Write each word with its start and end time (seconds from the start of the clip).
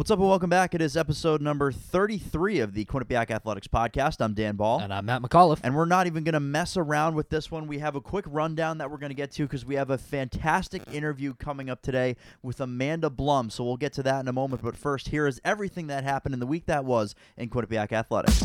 What's 0.00 0.10
up 0.10 0.18
and 0.18 0.28
welcome 0.28 0.48
back. 0.48 0.74
It 0.74 0.80
is 0.80 0.96
episode 0.96 1.42
number 1.42 1.70
33 1.70 2.60
of 2.60 2.72
the 2.72 2.86
Quinnipiac 2.86 3.30
Athletics 3.30 3.68
Podcast. 3.68 4.24
I'm 4.24 4.32
Dan 4.32 4.56
Bahl. 4.56 4.80
And 4.80 4.94
I'm 4.94 5.04
Matt 5.04 5.20
McAuliffe. 5.20 5.60
And 5.62 5.76
we're 5.76 5.84
not 5.84 6.06
even 6.06 6.24
going 6.24 6.32
to 6.32 6.40
mess 6.40 6.78
around 6.78 7.16
with 7.16 7.28
this 7.28 7.50
one. 7.50 7.66
We 7.66 7.80
have 7.80 7.96
a 7.96 8.00
quick 8.00 8.24
rundown 8.26 8.78
that 8.78 8.90
we're 8.90 8.96
going 8.96 9.10
to 9.10 9.14
get 9.14 9.30
to 9.32 9.42
because 9.42 9.66
we 9.66 9.74
have 9.74 9.90
a 9.90 9.98
fantastic 9.98 10.80
interview 10.90 11.34
coming 11.34 11.68
up 11.68 11.82
today 11.82 12.16
with 12.42 12.62
Amanda 12.62 13.10
Blum. 13.10 13.50
So 13.50 13.62
we'll 13.62 13.76
get 13.76 13.92
to 13.92 14.02
that 14.04 14.20
in 14.20 14.28
a 14.28 14.32
moment. 14.32 14.62
But 14.62 14.74
first, 14.74 15.08
here 15.08 15.26
is 15.26 15.38
everything 15.44 15.88
that 15.88 16.02
happened 16.02 16.32
in 16.32 16.40
the 16.40 16.46
week 16.46 16.64
that 16.64 16.86
was 16.86 17.14
in 17.36 17.50
Quinnipiac 17.50 17.92
Athletics. 17.92 18.40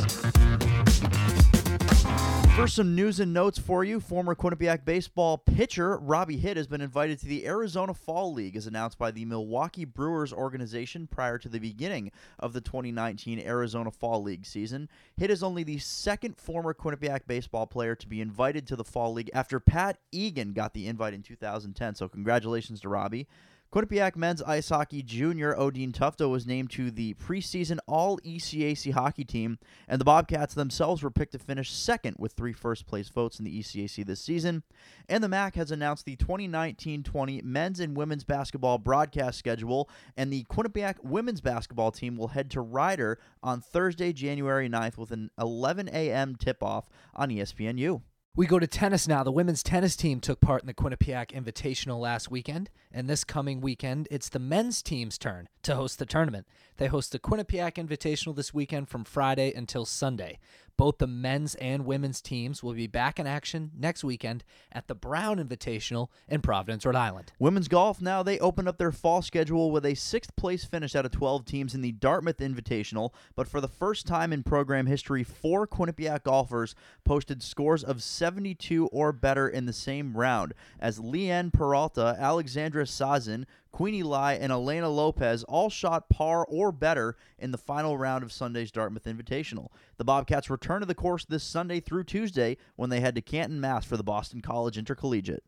First, 2.56 2.76
some 2.76 2.96
news 2.96 3.20
and 3.20 3.34
notes 3.34 3.60
for 3.60 3.84
you. 3.84 4.00
Former 4.00 4.34
Quinnipiac 4.34 4.86
baseball 4.86 5.38
pitcher 5.38 5.98
Robbie 5.98 6.38
Hitt 6.38 6.56
has 6.56 6.68
been 6.68 6.80
invited 6.80 7.20
to 7.20 7.26
the 7.26 7.46
Arizona 7.46 7.94
Fall 7.94 8.32
League, 8.32 8.56
as 8.56 8.66
announced 8.66 8.98
by 8.98 9.12
the 9.12 9.26
Milwaukee 9.26 9.84
Brewers 9.84 10.32
organization 10.32 11.06
prior 11.06 11.38
to 11.38 11.50
the 11.50 11.60
beginning 11.60 12.12
of 12.40 12.54
the 12.54 12.62
2019 12.62 13.40
Arizona 13.40 13.92
Fall 13.92 14.24
League 14.24 14.46
season. 14.46 14.88
Hitt 15.18 15.32
is 15.32 15.44
only 15.44 15.64
the 15.64 15.80
second 15.80 16.38
former 16.38 16.74
Quinnipiac 16.74 17.28
baseball 17.28 17.68
player 17.68 17.94
to 17.94 18.08
be 18.08 18.22
invited 18.22 18.66
to 18.68 18.78
the 18.78 18.86
Fall 18.86 19.12
League 19.12 19.30
after 19.34 19.60
Pat 19.60 20.00
Egan 20.14 20.54
got 20.54 20.74
the 20.74 20.88
invite 20.88 21.14
in 21.14 21.24
2010. 21.24 21.96
So, 21.96 22.08
congratulations 22.08 22.80
to 22.80 22.90
Robbie. 22.90 23.28
Quinnipiac 23.76 24.16
men's 24.16 24.42
ice 24.42 24.70
hockey 24.70 25.04
junior 25.04 25.54
Odin 25.60 25.92
Tufto 25.92 26.30
was 26.30 26.48
named 26.48 26.72
to 26.72 26.90
the 26.90 27.14
preseason 27.16 27.78
All 27.88 28.18
ECAC 28.20 28.94
hockey 28.94 29.26
team, 29.26 29.60
and 29.90 30.00
the 30.00 30.06
Bobcats 30.06 30.54
themselves 30.54 31.04
were 31.04 31.12
picked 31.12 31.34
to 31.34 31.40
finish 31.40 31.74
second 31.74 32.16
with 32.18 32.32
three 32.32 32.54
first 32.54 32.88
place 32.88 33.10
votes 33.10 33.38
in 33.38 33.44
the 33.44 33.60
ECAC 33.60 34.06
this 34.06 34.22
season. 34.22 34.64
And 35.10 35.22
the 35.22 35.28
MAAC 35.28 35.56
has 35.56 35.72
announced 35.72 36.06
the 36.06 36.16
2019 36.16 37.04
20 37.04 37.42
men's 37.42 37.82
and 37.82 37.98
women's 37.98 38.24
basketball 38.24 38.78
broadcast 38.78 39.38
schedule, 39.38 39.90
and 40.16 40.32
the 40.32 40.46
Quinnipiac 40.46 41.04
women's 41.04 41.42
basketball 41.42 41.92
team 41.92 42.16
will 42.16 42.30
head 42.30 42.50
to 42.52 42.62
Rider 42.62 43.20
on 43.44 43.60
Thursday, 43.60 44.14
January 44.14 44.70
9th 44.70 44.98
with 44.98 45.12
an 45.12 45.32
11 45.38 45.90
a.m. 45.90 46.38
tip 46.38 46.64
off 46.64 46.88
on 47.14 47.28
ESPNU. 47.28 48.04
We 48.38 48.48
go 48.48 48.60
to 48.60 48.68
tennis 48.68 49.08
now. 49.08 49.24
The 49.24 49.32
women's 49.32 49.64
tennis 49.64 49.96
team 49.96 50.20
took 50.20 50.42
part 50.42 50.62
in 50.62 50.68
the 50.68 50.74
Quinnipiac 50.74 51.32
Invitational 51.32 52.02
last 52.02 52.30
weekend, 52.30 52.70
and 52.92 53.10
this 53.10 53.24
coming 53.24 53.62
weekend, 53.62 54.10
it's 54.12 54.28
the 54.28 54.40
men's 54.40 54.82
team's 54.82 55.18
turn 55.18 55.48
to 55.64 55.76
host 55.76 56.00
the 56.00 56.06
tournament. 56.06 56.46
They 56.76 56.88
host 56.88 57.14
the 57.14 57.20
Quinnipiac 57.20 57.76
Invitational 57.76 58.36
this 58.36 58.54
weekend 58.54 58.90
from 58.90 59.06
Friday 59.06 59.54
until 59.54 59.86
Sunday. 59.86 60.40
Both 60.78 60.98
the 60.98 61.08
men's 61.08 61.56
and 61.56 61.86
women's 61.86 62.22
teams 62.22 62.62
will 62.62 62.74
be 62.74 62.88
back 62.88 63.20
in 63.20 63.28
action 63.28 63.72
next 63.78 64.04
weekend 64.04 64.44
at 64.72 64.88
the 64.88 64.96
Brown 64.96 65.38
Invitational 65.38 66.10
in 66.28 66.42
Providence, 66.42 66.86
Rhode 66.86 66.96
Island. 66.96 67.32
Women's 67.40 67.68
golf 67.68 68.02
now 68.02 68.24
they 68.24 68.40
open 68.40 68.68
up 68.68 68.78
their 68.78 68.92
fall 68.92 69.22
schedule 69.22 69.72
with 69.72 69.86
a 69.86 69.96
sixth 69.96 70.36
place 70.36 70.66
finish 70.66 70.96
out 70.96 71.06
of 71.06 71.12
12 71.12 71.46
teams 71.46 71.74
in 71.74 71.82
the 71.82 71.94
Dartmouth 71.94 72.38
Invitational. 72.38 73.12
But 73.36 73.48
for 73.48 73.62
the 73.62 73.68
first 73.68 74.06
time 74.06 74.34
in 74.34 74.44
program 74.44 74.86
history, 74.86 75.24
four 75.24 75.66
Quinnipiac 75.66 76.24
golfers 76.24 76.76
posted 77.06 77.42
scores 77.42 77.84
of 77.84 78.04
72 78.04 78.88
or 78.88 79.12
better 79.14 79.48
in 79.48 79.66
the 79.66 79.74
same 79.74 80.18
round 80.18 80.54
as 80.80 81.00
Leanne 81.00 81.54
Peralta, 81.54 82.18
Alexandra 82.20 82.84
Sazin, 82.84 83.46
Queenie 83.76 84.04
Lai, 84.04 84.36
and 84.36 84.54
Elena 84.54 84.88
Lopez 84.88 85.44
all 85.50 85.70
shot 85.70 86.08
par 86.08 86.46
or 86.48 86.72
better 86.72 87.18
in 87.38 87.52
the 87.52 87.58
final 87.58 87.98
round 87.98 88.24
of 88.24 88.32
Sunday's 88.32 88.72
Dartmouth 88.72 89.04
Invitational. 89.04 89.68
The 89.98 90.06
Bobcats 90.06 90.50
return 90.50 90.80
to 90.80 90.86
the 90.86 90.96
course 90.96 91.26
this 91.26 91.44
Sunday 91.44 91.82
through 91.82 92.06
Tuesday 92.06 92.56
when 92.78 92.90
they 92.90 93.02
head 93.02 93.16
to 93.16 93.22
Canton, 93.22 93.60
Mass 93.60 93.84
for 93.84 93.98
the 93.98 94.04
Boston 94.04 94.40
College 94.40 94.78
Intercollegiate. 94.78 95.44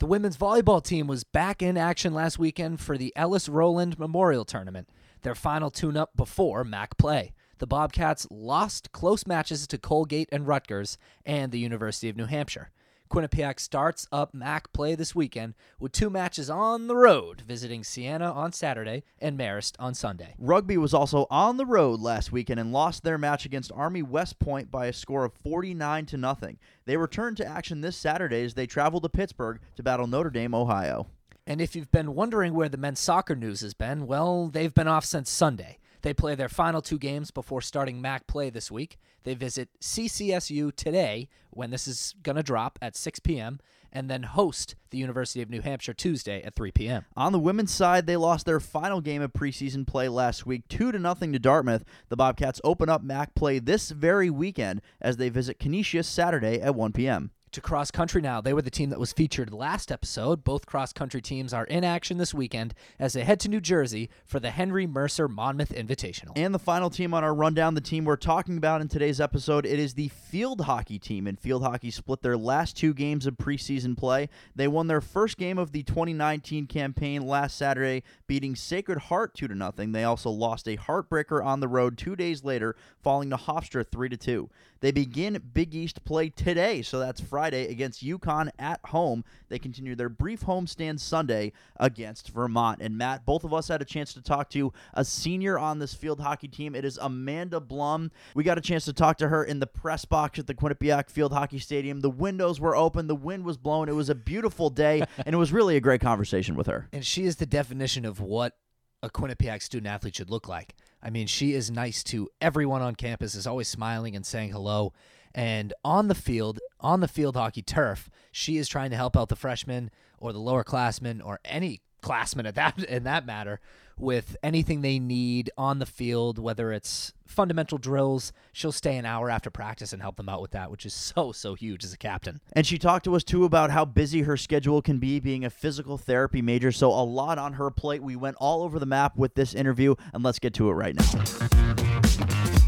The 0.00 0.06
women's 0.06 0.36
volleyball 0.36 0.82
team 0.82 1.06
was 1.06 1.22
back 1.22 1.62
in 1.62 1.76
action 1.76 2.12
last 2.12 2.36
weekend 2.36 2.80
for 2.80 2.98
the 2.98 3.12
Ellis 3.14 3.48
Rowland 3.48 3.96
Memorial 3.96 4.44
Tournament, 4.44 4.88
their 5.20 5.36
final 5.36 5.70
tune 5.70 5.96
up 5.96 6.16
before 6.16 6.64
MAAC 6.64 6.98
play. 6.98 7.32
The 7.58 7.68
Bobcats 7.68 8.26
lost 8.28 8.90
close 8.90 9.24
matches 9.24 9.68
to 9.68 9.78
Colgate 9.78 10.28
and 10.32 10.48
Rutgers 10.48 10.98
and 11.24 11.52
the 11.52 11.60
University 11.60 12.08
of 12.08 12.16
New 12.16 12.26
Hampshire. 12.26 12.72
Quinnipiac 13.12 13.60
starts 13.60 14.06
up 14.10 14.32
MAAC 14.32 14.72
play 14.72 14.94
this 14.94 15.14
weekend 15.14 15.52
with 15.78 15.92
two 15.92 16.08
matches 16.08 16.48
on 16.48 16.86
the 16.86 16.96
road, 16.96 17.42
visiting 17.42 17.84
Siena 17.84 18.32
on 18.32 18.52
Saturday 18.52 19.02
and 19.20 19.38
Marist 19.38 19.74
on 19.78 19.92
Sunday. 19.92 20.34
Rugby 20.38 20.78
was 20.78 20.94
also 20.94 21.26
on 21.30 21.58
the 21.58 21.66
road 21.66 22.00
last 22.00 22.32
weekend 22.32 22.58
and 22.58 22.72
lost 22.72 23.04
their 23.04 23.18
match 23.18 23.44
against 23.44 23.70
Army 23.72 24.02
West 24.02 24.38
Point 24.38 24.70
by 24.70 24.86
a 24.86 24.94
score 24.94 25.26
of 25.26 25.34
49 25.34 26.06
to 26.06 26.16
nothing. 26.16 26.56
They 26.86 26.96
return 26.96 27.34
to 27.34 27.46
action 27.46 27.82
this 27.82 27.98
Saturday 27.98 28.46
as 28.46 28.54
they 28.54 28.66
travel 28.66 28.98
to 29.02 29.10
Pittsburgh 29.10 29.60
to 29.76 29.82
battle 29.82 30.06
Notre 30.06 30.30
Dame, 30.30 30.54
Ohio. 30.54 31.06
And 31.46 31.60
if 31.60 31.76
you've 31.76 31.90
been 31.90 32.14
wondering 32.14 32.54
where 32.54 32.70
the 32.70 32.78
men's 32.78 33.00
soccer 33.00 33.36
news 33.36 33.60
has 33.60 33.74
been, 33.74 34.06
well, 34.06 34.46
they've 34.46 34.72
been 34.72 34.88
off 34.88 35.04
since 35.04 35.28
Sunday. 35.28 35.76
They 36.02 36.12
play 36.12 36.34
their 36.34 36.48
final 36.48 36.82
two 36.82 36.98
games 36.98 37.30
before 37.30 37.60
starting 37.60 38.02
MAAC 38.02 38.26
play 38.26 38.50
this 38.50 38.70
week. 38.70 38.98
They 39.24 39.34
visit 39.34 39.68
CCSU 39.80 40.74
today, 40.74 41.28
when 41.50 41.70
this 41.70 41.86
is 41.86 42.14
going 42.22 42.36
to 42.36 42.42
drop 42.42 42.78
at 42.82 42.96
6 42.96 43.20
p.m., 43.20 43.60
and 43.92 44.08
then 44.08 44.22
host 44.22 44.74
the 44.90 44.98
University 44.98 45.42
of 45.42 45.50
New 45.50 45.60
Hampshire 45.60 45.92
Tuesday 45.92 46.42
at 46.42 46.54
3 46.54 46.72
p.m. 46.72 47.04
On 47.14 47.30
the 47.30 47.38
women's 47.38 47.72
side, 47.72 48.06
they 48.06 48.16
lost 48.16 48.46
their 48.46 48.58
final 48.58 49.02
game 49.02 49.20
of 49.20 49.34
preseason 49.34 49.86
play 49.86 50.08
last 50.08 50.46
week, 50.46 50.66
two 50.68 50.92
to 50.92 50.98
nothing 50.98 51.32
to 51.32 51.38
Dartmouth. 51.38 51.84
The 52.08 52.16
Bobcats 52.16 52.60
open 52.64 52.88
up 52.88 53.04
MAAC 53.04 53.34
play 53.34 53.58
this 53.58 53.90
very 53.90 54.30
weekend 54.30 54.80
as 55.00 55.18
they 55.18 55.28
visit 55.28 55.58
Canisius 55.58 56.08
Saturday 56.08 56.58
at 56.60 56.74
1 56.74 56.92
p.m. 56.92 57.32
To 57.52 57.60
cross 57.60 57.90
country 57.90 58.22
now. 58.22 58.40
They 58.40 58.54
were 58.54 58.62
the 58.62 58.70
team 58.70 58.88
that 58.88 58.98
was 58.98 59.12
featured 59.12 59.52
last 59.52 59.92
episode. 59.92 60.42
Both 60.42 60.64
cross 60.64 60.90
country 60.94 61.20
teams 61.20 61.52
are 61.52 61.66
in 61.66 61.84
action 61.84 62.16
this 62.16 62.32
weekend 62.32 62.72
as 62.98 63.12
they 63.12 63.24
head 63.24 63.40
to 63.40 63.50
New 63.50 63.60
Jersey 63.60 64.08
for 64.24 64.40
the 64.40 64.50
Henry 64.50 64.86
Mercer 64.86 65.28
Monmouth 65.28 65.68
Invitational. 65.68 66.32
And 66.34 66.54
the 66.54 66.58
final 66.58 66.88
team 66.88 67.12
on 67.12 67.22
our 67.22 67.34
rundown, 67.34 67.74
the 67.74 67.82
team 67.82 68.06
we're 68.06 68.16
talking 68.16 68.56
about 68.56 68.80
in 68.80 68.88
today's 68.88 69.20
episode, 69.20 69.66
it 69.66 69.78
is 69.78 69.92
the 69.92 70.08
field 70.08 70.62
hockey 70.62 70.98
team. 70.98 71.26
And 71.26 71.38
field 71.38 71.62
hockey 71.62 71.90
split 71.90 72.22
their 72.22 72.38
last 72.38 72.74
two 72.74 72.94
games 72.94 73.26
of 73.26 73.36
preseason 73.36 73.98
play. 73.98 74.30
They 74.56 74.66
won 74.66 74.86
their 74.86 75.02
first 75.02 75.36
game 75.36 75.58
of 75.58 75.72
the 75.72 75.82
2019 75.82 76.66
campaign 76.68 77.20
last 77.20 77.58
Saturday, 77.58 78.02
beating 78.26 78.56
Sacred 78.56 78.98
Heart 78.98 79.34
2 79.34 79.48
to 79.48 79.54
nothing. 79.54 79.92
They 79.92 80.04
also 80.04 80.30
lost 80.30 80.66
a 80.66 80.78
heartbreaker 80.78 81.44
on 81.44 81.60
the 81.60 81.68
road 81.68 81.98
2 81.98 82.16
days 82.16 82.44
later, 82.44 82.76
falling 83.02 83.28
to 83.28 83.36
Hofstra 83.36 83.86
3 83.86 84.08
to 84.08 84.16
2. 84.16 84.48
They 84.82 84.90
begin 84.90 85.40
Big 85.54 85.76
East 85.76 86.04
play 86.04 86.28
today, 86.28 86.82
so 86.82 86.98
that's 86.98 87.20
Friday 87.20 87.68
against 87.68 88.04
UConn 88.04 88.50
at 88.58 88.80
home. 88.86 89.24
They 89.48 89.60
continue 89.60 89.94
their 89.94 90.08
brief 90.08 90.40
homestand 90.40 90.98
Sunday 90.98 91.52
against 91.76 92.30
Vermont. 92.30 92.80
And 92.82 92.98
Matt, 92.98 93.24
both 93.24 93.44
of 93.44 93.54
us 93.54 93.68
had 93.68 93.80
a 93.80 93.84
chance 93.84 94.12
to 94.14 94.20
talk 94.20 94.50
to 94.50 94.72
a 94.92 95.04
senior 95.04 95.56
on 95.56 95.78
this 95.78 95.94
field 95.94 96.18
hockey 96.18 96.48
team. 96.48 96.74
It 96.74 96.84
is 96.84 96.98
Amanda 97.00 97.60
Blum. 97.60 98.10
We 98.34 98.42
got 98.42 98.58
a 98.58 98.60
chance 98.60 98.84
to 98.86 98.92
talk 98.92 99.18
to 99.18 99.28
her 99.28 99.44
in 99.44 99.60
the 99.60 99.68
press 99.68 100.04
box 100.04 100.40
at 100.40 100.48
the 100.48 100.54
Quinnipiac 100.54 101.10
Field 101.10 101.32
Hockey 101.32 101.60
Stadium. 101.60 102.00
The 102.00 102.10
windows 102.10 102.58
were 102.58 102.74
open, 102.74 103.06
the 103.06 103.14
wind 103.14 103.44
was 103.44 103.56
blowing. 103.56 103.88
It 103.88 103.94
was 103.94 104.10
a 104.10 104.16
beautiful 104.16 104.68
day, 104.68 105.04
and 105.24 105.32
it 105.32 105.38
was 105.38 105.52
really 105.52 105.76
a 105.76 105.80
great 105.80 106.00
conversation 106.00 106.56
with 106.56 106.66
her. 106.66 106.88
And 106.92 107.06
she 107.06 107.22
is 107.24 107.36
the 107.36 107.46
definition 107.46 108.04
of 108.04 108.20
what 108.20 108.56
a 109.00 109.10
Quinnipiac 109.10 109.62
student 109.62 109.86
athlete 109.86 110.16
should 110.16 110.30
look 110.30 110.48
like. 110.48 110.74
I 111.02 111.10
mean, 111.10 111.26
she 111.26 111.54
is 111.54 111.70
nice 111.70 112.02
to 112.04 112.28
everyone 112.40 112.82
on 112.82 112.94
campus, 112.94 113.34
is 113.34 113.46
always 113.46 113.68
smiling 113.68 114.14
and 114.14 114.24
saying 114.24 114.50
hello. 114.50 114.92
And 115.34 115.72
on 115.84 116.08
the 116.08 116.14
field, 116.14 116.60
on 116.80 117.00
the 117.00 117.08
field 117.08 117.36
hockey 117.36 117.62
turf, 117.62 118.10
she 118.30 118.58
is 118.58 118.68
trying 118.68 118.90
to 118.90 118.96
help 118.96 119.16
out 119.16 119.28
the 119.28 119.36
freshmen 119.36 119.90
or 120.18 120.32
the 120.32 120.38
lower 120.38 120.62
classmen 120.62 121.20
or 121.20 121.40
any 121.44 121.80
classmen 122.02 122.46
at 122.46 122.54
that 122.54 122.82
in 122.84 123.04
that 123.04 123.26
matter 123.26 123.60
with 124.02 124.36
anything 124.42 124.82
they 124.82 124.98
need 124.98 125.50
on 125.56 125.78
the 125.78 125.86
field, 125.86 126.38
whether 126.38 126.72
it's 126.72 127.12
fundamental 127.24 127.78
drills. 127.78 128.32
She'll 128.52 128.72
stay 128.72 128.96
an 128.96 129.06
hour 129.06 129.30
after 129.30 129.48
practice 129.48 129.92
and 129.92 130.02
help 130.02 130.16
them 130.16 130.28
out 130.28 130.42
with 130.42 130.50
that, 130.50 130.70
which 130.70 130.84
is 130.84 130.92
so, 131.16 131.32
so 131.32 131.54
huge 131.54 131.84
as 131.84 131.92
a 131.94 131.96
captain. 131.96 132.40
And 132.52 132.66
she 132.66 132.78
talked 132.78 133.04
to 133.04 133.14
us 133.16 133.24
too 133.24 133.44
about 133.44 133.70
how 133.70 133.84
busy 133.84 134.22
her 134.22 134.36
schedule 134.36 134.82
can 134.82 134.98
be 134.98 135.20
being 135.20 135.44
a 135.44 135.50
physical 135.50 135.96
therapy 135.96 136.42
major. 136.42 136.72
So, 136.72 136.88
a 136.90 137.04
lot 137.04 137.38
on 137.38 137.54
her 137.54 137.70
plate. 137.70 138.02
We 138.02 138.16
went 138.16 138.36
all 138.40 138.62
over 138.62 138.78
the 138.78 138.86
map 138.86 139.16
with 139.16 139.34
this 139.34 139.54
interview, 139.54 139.94
and 140.12 140.22
let's 140.22 140.38
get 140.38 140.52
to 140.54 140.68
it 140.68 140.72
right 140.72 140.96
now. 140.96 142.58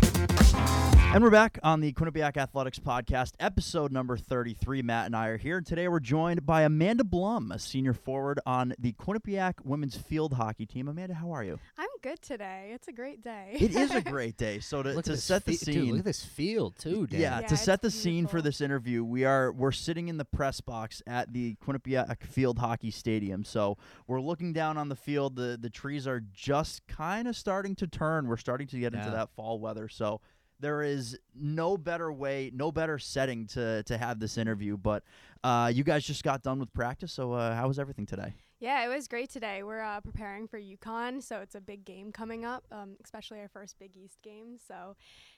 And 1.15 1.23
we're 1.23 1.31
back 1.31 1.61
on 1.63 1.79
the 1.79 1.93
Quinnipiac 1.93 2.37
Athletics 2.37 2.81
Podcast, 2.81 3.35
episode 3.39 3.93
number 3.93 4.17
33. 4.17 4.83
Matt 4.83 5.07
and 5.07 5.15
I 5.15 5.29
are 5.29 5.37
here. 5.37 5.59
And 5.59 5.65
Today 5.65 5.87
we're 5.87 6.01
joined 6.01 6.45
by 6.45 6.63
Amanda 6.63 7.05
Blum, 7.05 7.53
a 7.53 7.59
senior 7.61 7.93
forward 7.93 8.41
on 8.45 8.75
the 8.81 8.95
Quinnipiac 8.95 9.65
women's 9.65 9.97
field 9.97 10.33
hockey 10.33 10.67
team. 10.67 10.89
Amanda, 10.89 11.15
how 11.15 11.31
are 11.31 11.45
you? 11.45 11.61
I'm 11.79 11.87
good 12.03 12.21
today. 12.21 12.73
It's 12.75 12.89
a 12.89 12.93
great 12.93 13.23
day. 13.23 13.51
It 13.53 13.77
is 13.77 13.93
a 13.95 14.01
great 14.11 14.37
day. 14.37 14.59
So 14.59 14.83
to, 14.83 15.01
to 15.03 15.17
set 15.17 15.45
the 15.45 15.53
fi- 15.53 15.57
scene, 15.57 15.75
Dude, 15.75 15.89
look 15.91 15.99
at 16.01 16.05
this 16.05 16.25
field 16.25 16.75
too, 16.81 17.07
Dan. 17.07 17.21
Yeah, 17.21 17.41
Yeah, 17.43 17.47
to 17.47 17.57
set 17.57 17.81
the 17.81 17.87
it's 17.87 17.97
scene 17.97 18.27
for 18.27 18.43
this 18.43 18.61
interview, 18.61 19.05
we 19.05 19.25
are 19.25 19.53
we're 19.53 19.71
sitting 19.71 20.09
in 20.09 20.17
the 20.17 20.25
press 20.25 20.61
box 20.61 21.01
at 21.07 21.33
the 21.33 21.55
Quinnipiac 21.65 22.25
Field 22.25 22.59
Hockey 22.59 22.91
Stadium. 22.91 23.45
So 23.45 23.79
we're 24.09 24.21
looking 24.21 24.53
down 24.53 24.77
on 24.77 24.89
the 24.89 24.97
field. 24.97 25.37
the 25.37 25.57
The 25.61 25.71
trees 25.71 26.09
are 26.09 26.25
just 26.33 26.85
kind 26.89 27.29
of 27.29 27.37
starting 27.37 27.77
to 27.77 27.87
turn. 27.87 28.27
We're 28.27 28.37
starting 28.37 28.67
to 28.67 28.81
get 28.81 28.95
into 28.95 29.13
that 29.13 29.31
fall 29.31 29.61
weather. 29.61 29.89
So 29.89 30.21
there 30.61 30.83
is 30.83 31.19
no 31.35 31.77
better 31.77 32.13
way, 32.13 32.51
no 32.55 32.73
better 32.73 32.99
setting 32.99 33.47
to 33.49 33.83
to 33.85 33.99
have 33.99 34.21
this 34.21 34.39
interview. 34.39 34.77
But 34.77 35.03
uh, 35.43 35.71
you 35.75 35.85
guys 35.85 36.05
just 36.05 36.25
got 36.25 36.43
done 36.43 36.59
with 36.59 36.73
practice. 36.73 37.13
So 37.13 37.33
uh, 37.33 37.55
how 37.55 37.69
was 37.69 37.79
everything 37.79 38.07
today? 38.07 38.35
Yeah, 38.61 38.85
it 38.85 38.89
was 38.89 39.09
great 39.09 39.31
today. 39.31 39.63
We're 39.63 39.83
uh, 39.83 40.01
preparing 40.01 40.49
for 40.49 40.59
UConn, 40.59 41.23
so 41.23 41.41
it's 41.41 41.55
a 41.55 41.61
big 41.61 41.85
game 41.85 42.13
coming 42.13 42.45
up, 42.45 42.65
um, 42.73 42.97
especially 43.05 43.41
our 43.41 43.49
first 43.49 43.79
Big 43.79 43.91
East 43.97 44.23
game. 44.23 44.57
So 44.67 44.97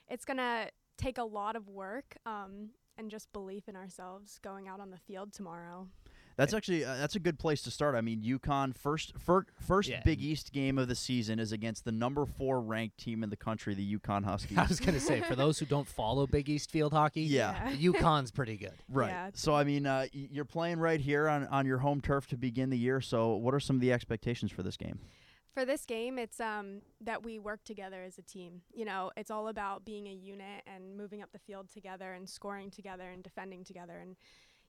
it's 0.09 0.25
gonna 0.25 0.69
take 0.97 1.19
a 1.19 1.25
lot 1.25 1.57
of 1.57 1.69
work 1.69 2.17
um, 2.25 2.71
and 2.97 3.11
just 3.11 3.33
belief 3.33 3.69
in 3.69 3.77
ourselves 3.77 4.39
going 4.43 4.69
out 4.69 4.81
on 4.81 4.91
the 4.91 4.99
field 4.99 5.33
tomorrow. 5.33 5.89
That's 6.37 6.53
actually 6.53 6.85
uh, 6.85 6.97
that's 6.97 7.17
a 7.17 7.19
good 7.19 7.39
place 7.39 7.63
to 7.63 7.71
start. 7.71 7.95
I 7.95 8.03
mean, 8.03 8.23
UConn 8.23 8.77
first 8.77 9.15
fir- 9.19 9.47
first 9.67 9.89
Yeah. 9.89 10.03
Big 10.05 10.21
East 10.21 10.53
game 10.53 10.77
of 10.77 10.87
the 10.87 10.95
season 10.95 11.39
is 11.39 11.51
against 11.51 11.85
the 11.85 11.93
number 11.93 12.27
four 12.27 12.61
ranked 12.61 12.99
team 12.99 13.23
in 13.23 13.31
the 13.31 13.37
country, 13.37 13.75
the 13.75 13.97
UConn 13.99 14.25
Huskies. 14.25 14.59
I 14.59 14.67
was 14.67 14.79
gonna 14.79 15.01
say 15.01 15.23
for 15.23 15.35
those 15.37 15.59
who 15.59 15.65
don't 15.67 15.89
follow 15.89 16.27
Big 16.27 16.49
East 16.51 16.71
Field 16.71 16.93
hockey, 16.93 17.23
Yeah. 17.23 17.73
UConn's 17.77 18.31
pretty 18.31 18.57
good. 18.57 18.75
Right. 18.91 19.09
Yeah, 19.09 19.31
so 19.35 19.55
I 19.55 19.65
mean, 19.65 19.87
uh, 19.87 20.07
you're 20.13 20.45
playing 20.45 20.79
right 20.79 21.01
here 21.01 21.29
on, 21.29 21.47
on 21.47 21.65
your 21.65 21.79
home 21.79 22.01
turf 22.03 22.27
to 22.29 22.37
begin 22.37 22.69
the 22.71 22.79
year. 22.79 23.01
So 23.01 23.35
what 23.37 23.55
are 23.55 23.61
some 23.61 23.77
of 23.77 23.81
the 23.81 23.93
expectations 23.93 24.53
for 24.53 24.63
this 24.63 24.77
game? 24.77 24.99
For 25.55 25.65
this 25.65 25.87
game, 25.87 26.19
it's 26.19 26.39
um, 26.39 26.83
that 27.01 27.25
we 27.25 27.39
work 27.39 27.65
together 27.65 28.03
as 28.03 28.19
a 28.19 28.23
team. 28.23 28.61
You 28.75 28.85
know, 28.85 29.11
it's 29.17 29.31
all 29.31 29.49
about 29.49 29.87
being 29.87 30.07
a 30.07 30.13
unit 30.13 30.63
and 30.67 30.99
moving 30.99 31.23
up 31.23 31.33
the 31.33 31.39
field 31.39 31.71
together 31.71 32.13
and 32.13 32.29
scoring 32.29 32.71
together 32.71 33.09
and 33.09 33.23
defending 33.23 33.65
together. 33.65 33.97
And, 33.97 34.17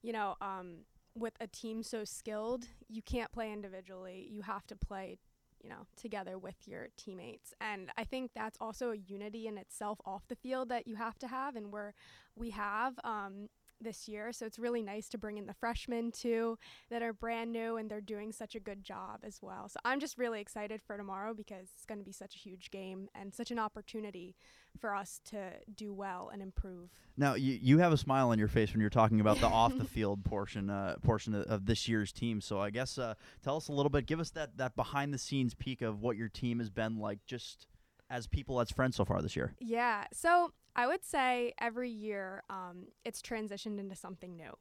you 0.01 0.13
know, 0.13 0.35
um, 0.39 0.75
with 1.19 1.33
a 1.39 1.47
team 1.47 1.83
so 1.83 2.03
skilled, 2.03 2.67
you 2.87 3.01
can't 3.01 3.31
play 3.31 3.51
individually. 3.51 4.27
You 4.29 4.41
have 4.43 4.65
to 4.67 4.75
play, 4.75 5.19
you 5.61 5.69
know, 5.69 5.87
together 5.95 6.37
with 6.37 6.55
your 6.65 6.87
teammates. 6.97 7.53
And 7.59 7.89
I 7.97 8.03
think 8.03 8.31
that's 8.35 8.57
also 8.61 8.91
a 8.91 8.97
unity 8.97 9.47
in 9.47 9.57
itself 9.57 9.99
off 10.05 10.27
the 10.27 10.35
field 10.35 10.69
that 10.69 10.87
you 10.87 10.95
have 10.95 11.17
to 11.19 11.27
have, 11.27 11.55
and 11.55 11.71
we're 11.71 11.93
we 12.35 12.51
have. 12.51 12.99
Um, 13.03 13.49
this 13.81 14.07
year, 14.07 14.31
so 14.31 14.45
it's 14.45 14.59
really 14.59 14.81
nice 14.81 15.09
to 15.09 15.17
bring 15.17 15.37
in 15.37 15.45
the 15.45 15.53
freshmen 15.53 16.11
too 16.11 16.57
that 16.89 17.01
are 17.01 17.13
brand 17.13 17.51
new 17.51 17.77
and 17.77 17.89
they're 17.89 18.01
doing 18.01 18.31
such 18.31 18.55
a 18.55 18.59
good 18.59 18.83
job 18.83 19.19
as 19.23 19.39
well. 19.41 19.69
So 19.69 19.79
I'm 19.85 19.99
just 19.99 20.17
really 20.17 20.41
excited 20.41 20.81
for 20.81 20.97
tomorrow 20.97 21.33
because 21.33 21.69
it's 21.75 21.85
going 21.85 21.99
to 21.99 22.05
be 22.05 22.11
such 22.11 22.35
a 22.35 22.39
huge 22.39 22.71
game 22.71 23.09
and 23.15 23.33
such 23.33 23.51
an 23.51 23.59
opportunity 23.59 24.35
for 24.79 24.95
us 24.95 25.19
to 25.25 25.51
do 25.75 25.93
well 25.93 26.29
and 26.31 26.41
improve. 26.41 26.89
Now 27.17 27.35
you, 27.35 27.57
you 27.61 27.77
have 27.79 27.91
a 27.91 27.97
smile 27.97 28.29
on 28.29 28.39
your 28.39 28.47
face 28.47 28.71
when 28.71 28.81
you're 28.81 28.89
talking 28.89 29.19
about 29.19 29.39
the 29.39 29.47
off 29.47 29.77
the 29.77 29.85
field 29.97 30.23
portion 30.23 30.69
uh, 30.69 30.95
portion 31.03 31.33
of, 31.33 31.43
of 31.43 31.65
this 31.65 31.87
year's 31.87 32.11
team. 32.11 32.41
So 32.41 32.59
I 32.59 32.69
guess 32.69 32.97
uh, 32.97 33.15
tell 33.43 33.57
us 33.57 33.67
a 33.67 33.71
little 33.71 33.89
bit. 33.89 34.05
Give 34.05 34.19
us 34.19 34.29
that 34.31 34.57
that 34.57 34.75
behind 34.75 35.13
the 35.13 35.17
scenes 35.17 35.53
peek 35.53 35.81
of 35.81 36.01
what 36.01 36.17
your 36.17 36.29
team 36.29 36.59
has 36.59 36.69
been 36.69 36.97
like, 36.97 37.19
just 37.25 37.67
as 38.09 38.27
people 38.27 38.61
as 38.61 38.71
friends 38.71 38.95
so 38.95 39.05
far 39.05 39.21
this 39.21 39.35
year. 39.35 39.53
Yeah. 39.59 40.05
So 40.13 40.53
I 40.77 40.85
would 40.85 41.03
say 41.03 41.53
every 41.59 41.89
year 41.89 42.43
um, 42.49 42.85
it's 43.03 43.21
transitioned 43.21 43.79
into 43.79 43.95
something 43.95 44.37
new. 44.37 44.51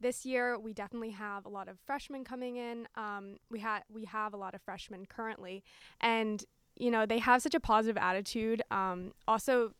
This 0.00 0.24
year 0.24 0.56
we 0.56 0.72
definitely 0.72 1.10
have 1.10 1.44
a 1.44 1.48
lot 1.48 1.68
of 1.68 1.78
freshmen 1.84 2.22
coming 2.22 2.56
in. 2.56 2.86
Um, 2.94 3.38
we 3.50 3.58
had 3.58 3.82
we 3.92 4.04
have 4.04 4.32
a 4.32 4.36
lot 4.36 4.54
of 4.54 4.62
freshmen 4.62 5.06
currently, 5.06 5.64
and 6.00 6.44
you 6.76 6.92
know 6.92 7.04
they 7.04 7.18
have 7.18 7.42
such 7.42 7.54
a 7.54 7.60
positive 7.60 7.96
attitude. 7.96 8.62
Um, 8.70 9.12
also, 9.26 9.72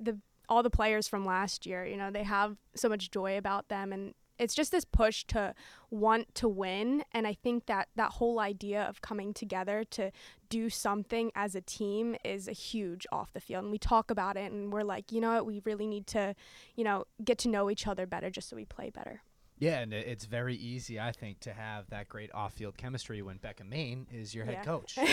the 0.00 0.18
all 0.48 0.64
the 0.64 0.70
players 0.70 1.06
from 1.06 1.24
last 1.24 1.64
year, 1.64 1.86
you 1.86 1.96
know, 1.96 2.10
they 2.10 2.24
have 2.24 2.56
so 2.74 2.88
much 2.88 3.12
joy 3.12 3.38
about 3.38 3.68
them 3.68 3.92
and 3.92 4.14
it's 4.40 4.54
just 4.54 4.72
this 4.72 4.84
push 4.84 5.24
to 5.24 5.54
want 5.90 6.34
to 6.36 6.48
win 6.48 7.04
and 7.12 7.26
I 7.26 7.34
think 7.34 7.66
that 7.66 7.88
that 7.96 8.12
whole 8.12 8.40
idea 8.40 8.82
of 8.82 9.02
coming 9.02 9.34
together 9.34 9.84
to 9.90 10.10
do 10.48 10.70
something 10.70 11.30
as 11.34 11.54
a 11.54 11.60
team 11.60 12.16
is 12.24 12.48
a 12.48 12.52
huge 12.52 13.06
off 13.12 13.32
the 13.32 13.40
field 13.40 13.64
and 13.64 13.70
we 13.70 13.78
talk 13.78 14.10
about 14.10 14.36
it 14.36 14.50
and 14.50 14.72
we're 14.72 14.82
like, 14.82 15.12
you 15.12 15.20
know 15.20 15.34
what, 15.34 15.46
we 15.46 15.60
really 15.64 15.86
need 15.86 16.06
to, 16.08 16.34
you 16.74 16.84
know, 16.84 17.04
get 17.22 17.38
to 17.38 17.48
know 17.48 17.70
each 17.70 17.86
other 17.86 18.06
better 18.06 18.30
just 18.30 18.48
so 18.48 18.56
we 18.56 18.64
play 18.64 18.90
better. 18.90 19.22
Yeah, 19.60 19.80
and 19.80 19.92
it's 19.92 20.24
very 20.24 20.54
easy, 20.56 20.98
I 20.98 21.12
think, 21.12 21.40
to 21.40 21.52
have 21.52 21.88
that 21.90 22.08
great 22.08 22.32
off-field 22.34 22.78
chemistry 22.78 23.20
when 23.20 23.36
Becca 23.36 23.62
Main 23.64 24.06
is 24.10 24.34
your 24.34 24.46
head 24.46 24.54
Yeah. 24.54 24.64
coach. 24.64 24.98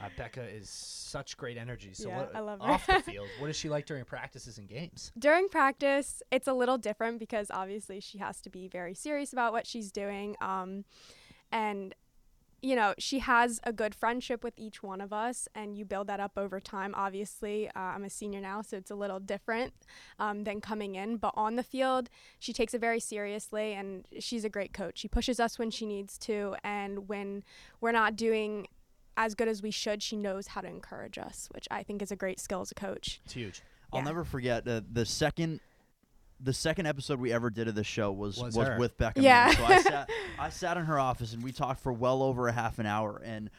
Uh, 0.00 0.04
uh, 0.04 0.08
Becca 0.16 0.42
is 0.42 0.70
such 0.70 1.36
great 1.36 1.58
energy. 1.58 1.90
So 1.92 2.08
Yeah, 2.08 2.18
what, 2.18 2.36
I 2.36 2.38
love 2.40 2.62
off 2.62 2.86
the 2.86 3.00
field, 3.04 3.26
what 3.40 3.50
is 3.50 3.56
she 3.56 3.68
like 3.68 3.84
during 3.84 4.04
practices 4.04 4.58
and 4.58 4.68
games? 4.68 5.10
During 5.18 5.48
practice, 5.48 6.22
it's 6.30 6.46
a 6.46 6.52
little 6.52 6.78
different 6.78 7.18
because 7.18 7.50
obviously 7.50 7.98
she 7.98 8.18
has 8.18 8.40
to 8.42 8.50
be 8.50 8.68
very 8.68 8.94
serious 8.94 9.32
about 9.32 9.52
what 9.52 9.66
she's 9.66 9.90
doing. 9.90 10.36
Um, 10.40 10.84
and, 11.50 11.94
you 12.60 12.74
know, 12.74 12.94
she 12.98 13.20
has 13.20 13.60
a 13.64 13.72
good 13.72 13.94
friendship 13.94 14.42
with 14.42 14.54
each 14.56 14.82
one 14.82 15.00
of 15.00 15.12
us, 15.12 15.48
and 15.54 15.76
you 15.76 15.84
build 15.84 16.06
that 16.08 16.18
up 16.20 16.32
over 16.36 16.58
time. 16.58 16.92
Obviously, 16.96 17.68
uh, 17.68 17.72
I'm 17.78 18.04
a 18.04 18.10
senior 18.10 18.40
now, 18.40 18.62
so 18.62 18.76
it's 18.76 18.90
a 18.90 18.94
little 18.96 19.20
different 19.20 19.72
um, 20.18 20.44
than 20.44 20.60
coming 20.60 20.94
in. 20.96 21.18
But 21.18 21.34
on 21.36 21.56
the 21.56 21.62
field, 21.62 22.10
she 22.38 22.52
takes 22.52 22.74
it 22.74 22.80
very 22.80 23.00
seriously, 23.00 23.74
and 23.74 24.06
she's 24.18 24.44
a 24.44 24.48
great 24.48 24.72
coach. 24.72 24.98
She 24.98 25.08
pushes 25.08 25.38
us 25.38 25.58
when 25.58 25.70
she 25.70 25.86
needs 25.86 26.18
to, 26.18 26.56
and 26.64 27.08
when 27.08 27.44
we're 27.80 27.92
not 27.92 28.16
doing 28.16 28.66
as 29.16 29.34
good 29.34 29.48
as 29.48 29.62
we 29.62 29.70
should, 29.70 30.02
she 30.02 30.16
knows 30.16 30.48
how 30.48 30.60
to 30.60 30.68
encourage 30.68 31.18
us, 31.18 31.48
which 31.52 31.66
I 31.70 31.82
think 31.82 32.02
is 32.02 32.10
a 32.10 32.16
great 32.16 32.40
skill 32.40 32.60
as 32.60 32.70
a 32.70 32.74
coach. 32.74 33.20
It's 33.24 33.34
huge. 33.34 33.62
I'll 33.92 34.00
Yeah. 34.00 34.04
never 34.06 34.24
forget 34.24 34.66
uh, 34.66 34.80
the 34.92 35.06
second 35.06 35.60
the 36.40 36.52
second 36.52 36.86
episode 36.86 37.18
we 37.20 37.32
ever 37.32 37.50
did 37.50 37.68
of 37.68 37.74
the 37.74 37.84
show 37.84 38.12
was 38.12 38.38
Was 38.38 38.56
was, 38.56 38.78
with 38.78 38.96
Becca. 38.96 39.20
Yeah. 39.20 39.46
Main. 39.46 39.56
So 39.56 39.64
I 39.64 39.82
sat 39.82 40.10
I 40.38 40.48
sat 40.50 40.76
in 40.76 40.84
her 40.84 40.98
office 40.98 41.32
and 41.32 41.42
we 41.42 41.52
talked 41.52 41.80
for 41.80 41.92
well 41.92 42.22
over 42.22 42.48
a 42.48 42.52
half 42.52 42.78
an 42.78 42.86
hour 42.86 43.20
and 43.24 43.50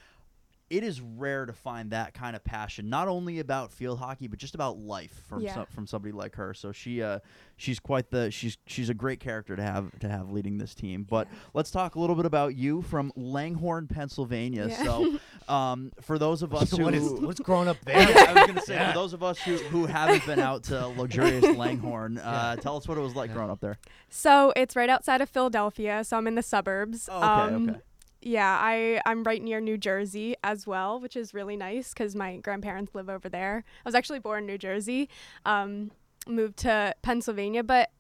it 0.70 0.84
is 0.84 1.02
rare 1.02 1.46
to 1.46 1.54
find 1.54 1.92
that 1.92 2.14
kind 2.14 2.36
of 2.36 2.44
passion, 2.44 2.90
not 2.90 3.08
only 3.08 3.40
about 3.40 3.72
field 3.72 3.98
hockey, 4.00 4.28
but 4.28 4.38
just 4.38 4.54
about 4.56 4.78
life 4.78 5.24
from 5.28 5.42
Yeah. 5.42 5.54
some, 5.56 5.66
from 5.68 5.88
somebody 5.88 6.12
like 6.12 6.36
her. 6.36 6.54
So 6.54 6.72
she, 6.72 7.02
uh, 7.02 7.20
she's 7.58 7.80
quite 7.80 8.12
the 8.12 8.30
she's 8.32 8.58
she's 8.68 8.90
a 8.90 8.94
great 8.94 9.20
character 9.20 9.56
to 9.56 9.64
have 9.64 9.98
to 10.00 10.08
have 10.10 10.32
leading 10.32 10.58
this 10.60 10.76
team. 10.76 11.08
But 11.10 11.28
Yeah. 11.32 11.38
let's 11.56 11.72
talk 11.72 11.96
a 11.96 12.00
little 12.00 12.16
bit 12.16 12.26
about 12.26 12.56
you 12.56 12.82
from 12.84 13.12
Langhorne, 13.16 13.88
Pennsylvania. 13.88 14.68
Yeah. 14.70 14.84
So, 14.84 15.20
um, 15.54 15.92
for 16.02 16.20
those 16.20 16.44
of 16.44 16.54
us 16.54 16.70
who 16.72 16.84
what 16.84 16.94
is 16.94 17.10
what's 17.12 17.40
growing 17.40 17.68
up 17.68 17.78
there? 17.86 17.98
I 17.98 18.34
was 18.34 18.48
gonna 18.48 18.62
say 18.62 18.76
Yeah. 18.76 18.92
for 18.92 19.00
those 19.00 19.14
of 19.14 19.24
us 19.24 19.40
who, 19.40 19.56
who 19.58 19.86
haven't 19.88 20.26
been 20.26 20.40
out 20.40 20.64
to 20.66 20.88
luxurious 20.88 21.46
Langhorne, 21.58 22.18
uh, 22.20 22.56
tell 22.58 22.78
us 22.78 22.88
what 22.88 22.98
it 22.98 23.02
was 23.02 23.16
like 23.16 23.30
Yeah. 23.30 23.36
growing 23.36 23.50
up 23.52 23.60
there. 23.60 23.78
So 24.10 24.54
it's 24.56 24.76
right 24.76 24.90
outside 24.90 25.22
of 25.22 25.30
Philadelphia, 25.30 26.04
so 26.04 26.18
I'm 26.18 26.28
in 26.28 26.36
the 26.36 26.44
suburbs. 26.44 27.10
Oh, 27.12 27.18
okay, 27.18 27.56
um, 27.56 27.70
okay. 27.70 27.80
Yeah, 28.22 28.58
I 28.62 29.02
I'm 29.06 29.24
right 29.24 29.42
near 29.42 29.62
New 29.62 29.78
Jersey 29.78 30.36
as 30.44 30.68
well, 30.68 31.00
which 31.00 31.16
is 31.16 31.34
really 31.34 31.56
nice 31.56 31.94
because 31.94 32.16
my 32.16 32.38
grandparents 32.38 32.94
live 32.94 33.10
over 33.10 33.30
there. 33.30 33.64
I 33.86 33.88
was 33.88 33.96
actually 33.96 34.20
born 34.20 34.40
in 34.44 34.48
New 34.48 34.58
Jersey, 34.58 35.10
um, 35.46 35.92
moved 36.28 36.58
to 36.58 36.94
Pennsylvania, 37.02 37.64
but 37.64 37.92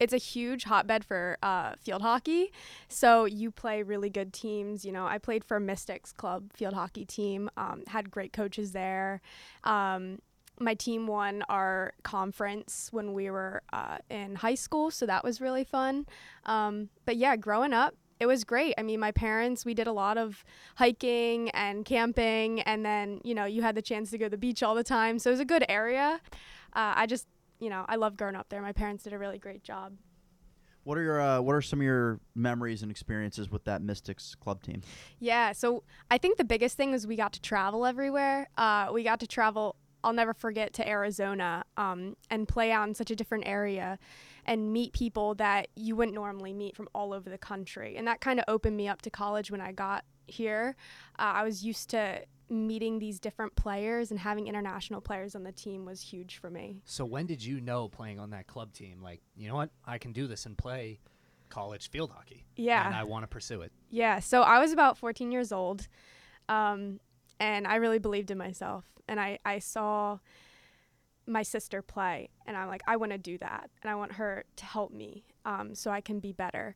it's 0.00 0.12
a 0.12 0.18
huge 0.18 0.64
hotbed 0.64 1.04
for 1.04 1.36
uh, 1.42 1.72
field 1.76 2.02
hockey. 2.02 2.52
So 2.88 3.24
you 3.24 3.50
play 3.50 3.82
really 3.82 4.08
good 4.10 4.32
teams. 4.32 4.84
You 4.84 4.92
know, 4.92 5.06
I 5.06 5.18
played 5.18 5.44
for 5.44 5.58
Mystics 5.60 6.12
Club 6.12 6.52
field 6.52 6.74
hockey 6.74 7.04
team. 7.04 7.50
Um, 7.56 7.82
had 7.88 8.10
great 8.10 8.32
coaches 8.32 8.72
there. 8.72 9.20
Um, 9.64 10.20
my 10.60 10.74
team 10.74 11.06
won 11.06 11.42
our 11.48 11.92
conference 12.02 12.88
when 12.90 13.12
we 13.12 13.30
were 13.30 13.62
uh, 13.72 13.98
in 14.10 14.36
high 14.36 14.56
school, 14.56 14.90
so 14.90 15.06
that 15.06 15.22
was 15.22 15.40
really 15.40 15.64
fun. 15.64 16.06
Um, 16.46 16.88
but 17.04 17.16
yeah, 17.16 17.36
growing 17.36 17.72
up, 17.72 17.94
it 18.20 18.26
was 18.26 18.44
great. 18.44 18.74
I 18.78 18.82
mean, 18.82 19.00
my 19.00 19.12
parents, 19.12 19.64
we 19.64 19.74
did 19.74 19.86
a 19.86 19.92
lot 19.92 20.18
of 20.18 20.44
hiking 20.76 21.50
and 21.50 21.84
camping, 21.84 22.60
and 22.62 22.84
then, 22.84 23.20
you 23.24 23.34
know, 23.34 23.44
you 23.44 23.62
had 23.62 23.74
the 23.74 23.82
chance 23.82 24.10
to 24.10 24.18
go 24.18 24.26
to 24.26 24.30
the 24.30 24.38
beach 24.38 24.62
all 24.62 24.74
the 24.74 24.84
time. 24.84 25.18
So 25.18 25.30
it 25.30 25.34
was 25.34 25.40
a 25.40 25.44
good 25.44 25.64
area. 25.68 26.20
Uh, 26.72 26.92
I 26.96 27.06
just, 27.06 27.26
you 27.60 27.70
know, 27.70 27.84
I 27.88 27.96
love 27.96 28.16
growing 28.16 28.36
up 28.36 28.48
there. 28.48 28.60
My 28.62 28.72
parents 28.72 29.04
did 29.04 29.12
a 29.12 29.18
really 29.18 29.38
great 29.38 29.62
job. 29.62 29.94
What 30.84 30.96
are 30.96 31.02
your 31.02 31.20
uh, 31.20 31.40
what 31.42 31.54
are 31.54 31.60
some 31.60 31.80
of 31.80 31.84
your 31.84 32.18
memories 32.34 32.82
and 32.82 32.90
experiences 32.90 33.50
with 33.50 33.64
that 33.64 33.82
Mystics 33.82 34.34
club 34.34 34.62
team? 34.62 34.80
Yeah, 35.18 35.52
so 35.52 35.82
I 36.10 36.16
think 36.16 36.38
the 36.38 36.44
biggest 36.44 36.78
thing 36.78 36.92
was 36.92 37.06
we 37.06 37.14
got 37.14 37.34
to 37.34 37.42
travel 37.42 37.84
everywhere. 37.84 38.48
Uh, 38.56 38.88
we 38.90 39.02
got 39.02 39.20
to 39.20 39.26
travel. 39.26 39.76
I'll 40.02 40.14
never 40.14 40.32
forget 40.32 40.72
to 40.74 40.88
Arizona 40.88 41.64
um, 41.76 42.16
and 42.30 42.48
play 42.48 42.72
out 42.72 42.88
in 42.88 42.94
such 42.94 43.10
a 43.10 43.16
different 43.16 43.46
area 43.46 43.98
and 44.48 44.72
meet 44.72 44.94
people 44.94 45.34
that 45.34 45.68
you 45.76 45.94
wouldn't 45.94 46.14
normally 46.14 46.54
meet 46.54 46.74
from 46.74 46.88
all 46.94 47.12
over 47.12 47.28
the 47.28 47.38
country. 47.38 47.96
And 47.96 48.08
that 48.08 48.22
kind 48.22 48.40
of 48.40 48.46
opened 48.48 48.78
me 48.78 48.88
up 48.88 49.02
to 49.02 49.10
college 49.10 49.50
when 49.50 49.60
I 49.60 49.72
got 49.72 50.06
here. 50.26 50.74
Uh, 51.18 51.32
I 51.34 51.44
was 51.44 51.62
used 51.62 51.90
to 51.90 52.22
meeting 52.48 52.98
these 52.98 53.20
different 53.20 53.54
players 53.56 54.10
and 54.10 54.18
having 54.18 54.48
international 54.48 55.02
players 55.02 55.34
on 55.34 55.42
the 55.42 55.52
team 55.52 55.84
was 55.84 56.00
huge 56.00 56.38
for 56.38 56.48
me. 56.48 56.80
So 56.86 57.04
when 57.04 57.26
did 57.26 57.44
you 57.44 57.60
know 57.60 57.88
playing 57.88 58.18
on 58.18 58.30
that 58.30 58.46
club 58.46 58.72
team, 58.72 59.02
like 59.02 59.20
you 59.36 59.48
know 59.48 59.54
what, 59.54 59.68
I 59.86 59.98
can 59.98 60.12
do 60.12 60.26
this 60.26 60.46
and 60.46 60.56
play 60.56 60.98
college 61.50 61.90
field 61.90 62.10
hockey? 62.10 62.46
Yeah. 62.56 62.86
and 62.86 62.96
I 62.96 63.04
want 63.04 63.24
to 63.24 63.28
pursue 63.28 63.60
it. 63.60 63.70
Yeah, 63.90 64.18
so 64.18 64.40
I 64.40 64.58
was 64.60 64.72
about 64.72 64.96
14 64.96 65.30
years 65.30 65.52
old. 65.52 65.88
Um, 66.48 67.00
and 67.38 67.66
I 67.66 67.76
really 67.76 67.98
believed 67.98 68.30
in 68.30 68.38
myself. 68.38 68.86
And 69.06 69.20
I, 69.20 69.38
I 69.44 69.58
saw 69.58 70.18
my 71.28 71.42
sister 71.42 71.82
play, 71.82 72.30
and 72.46 72.56
I'm 72.56 72.68
like, 72.68 72.82
I 72.86 72.96
want 72.96 73.12
to 73.12 73.18
do 73.18 73.38
that, 73.38 73.70
and 73.82 73.90
I 73.90 73.94
want 73.94 74.12
her 74.12 74.44
to 74.56 74.64
help 74.64 74.92
me 74.92 75.24
um, 75.44 75.74
so 75.74 75.90
I 75.90 76.00
can 76.00 76.20
be 76.20 76.32
better. 76.32 76.74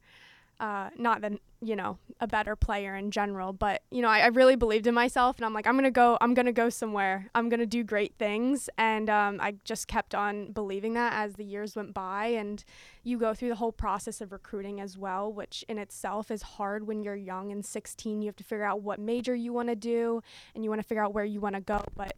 Uh, 0.61 0.91
not 0.97 1.23
that 1.23 1.33
you 1.61 1.75
know 1.75 1.99
a 2.21 2.27
better 2.29 2.55
player 2.55 2.95
in 2.95 3.11
general, 3.11 3.53
but 3.53 3.83
you 3.91 4.01
know 4.01 4.09
I, 4.09 4.21
I, 4.21 4.27
really 4.27 4.55
believed 4.55 4.87
in 4.87 4.95
myself, 4.95 5.37
and 5.37 5.45
I'm 5.45 5.53
like 5.53 5.67
I'm 5.67 5.75
gonna 5.75 5.91
go, 5.91 6.17
I'm 6.21 6.35
gonna 6.35 6.53
go 6.53 6.69
somewhere, 6.69 7.29
I'm 7.35 7.49
gonna 7.49 7.67
do 7.67 7.83
great 7.83 8.15
things, 8.17 8.71
and 8.79 9.11
um, 9.11 9.41
I 9.41 9.57
just 9.65 9.89
kept 9.89 10.15
on 10.15 10.53
believing 10.53 10.95
that 10.95 11.15
as 11.15 11.35
the 11.35 11.45
years 11.45 11.75
went 11.75 11.95
by, 11.95 12.27
and 12.27 12.63
you 13.03 13.19
go 13.19 13.35
through 13.35 13.49
the 13.49 13.57
whole 13.57 13.73
process 13.73 14.21
of 14.21 14.31
recruiting 14.31 14.81
as 14.81 14.97
well, 14.97 15.33
which 15.33 15.65
in 15.69 15.79
itself 15.79 16.31
is 16.31 16.43
hard 16.43 16.87
when 16.87 17.03
you're 17.03 17.17
young 17.17 17.51
and 17.51 17.65
16. 17.65 18.23
You 18.23 18.27
have 18.27 18.37
to 18.37 18.45
figure 18.45 18.65
out 18.65 18.83
what 18.83 19.01
major 19.01 19.35
you 19.35 19.53
want 19.53 19.69
to 19.69 19.77
do, 19.77 20.23
and 20.55 20.63
you 20.63 20.71
want 20.71 20.81
to 20.81 20.87
figure 20.87 21.03
out 21.03 21.13
where 21.13 21.25
you 21.25 21.41
want 21.41 21.57
to 21.57 21.61
go, 21.61 21.83
but 21.97 22.15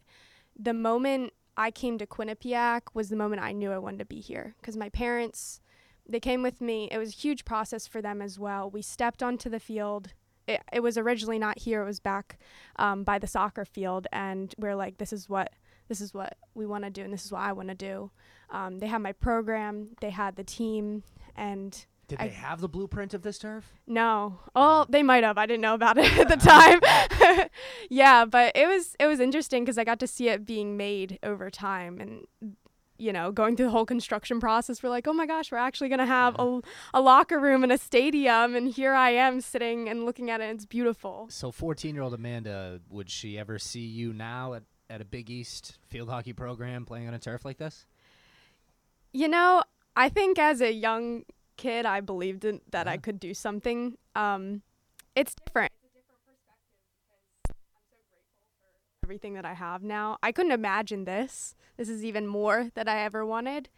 the 0.57 0.73
moment 0.73 1.33
I 1.57 1.71
came 1.71 1.97
to 1.97 2.05
Quinnipiac 2.05 2.81
was 2.93 3.09
the 3.09 3.15
moment 3.15 3.41
I 3.41 3.51
knew 3.51 3.71
I 3.71 3.77
wanted 3.77 3.99
to 3.99 4.05
be 4.05 4.19
here 4.19 4.55
because 4.59 4.75
my 4.75 4.89
parents 4.89 5.61
they 6.07 6.19
came 6.19 6.43
with 6.43 6.61
me. 6.61 6.87
It 6.91 6.97
was 6.97 7.13
a 7.13 7.17
huge 7.17 7.45
process 7.45 7.87
for 7.87 8.01
them 8.01 8.21
as 8.21 8.37
well. 8.37 8.69
We 8.69 8.81
stepped 8.81 9.23
onto 9.23 9.49
the 9.49 9.59
field. 9.59 10.13
It, 10.47 10.61
it 10.71 10.81
was 10.81 10.97
originally 10.97 11.39
not 11.39 11.59
here. 11.59 11.81
It 11.81 11.85
was 11.85 11.99
back 11.99 12.37
um, 12.75 13.03
by 13.03 13.17
the 13.17 13.27
soccer 13.27 13.65
field, 13.65 14.07
and 14.13 14.53
we 14.59 14.69
are 14.69 14.75
like, 14.75 14.97
"This 14.97 15.11
is 15.11 15.27
what 15.27 15.53
this 15.87 16.01
is 16.01 16.13
what 16.13 16.37
we 16.53 16.65
want 16.65 16.83
to 16.83 16.89
do, 16.91 17.01
and 17.01 17.11
this 17.11 17.25
is 17.25 17.31
what 17.31 17.41
I 17.41 17.53
want 17.53 17.69
to 17.69 17.75
do." 17.75 18.11
Um, 18.51 18.77
they 18.79 18.87
had 18.87 19.01
my 19.01 19.13
program. 19.13 19.95
They 20.01 20.11
had 20.11 20.35
the 20.35 20.43
team, 20.43 21.03
and 21.35 21.85
did 22.07 22.19
I, 22.19 22.27
they 22.27 22.33
have 22.33 22.61
the 22.61 22.69
blueprint 22.69 23.13
of 23.13 23.21
this 23.23 23.37
turf? 23.39 23.73
No. 23.87 24.39
Oh, 24.55 24.85
they 24.89 25.03
might 25.03 25.23
have. 25.23 25.37
I 25.37 25.45
didn't 25.45 25.61
know 25.61 25.73
about 25.73 25.97
it 25.97 26.15
at 26.17 26.27
the 26.27 26.35
time. 27.27 27.49
yeah, 27.89 28.25
but 28.25 28.51
it 28.55 28.67
was 28.67 28.95
it 28.99 29.07
was 29.07 29.19
interesting 29.19 29.63
because 29.63 29.77
I 29.77 29.83
got 29.83 29.99
to 29.99 30.07
see 30.07 30.29
it 30.29 30.45
being 30.45 30.77
made 30.77 31.19
over 31.23 31.49
time, 31.49 31.99
and 31.99 32.25
you 32.97 33.11
know, 33.11 33.31
going 33.31 33.55
through 33.55 33.65
the 33.65 33.71
whole 33.71 33.85
construction 33.85 34.39
process, 34.39 34.81
we're 34.81 34.89
like, 34.89 35.07
oh 35.07 35.13
my 35.13 35.25
gosh, 35.25 35.51
we're 35.51 35.57
actually 35.57 35.89
going 35.89 35.99
to 35.99 36.05
have 36.05 36.35
a, 36.35 36.37
mm-hmm. 36.37 36.69
a 36.93 37.01
locker 37.01 37.39
room 37.39 37.63
and 37.63 37.71
a 37.71 37.77
stadium. 37.77 38.55
And 38.55 38.69
here 38.69 38.93
I 38.93 39.11
am 39.11 39.41
sitting 39.41 39.89
and 39.89 40.05
looking 40.05 40.29
at 40.29 40.39
it. 40.41 40.45
it's 40.45 40.65
beautiful. 40.65 41.27
So, 41.29 41.51
14 41.51 41.93
year 41.93 42.03
old 42.03 42.13
Amanda, 42.13 42.79
would 42.89 43.09
she 43.09 43.37
ever 43.37 43.59
see 43.59 43.81
you 43.81 44.13
now 44.13 44.53
at, 44.53 44.63
at 44.89 45.01
a 45.01 45.05
Big 45.05 45.29
East 45.29 45.77
field 45.87 46.09
hockey 46.09 46.33
program 46.33 46.85
playing 46.85 47.07
on 47.07 47.13
a 47.13 47.19
turf 47.19 47.43
like 47.43 47.57
this? 47.57 47.85
You 49.11 49.27
know, 49.27 49.63
I 49.95 50.09
think 50.09 50.39
as 50.39 50.61
a 50.61 50.71
young 50.71 51.23
kid, 51.57 51.85
I 51.85 52.01
believed 52.01 52.45
in, 52.45 52.61
that 52.71 52.87
yeah. 52.87 52.93
I 52.93 52.97
could 52.97 53.19
do 53.19 53.33
something. 53.33 53.97
Um, 54.15 54.61
it's 55.15 55.35
different. 55.45 55.71
everything 59.05 59.35
that 59.35 59.45
I 59.45 59.53
have 59.53 59.83
now. 59.83 60.17
I 60.23 60.31
couldn't 60.31 60.51
imagine 60.51 61.05
this. 61.05 61.55
This 61.77 61.89
is 61.89 62.03
even 62.03 62.25
more 62.25 62.71
that 62.73 62.87
I 62.87 63.01
ever 63.01 63.23
wanted. 63.23 63.69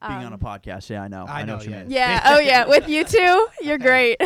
Um, 0.00 0.14
Being 0.14 0.26
on 0.26 0.32
a 0.32 0.36
um, 0.36 0.40
podcast, 0.40 0.88
yeah, 0.88 1.02
I 1.02 1.08
know. 1.08 1.26
I, 1.28 1.42
I 1.42 1.44
know, 1.44 1.58
know 1.58 1.62
yeah. 1.62 1.84
Yeah. 1.86 2.22
oh, 2.26 2.40
yeah. 2.40 2.66
With 2.66 2.88
you 2.88 3.04
too, 3.04 3.48
you're 3.60 3.76
great. 3.76 4.16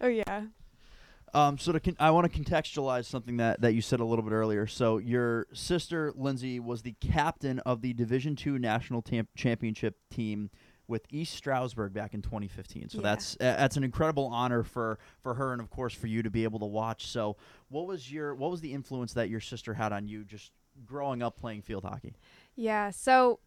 oh, 0.00 0.08
yeah. 0.08 0.42
Um, 1.32 1.58
so 1.58 1.70
to 1.70 1.78
con- 1.78 1.96
I 2.00 2.10
want 2.10 2.32
to 2.32 2.40
contextualize 2.40 3.04
something 3.04 3.36
that, 3.36 3.60
that 3.60 3.74
you 3.74 3.82
said 3.82 4.00
a 4.00 4.04
little 4.04 4.24
bit 4.24 4.32
earlier. 4.32 4.66
So 4.66 4.98
your 4.98 5.46
sister 5.52 6.12
Lindsay 6.16 6.58
was 6.58 6.82
the 6.82 6.96
captain 7.00 7.60
of 7.60 7.82
the 7.82 7.92
Division 7.92 8.34
Two 8.34 8.58
national 8.58 9.02
tam- 9.02 9.28
championship 9.36 9.96
team 10.10 10.50
with 10.86 11.06
East 11.10 11.34
Stroudsburg 11.34 11.92
back 11.92 12.14
in 12.14 12.22
2015. 12.22 12.90
So 12.90 12.98
yeah. 12.98 13.02
that's 13.02 13.34
uh, 13.34 13.56
that's 13.56 13.76
an 13.76 13.84
incredible 13.84 14.26
honor 14.26 14.62
for 14.62 14.98
for 15.22 15.34
her 15.34 15.52
and 15.52 15.60
of 15.60 15.70
course 15.70 15.94
for 15.94 16.06
you 16.06 16.22
to 16.22 16.30
be 16.30 16.44
able 16.44 16.58
to 16.60 16.66
watch. 16.66 17.06
So 17.06 17.36
what 17.68 17.86
was 17.86 18.12
your 18.12 18.34
what 18.34 18.50
was 18.50 18.60
the 18.60 18.72
influence 18.72 19.12
that 19.14 19.28
your 19.28 19.40
sister 19.40 19.74
had 19.74 19.92
on 19.92 20.06
you 20.06 20.24
just 20.24 20.52
growing 20.84 21.22
up 21.22 21.38
playing 21.38 21.62
field 21.62 21.84
hockey? 21.84 22.14
Yeah, 22.56 22.90
so 22.90 23.40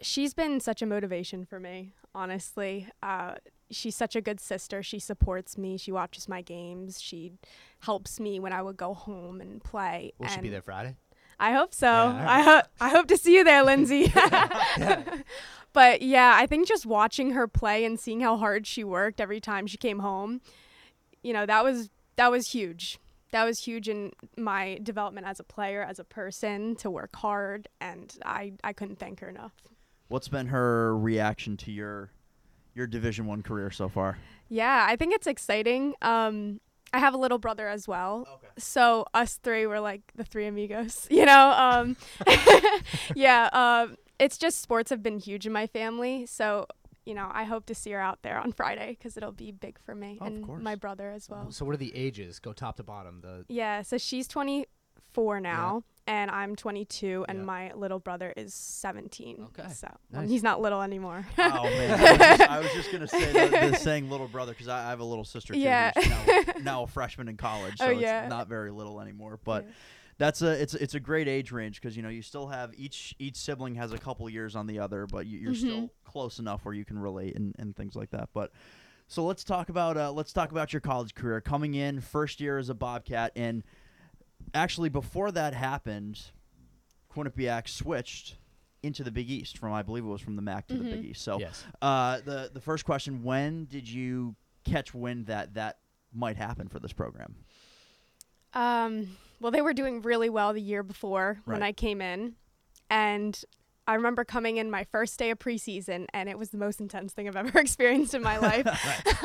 she's 0.00 0.34
been 0.34 0.60
such 0.60 0.82
a 0.82 0.86
motivation 0.86 1.44
for 1.44 1.60
me, 1.60 1.94
honestly. 2.14 2.88
Uh, 3.02 3.34
she's 3.70 3.96
such 3.96 4.16
a 4.16 4.20
good 4.20 4.40
sister. 4.40 4.82
She 4.82 4.98
supports 4.98 5.58
me. 5.58 5.76
She 5.76 5.92
watches 5.92 6.28
my 6.28 6.42
games. 6.42 7.00
She 7.00 7.32
helps 7.80 8.18
me 8.18 8.40
when 8.40 8.52
I 8.52 8.62
would 8.62 8.76
go 8.76 8.94
home 8.94 9.40
and 9.40 9.62
play. 9.62 10.12
Will 10.18 10.26
and 10.26 10.34
she 10.34 10.40
be 10.40 10.48
there 10.48 10.62
Friday? 10.62 10.96
I 11.40 11.52
hope 11.52 11.72
so. 11.72 11.86
Yeah, 11.86 12.24
I 12.28 12.42
hope 12.42 12.64
I 12.80 12.88
hope 12.88 13.06
to 13.08 13.16
see 13.16 13.34
you 13.34 13.44
there, 13.44 13.62
Lindsay. 13.62 14.12
yeah. 14.16 15.04
But 15.72 16.02
yeah, 16.02 16.34
I 16.36 16.46
think 16.46 16.66
just 16.66 16.86
watching 16.86 17.32
her 17.32 17.46
play 17.46 17.84
and 17.84 17.98
seeing 17.98 18.20
how 18.20 18.36
hard 18.36 18.66
she 18.66 18.84
worked 18.84 19.20
every 19.20 19.40
time 19.40 19.66
she 19.66 19.76
came 19.76 20.00
home, 20.00 20.40
you 21.22 21.32
know, 21.32 21.46
that 21.46 21.64
was 21.64 21.90
that 22.16 22.30
was 22.30 22.50
huge. 22.50 22.98
That 23.30 23.44
was 23.44 23.60
huge 23.60 23.88
in 23.88 24.12
my 24.38 24.78
development 24.82 25.26
as 25.26 25.38
a 25.38 25.44
player, 25.44 25.82
as 25.82 25.98
a 25.98 26.04
person, 26.04 26.76
to 26.76 26.90
work 26.90 27.14
hard, 27.16 27.68
and 27.80 28.14
I 28.24 28.54
I 28.64 28.72
couldn't 28.72 28.98
thank 28.98 29.20
her 29.20 29.28
enough. 29.28 29.52
What's 30.08 30.28
been 30.28 30.46
her 30.46 30.96
reaction 30.96 31.56
to 31.58 31.70
your 31.70 32.10
your 32.74 32.86
Division 32.86 33.26
One 33.26 33.42
career 33.42 33.70
so 33.70 33.88
far? 33.88 34.18
Yeah, 34.48 34.86
I 34.88 34.96
think 34.96 35.14
it's 35.14 35.26
exciting. 35.26 35.94
Um, 36.00 36.60
I 36.92 37.00
have 37.00 37.12
a 37.12 37.18
little 37.18 37.38
brother 37.38 37.68
as 37.68 37.86
well. 37.86 38.26
Okay. 38.36 38.48
So 38.56 39.04
us 39.12 39.38
three 39.42 39.66
were 39.66 39.80
like 39.80 40.00
the 40.14 40.24
three 40.24 40.46
amigos, 40.46 41.06
you 41.10 41.26
know. 41.26 41.50
Um, 41.50 41.96
yeah. 43.14 43.50
Um, 43.52 43.96
it's 44.18 44.38
just 44.38 44.60
sports 44.60 44.90
have 44.90 45.02
been 45.02 45.18
huge 45.18 45.46
in 45.46 45.52
my 45.52 45.66
family. 45.66 46.26
So 46.26 46.66
you 47.08 47.14
know, 47.14 47.30
I 47.32 47.44
hope 47.44 47.64
to 47.66 47.74
see 47.74 47.90
her 47.92 48.00
out 48.00 48.20
there 48.20 48.38
on 48.38 48.52
Friday 48.52 48.90
because 48.90 49.16
it'll 49.16 49.32
be 49.32 49.50
big 49.50 49.78
for 49.78 49.94
me 49.94 50.18
oh, 50.20 50.26
and 50.26 50.46
my 50.62 50.74
brother 50.74 51.10
as 51.10 51.26
well. 51.30 51.50
So 51.50 51.64
what 51.64 51.72
are 51.72 51.78
the 51.78 51.96
ages? 51.96 52.38
Go 52.38 52.52
top 52.52 52.76
to 52.76 52.82
bottom. 52.82 53.22
The 53.22 53.46
yeah. 53.48 53.80
So 53.80 53.96
she's 53.96 54.28
24 54.28 55.40
now, 55.40 55.84
yeah. 56.06 56.14
and 56.14 56.30
I'm 56.30 56.54
22, 56.54 57.24
and 57.26 57.38
yeah. 57.38 57.44
my 57.44 57.72
little 57.72 57.98
brother 57.98 58.34
is 58.36 58.52
17. 58.52 59.48
Okay. 59.58 59.72
So 59.72 59.88
nice. 60.12 60.20
um, 60.20 60.28
he's 60.28 60.42
not 60.42 60.60
little 60.60 60.82
anymore. 60.82 61.26
oh 61.38 61.62
man, 61.62 61.90
I 61.98 62.10
was, 62.10 62.18
just, 62.18 62.50
I 62.50 62.58
was 62.60 62.72
just, 62.74 62.92
gonna 62.92 63.08
say 63.08 63.32
the, 63.32 63.70
the 63.70 63.76
saying 63.78 64.10
little 64.10 64.28
brother 64.28 64.52
because 64.52 64.68
I, 64.68 64.84
I, 64.84 64.90
have 64.90 65.00
a 65.00 65.04
little 65.04 65.24
sister 65.24 65.54
too. 65.54 65.60
Yeah. 65.60 65.92
Now, 65.96 66.42
now, 66.60 66.82
a 66.82 66.86
freshman 66.86 67.28
in 67.28 67.38
college, 67.38 67.76
oh, 67.80 67.86
so 67.86 67.86
oh, 67.86 67.98
yeah. 67.98 68.24
it's 68.24 68.30
not 68.30 68.48
very 68.48 68.70
little 68.70 69.00
anymore, 69.00 69.40
but. 69.42 69.64
Yeah 69.64 69.70
that's 70.18 70.42
a 70.42 70.60
it's 70.60 70.74
it's 70.74 70.94
a 70.94 71.00
great 71.00 71.28
age 71.28 71.52
range 71.52 71.80
because 71.80 71.96
you 71.96 72.02
know 72.02 72.08
you 72.08 72.22
still 72.22 72.48
have 72.48 72.72
each 72.76 73.14
each 73.18 73.36
sibling 73.36 73.76
has 73.76 73.92
a 73.92 73.98
couple 73.98 74.28
years 74.28 74.56
on 74.56 74.66
the 74.66 74.80
other, 74.80 75.06
but 75.06 75.26
you, 75.26 75.48
are 75.48 75.52
mm-hmm. 75.52 75.60
still 75.60 75.90
close 76.04 76.40
enough 76.40 76.64
where 76.64 76.74
you 76.74 76.84
can 76.84 76.98
relate 76.98 77.36
and, 77.36 77.54
and 77.58 77.76
things 77.76 77.94
like 77.94 78.10
that. 78.10 78.28
But 78.34 78.50
so 79.06 79.24
let's 79.24 79.44
talk 79.44 79.68
about 79.68 79.96
uh, 79.96 80.10
let's 80.10 80.32
talk 80.32 80.50
about 80.50 80.72
your 80.72 80.80
college 80.80 81.14
career. 81.14 81.40
Coming 81.40 81.74
in 81.74 82.00
first 82.00 82.40
year 82.40 82.58
as 82.58 82.68
a 82.68 82.74
Bobcat, 82.74 83.32
and 83.36 83.62
actually 84.52 84.88
before 84.88 85.30
that 85.30 85.54
happened, 85.54 86.20
Quinnipiac 87.14 87.68
switched 87.68 88.36
into 88.82 89.04
the 89.04 89.12
Big 89.12 89.30
East 89.30 89.56
from 89.56 89.72
I 89.72 89.82
believe 89.82 90.04
it 90.04 90.08
was 90.08 90.20
from 90.20 90.34
the 90.34 90.42
MAC 90.42 90.66
to 90.66 90.74
mm-hmm. 90.74 90.82
the 90.82 90.90
Big 90.90 91.00
mm-hmm. 91.00 91.10
East. 91.12 91.22
So 91.22 91.38
yes. 91.38 91.64
uh, 91.80 92.20
the 92.24 92.50
the 92.52 92.60
first 92.60 92.84
question: 92.84 93.22
When 93.22 93.66
did 93.66 93.88
you 93.88 94.34
catch 94.64 94.92
wind 94.92 95.26
that 95.26 95.54
that 95.54 95.78
might 96.12 96.36
happen 96.36 96.66
for 96.66 96.80
this 96.80 96.92
program? 96.92 97.36
Um 98.52 99.16
well, 99.40 99.52
they 99.52 99.62
were 99.62 99.72
doing 99.72 100.02
really 100.02 100.28
well 100.28 100.52
the 100.52 100.60
year 100.60 100.82
before 100.82 101.40
right. 101.44 101.54
when 101.54 101.62
I 101.62 101.72
came 101.72 102.00
in. 102.00 102.34
And 102.90 103.42
I 103.86 103.94
remember 103.94 104.24
coming 104.24 104.58
in 104.58 104.70
my 104.70 104.84
first 104.84 105.18
day 105.18 105.30
of 105.30 105.38
preseason, 105.38 106.06
and 106.12 106.28
it 106.28 106.38
was 106.38 106.50
the 106.50 106.58
most 106.58 106.80
intense 106.80 107.12
thing 107.12 107.26
I've 107.26 107.36
ever 107.36 107.58
experienced 107.58 108.14
in 108.14 108.22
my 108.22 108.38
life. 108.50 108.66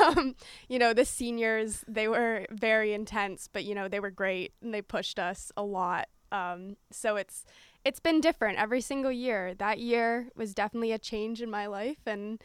um, 0.00 0.36
you 0.68 0.78
know, 0.78 0.94
the 0.94 1.04
seniors, 1.04 1.84
they 1.86 2.08
were 2.08 2.46
very 2.50 2.94
intense, 2.94 3.48
but, 3.52 3.64
you 3.64 3.74
know, 3.74 3.88
they 3.88 4.00
were 4.00 4.10
great 4.10 4.54
and 4.62 4.72
they 4.72 4.82
pushed 4.82 5.18
us 5.18 5.52
a 5.56 5.62
lot. 5.62 6.08
Um, 6.32 6.76
so 6.90 7.16
it's 7.16 7.44
it's 7.84 8.00
been 8.00 8.20
different 8.20 8.58
every 8.58 8.80
single 8.80 9.12
year. 9.12 9.54
That 9.54 9.78
year 9.78 10.30
was 10.34 10.54
definitely 10.54 10.90
a 10.90 10.98
change 10.98 11.42
in 11.42 11.50
my 11.50 11.66
life, 11.66 11.98
and 12.06 12.42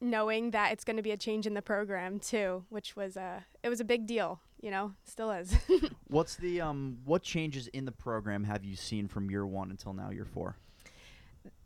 knowing 0.00 0.50
that 0.50 0.72
it's 0.72 0.82
going 0.82 0.96
to 0.96 1.02
be 1.02 1.12
a 1.12 1.16
change 1.16 1.46
in 1.46 1.54
the 1.54 1.62
program 1.62 2.18
too, 2.18 2.64
which 2.68 2.96
was 2.96 3.16
a 3.16 3.44
it 3.62 3.68
was 3.68 3.80
a 3.80 3.84
big 3.84 4.06
deal 4.06 4.40
you 4.62 4.70
know, 4.70 4.92
still 5.04 5.30
is. 5.32 5.54
What's 6.08 6.36
the 6.36 6.60
um 6.62 6.98
what 7.04 7.22
changes 7.22 7.66
in 7.68 7.84
the 7.84 7.92
program 7.92 8.44
have 8.44 8.64
you 8.64 8.76
seen 8.76 9.08
from 9.08 9.30
year 9.30 9.44
1 9.44 9.70
until 9.70 9.92
now 9.92 10.10
year 10.10 10.24
4? 10.24 10.56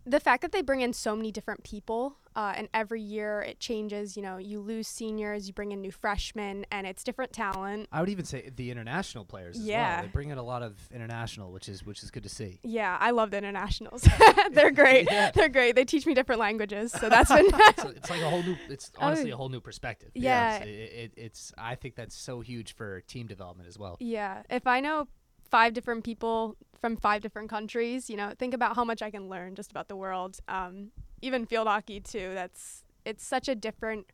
The 0.06 0.20
fact 0.20 0.42
that 0.42 0.52
they 0.52 0.62
bring 0.62 0.80
in 0.80 0.92
so 0.92 1.16
many 1.16 1.32
different 1.32 1.64
people 1.64 2.16
uh, 2.36 2.52
and 2.54 2.68
every 2.72 3.00
year 3.00 3.40
it 3.40 3.58
changes 3.58 4.16
you 4.16 4.22
know 4.22 4.36
you 4.36 4.60
lose 4.60 4.86
seniors 4.86 5.48
you 5.48 5.52
bring 5.52 5.72
in 5.72 5.80
new 5.80 5.90
freshmen 5.90 6.64
and 6.70 6.86
it's 6.86 7.02
different 7.02 7.32
talent. 7.32 7.88
I 7.90 8.00
would 8.00 8.08
even 8.08 8.24
say 8.24 8.50
the 8.54 8.70
international 8.70 9.24
players 9.24 9.58
yeah 9.58 9.96
well. 9.96 10.02
they 10.02 10.08
bring 10.08 10.30
in 10.30 10.38
a 10.38 10.42
lot 10.42 10.62
of 10.62 10.76
international 10.94 11.50
which 11.50 11.68
is 11.68 11.84
which 11.84 12.02
is 12.02 12.10
good 12.10 12.22
to 12.22 12.28
see. 12.28 12.60
Yeah 12.62 12.96
i 13.00 13.10
love 13.10 13.30
the 13.30 13.38
internationals. 13.38 14.06
They're 14.52 14.70
great. 14.70 15.08
Yeah. 15.10 15.30
they're 15.32 15.48
great. 15.48 15.74
They 15.74 15.84
teach 15.84 16.06
me 16.06 16.14
different 16.14 16.40
languages 16.40 16.92
so 16.92 17.08
that's 17.10 17.30
been 17.30 17.46
it's, 17.52 17.84
it's, 17.84 18.10
like 18.10 18.20
a 18.20 18.30
whole 18.30 18.42
new 18.42 18.56
it's 18.68 18.92
oh, 18.96 19.06
honestly 19.06 19.32
oh, 19.32 19.34
a 19.34 19.36
whole 19.36 19.48
new 19.48 19.60
perspective. 19.60 20.10
Yeah. 20.14 20.58
It, 20.58 20.68
it, 20.68 21.12
it's 21.16 21.52
i 21.58 21.74
think 21.74 21.96
that's 21.96 22.14
so 22.14 22.40
huge 22.40 22.74
for 22.74 23.00
team 23.02 23.26
development 23.26 23.68
as 23.68 23.78
well. 23.78 23.96
Yeah. 23.98 24.42
If 24.48 24.66
i 24.66 24.80
know 24.80 25.08
five 25.50 25.72
different 25.72 26.04
people 26.04 26.56
from 26.80 26.96
five 26.96 27.22
different 27.22 27.48
countries. 27.50 28.10
You 28.10 28.16
know, 28.16 28.32
think 28.38 28.54
about 28.54 28.76
how 28.76 28.84
much 28.84 29.02
I 29.02 29.10
can 29.10 29.28
learn 29.28 29.54
just 29.54 29.70
about 29.70 29.88
the 29.88 29.96
world. 29.96 30.38
Um, 30.48 30.90
even 31.22 31.46
field 31.46 31.66
hockey 31.68 32.00
too. 32.00 32.32
That's 32.34 32.84
it's 33.04 33.24
such 33.24 33.48
a 33.48 33.54
different 33.54 34.06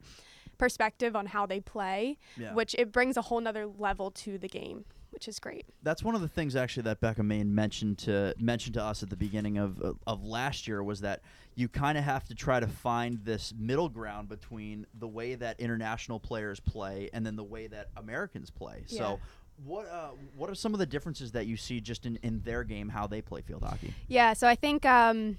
perspective 0.58 1.16
on 1.16 1.26
how 1.26 1.46
they 1.46 1.60
play, 1.60 2.18
yeah. 2.36 2.54
which 2.54 2.74
it 2.78 2.92
brings 2.92 3.16
a 3.16 3.22
whole 3.22 3.40
nother 3.40 3.66
level 3.66 4.10
to 4.10 4.38
the 4.38 4.48
game. 4.48 4.84
which 5.12 5.28
is 5.28 5.38
great. 5.38 5.66
That's 5.82 6.02
one 6.02 6.14
of 6.14 6.20
the 6.20 6.28
things 6.28 6.56
actually 6.56 6.84
that 6.84 7.00
Becca 7.00 7.22
Main 7.22 7.54
mentioned 7.54 7.98
to 7.98 8.34
mentioned 8.38 8.74
to 8.74 8.82
us 8.82 9.02
at 9.02 9.10
the 9.10 9.16
beginning 9.16 9.58
of 9.58 9.80
of, 9.80 9.98
of 10.06 10.24
last 10.24 10.66
year 10.66 10.82
was 10.82 11.00
that 11.02 11.20
you 11.54 11.68
kind 11.68 11.98
of 11.98 12.04
have 12.04 12.26
to 12.28 12.34
try 12.34 12.58
to 12.60 12.66
find 12.66 13.18
this 13.24 13.52
middle 13.58 13.88
ground 13.90 14.28
between 14.28 14.86
the 14.98 15.06
way 15.06 15.34
that 15.34 15.60
international 15.60 16.18
players 16.18 16.60
play 16.60 17.10
and 17.12 17.26
then 17.26 17.36
the 17.36 17.44
way 17.44 17.66
that 17.66 17.90
Americans 17.96 18.50
play. 18.50 18.84
Yeah. 18.88 18.98
So 18.98 19.20
what 19.64 19.86
uh, 19.86 20.10
what 20.36 20.50
are 20.50 20.54
some 20.54 20.72
of 20.72 20.78
the 20.78 20.86
differences 20.86 21.32
that 21.32 21.46
you 21.46 21.56
see 21.56 21.80
just 21.80 22.06
in, 22.06 22.18
in 22.22 22.40
their 22.44 22.64
game 22.64 22.88
how 22.88 23.06
they 23.06 23.20
play 23.20 23.42
field 23.42 23.62
hockey? 23.62 23.94
Yeah, 24.08 24.32
so 24.32 24.48
I 24.48 24.54
think 24.54 24.84
um, 24.84 25.38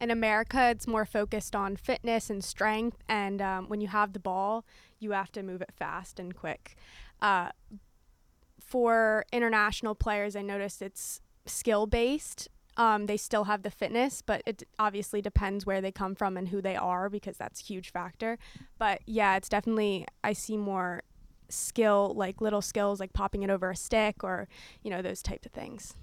in 0.00 0.10
America 0.10 0.70
it's 0.70 0.86
more 0.86 1.04
focused 1.04 1.54
on 1.54 1.76
fitness 1.76 2.30
and 2.30 2.42
strength, 2.42 3.02
and 3.08 3.42
um, 3.42 3.68
when 3.68 3.80
you 3.80 3.88
have 3.88 4.12
the 4.12 4.20
ball, 4.20 4.64
you 4.98 5.12
have 5.12 5.32
to 5.32 5.42
move 5.42 5.62
it 5.62 5.72
fast 5.76 6.18
and 6.18 6.34
quick. 6.34 6.76
Uh, 7.20 7.50
for 8.60 9.24
international 9.32 9.94
players, 9.94 10.36
I 10.36 10.42
noticed 10.42 10.82
it's 10.82 11.20
skill 11.46 11.86
based. 11.86 12.48
Um, 12.76 13.06
they 13.06 13.16
still 13.16 13.44
have 13.44 13.62
the 13.62 13.70
fitness, 13.70 14.22
but 14.22 14.40
it 14.46 14.62
obviously 14.78 15.20
depends 15.20 15.66
where 15.66 15.80
they 15.80 15.90
come 15.90 16.14
from 16.14 16.36
and 16.36 16.48
who 16.48 16.62
they 16.62 16.76
are 16.76 17.10
because 17.10 17.36
that's 17.36 17.60
a 17.60 17.64
huge 17.64 17.90
factor. 17.90 18.38
But 18.78 19.00
yeah, 19.04 19.36
it's 19.36 19.48
definitely 19.48 20.06
I 20.22 20.32
see 20.32 20.56
more 20.56 21.02
skill, 21.48 22.12
like 22.16 22.40
little 22.40 22.62
skills, 22.62 23.00
like 23.00 23.12
popping 23.12 23.42
it 23.42 23.50
over 23.50 23.70
a 23.70 23.76
stick 23.76 24.22
or 24.22 24.48
you 24.82 24.90
know 24.90 25.02
those 25.02 25.22
types 25.22 25.46
of 25.46 25.52
things. 25.52 25.94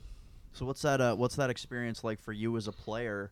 So 0.53 0.65
what's 0.65 0.81
that 0.83 1.01
uh, 1.01 1.15
what's 1.15 1.35
that 1.35 1.49
experience 1.49 2.03
like 2.03 2.21
for 2.21 2.31
you 2.33 2.55
as 2.57 2.67
a 2.67 2.71
player 2.71 3.31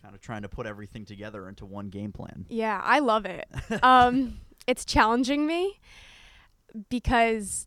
kind 0.00 0.14
of 0.14 0.20
trying 0.20 0.42
to 0.42 0.48
put 0.48 0.66
everything 0.66 1.04
together 1.04 1.48
into 1.48 1.64
one 1.64 1.88
game 1.88 2.12
plan? 2.12 2.46
Yeah, 2.48 2.80
I 2.82 2.98
love 2.98 3.24
it. 3.24 3.46
um, 3.82 4.40
it's 4.66 4.84
challenging 4.84 5.46
me 5.46 5.80
because 6.88 7.66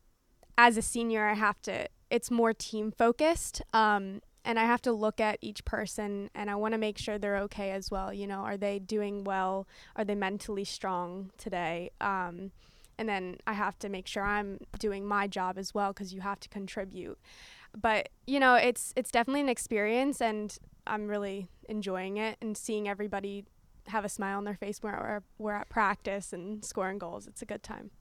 as 0.57 0.77
a 0.77 0.81
senior, 0.81 1.27
I 1.27 1.33
have 1.33 1.61
to, 1.63 1.87
it's 2.09 2.31
more 2.31 2.53
team 2.53 2.91
focused. 2.91 3.61
Um, 3.73 4.21
and 4.43 4.59
I 4.59 4.65
have 4.65 4.81
to 4.83 4.91
look 4.91 5.19
at 5.19 5.39
each 5.41 5.65
person 5.65 6.29
and 6.35 6.49
I 6.51 6.55
want 6.55 6.73
to 6.73 6.77
make 6.77 6.97
sure 6.97 7.17
they're 7.17 7.37
okay 7.39 7.71
as 7.71 7.89
well. 7.89 8.13
You 8.13 8.27
know, 8.27 8.41
are 8.41 8.57
they 8.57 8.77
doing 8.79 9.23
well? 9.23 9.67
Are 9.95 10.05
they 10.05 10.15
mentally 10.15 10.63
strong 10.63 11.31
today? 11.37 11.89
Um, 11.99 12.51
and 12.97 13.07
then 13.09 13.37
I 13.47 13.53
have 13.53 13.77
to 13.79 13.89
make 13.89 14.07
sure 14.07 14.23
I'm 14.23 14.59
doing 14.79 15.05
my 15.05 15.27
job 15.27 15.57
as 15.57 15.73
well 15.73 15.93
because 15.93 16.13
you 16.13 16.21
have 16.21 16.39
to 16.41 16.49
contribute. 16.49 17.17
But 17.79 18.09
you 18.25 18.39
know, 18.39 18.55
it's 18.55 18.93
it's 18.95 19.11
definitely 19.11 19.41
an 19.41 19.49
experience, 19.49 20.21
and 20.21 20.57
I'm 20.87 21.07
really 21.07 21.47
enjoying 21.67 22.17
it 22.17 22.37
and 22.41 22.55
seeing 22.57 22.87
everybody 22.87 23.45
have 23.87 24.05
a 24.05 24.09
smile 24.09 24.37
on 24.37 24.43
their 24.45 24.55
face 24.55 24.81
when 24.81 24.93
we're, 24.93 25.21
we're 25.37 25.53
at 25.53 25.69
practice 25.69 26.33
and 26.33 26.63
scoring 26.65 26.97
goals. 26.97 27.27
It's 27.27 27.41
a 27.41 27.45
good 27.45 27.61
time. 27.63 27.91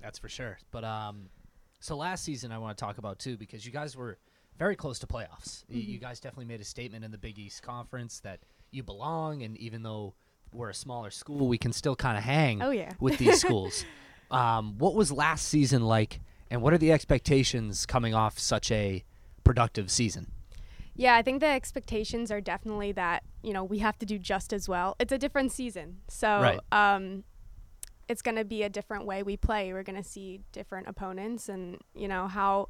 That's 0.00 0.18
for 0.18 0.28
sure. 0.28 0.58
But 0.70 0.84
um, 0.84 1.28
so 1.78 1.96
last 1.96 2.24
season 2.24 2.52
I 2.52 2.58
want 2.58 2.76
to 2.76 2.84
talk 2.84 2.98
about 2.98 3.18
too 3.18 3.36
because 3.36 3.64
you 3.64 3.72
guys 3.72 3.96
were 3.96 4.18
very 4.58 4.76
close 4.76 4.98
to 4.98 5.06
playoffs. 5.06 5.64
Y- 5.70 5.76
You 5.76 5.98
guys 5.98 6.20
definitely 6.20 6.46
made 6.46 6.60
a 6.60 6.64
statement 6.64 7.04
in 7.04 7.10
the 7.10 7.18
Big 7.18 7.38
East 7.38 7.62
Conference 7.62 8.20
that 8.20 8.40
you 8.72 8.82
belong, 8.82 9.42
and 9.42 9.56
even 9.58 9.82
though 9.82 10.14
we're 10.52 10.70
a 10.70 10.74
smaller 10.74 11.10
school, 11.10 11.48
we 11.48 11.58
can 11.58 11.72
still 11.72 11.96
kind 11.96 12.16
of 12.18 12.24
hang 12.24 12.62
Oh 12.62 12.70
yeah. 12.70 12.92
with 13.00 13.18
these 13.18 13.40
schools. 13.44 13.84
Um, 14.30 14.78
what 14.78 14.94
was 14.94 15.10
last 15.12 15.46
season 15.48 15.82
like, 15.82 16.20
and 16.50 16.62
what 16.62 16.72
are 16.72 16.78
the 16.78 16.92
expectations 16.92 17.86
coming 17.86 18.14
off 18.14 18.38
such 18.38 18.70
a 18.70 19.04
productive 19.44 19.90
season? 19.90 20.30
Yeah, 20.96 21.14
I 21.14 21.22
think 21.22 21.40
the 21.40 21.46
expectations 21.46 22.30
are 22.30 22.40
definitely 22.40 22.92
that, 22.92 23.22
you 23.42 23.52
know, 23.52 23.64
we 23.64 23.78
have 23.78 23.98
to 24.00 24.06
do 24.06 24.18
just 24.18 24.52
as 24.52 24.68
well. 24.68 24.96
It's 24.98 25.12
a 25.12 25.18
different 25.18 25.52
season. 25.52 25.98
So, 26.08 26.40
Right. 26.40 26.60
um 26.72 27.24
it's 28.08 28.22
going 28.22 28.34
to 28.34 28.44
be 28.44 28.64
a 28.64 28.68
different 28.68 29.06
way 29.06 29.22
we 29.22 29.36
play. 29.36 29.72
We're 29.72 29.84
going 29.84 30.02
to 30.02 30.08
see 30.08 30.40
different 30.50 30.88
opponents 30.88 31.48
and, 31.48 31.78
you 31.94 32.08
know, 32.08 32.26
how 32.26 32.68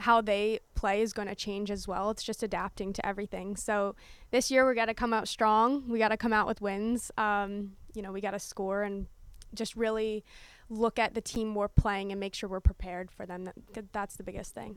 how 0.00 0.20
they 0.20 0.60
play 0.74 1.02
is 1.02 1.12
going 1.12 1.28
to 1.28 1.34
change 1.34 1.70
as 1.70 1.86
well. 1.86 2.10
It's 2.10 2.22
just 2.22 2.42
adapting 2.42 2.92
to 2.94 3.06
everything. 3.06 3.56
So, 3.56 3.94
this 4.30 4.50
year 4.50 4.68
we 4.68 4.74
got 4.74 4.86
to 4.86 4.94
come 4.94 5.12
out 5.12 5.28
strong. 5.28 5.88
We 5.88 5.98
got 5.98 6.08
to 6.08 6.16
come 6.16 6.32
out 6.32 6.46
with 6.46 6.60
wins. 6.60 7.10
Um, 7.16 7.72
you 7.94 8.02
know, 8.02 8.12
we 8.12 8.20
got 8.20 8.32
to 8.32 8.38
score 8.38 8.82
and 8.82 9.06
just 9.54 9.76
really 9.76 10.24
look 10.68 10.98
at 10.98 11.14
the 11.14 11.20
team 11.20 11.54
we're 11.54 11.68
playing 11.68 12.12
and 12.12 12.20
make 12.20 12.34
sure 12.34 12.48
we're 12.48 12.60
prepared 12.60 13.10
for 13.10 13.26
them. 13.26 13.50
That, 13.72 13.92
that's 13.92 14.16
the 14.16 14.22
biggest 14.22 14.54
thing. 14.54 14.76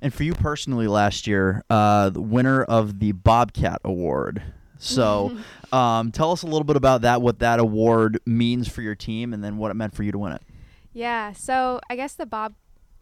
And 0.00 0.14
for 0.14 0.22
you 0.22 0.34
personally, 0.34 0.86
last 0.86 1.26
year, 1.26 1.64
uh, 1.68 2.10
the 2.10 2.22
winner 2.22 2.62
of 2.62 3.00
the 3.00 3.12
Bobcat 3.12 3.80
Award. 3.84 4.42
So, 4.78 5.36
um, 5.72 6.12
tell 6.12 6.32
us 6.32 6.42
a 6.42 6.46
little 6.46 6.64
bit 6.64 6.76
about 6.76 7.02
that, 7.02 7.20
what 7.20 7.40
that 7.40 7.58
award 7.58 8.20
means 8.24 8.68
for 8.68 8.80
your 8.80 8.94
team, 8.94 9.32
and 9.32 9.42
then 9.42 9.56
what 9.56 9.70
it 9.70 9.74
meant 9.74 9.94
for 9.94 10.04
you 10.04 10.12
to 10.12 10.18
win 10.18 10.32
it. 10.32 10.42
Yeah, 10.92 11.32
so 11.32 11.80
I 11.90 11.96
guess 11.96 12.14
the 12.14 12.26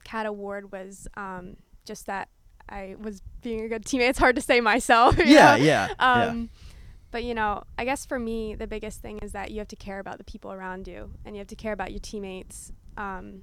Bobcat 0.07 0.27
Award 0.27 0.73
was 0.73 1.09
um, 1.16 1.57
just 1.85 2.07
that 2.07 2.29
I 2.69 2.95
was 2.99 3.23
being 3.42 3.64
a 3.64 3.69
good 3.69 3.85
teammate. 3.85 4.11
It's 4.11 4.19
hard 4.19 4.37
to 4.37 4.42
say 4.42 4.61
myself. 4.61 5.16
Yeah, 5.27 5.57
yeah, 5.57 5.88
yeah. 5.88 5.95
Um, 5.99 6.51
But 7.11 7.25
you 7.25 7.35
know, 7.35 7.62
I 7.79 7.85
guess 7.85 8.05
for 8.07 8.19
me, 8.19 8.55
the 8.55 8.66
biggest 8.66 9.01
thing 9.01 9.19
is 9.21 9.33
that 9.33 9.51
you 9.51 9.59
have 9.59 9.69
to 9.69 9.77
care 9.77 9.99
about 9.99 10.19
the 10.19 10.25
people 10.25 10.53
around 10.53 10.87
you, 10.87 11.12
and 11.25 11.35
you 11.35 11.40
have 11.40 11.49
to 11.49 11.57
care 11.57 11.73
about 11.73 11.90
your 11.90 12.01
teammates. 12.01 12.73
Um, 12.97 13.42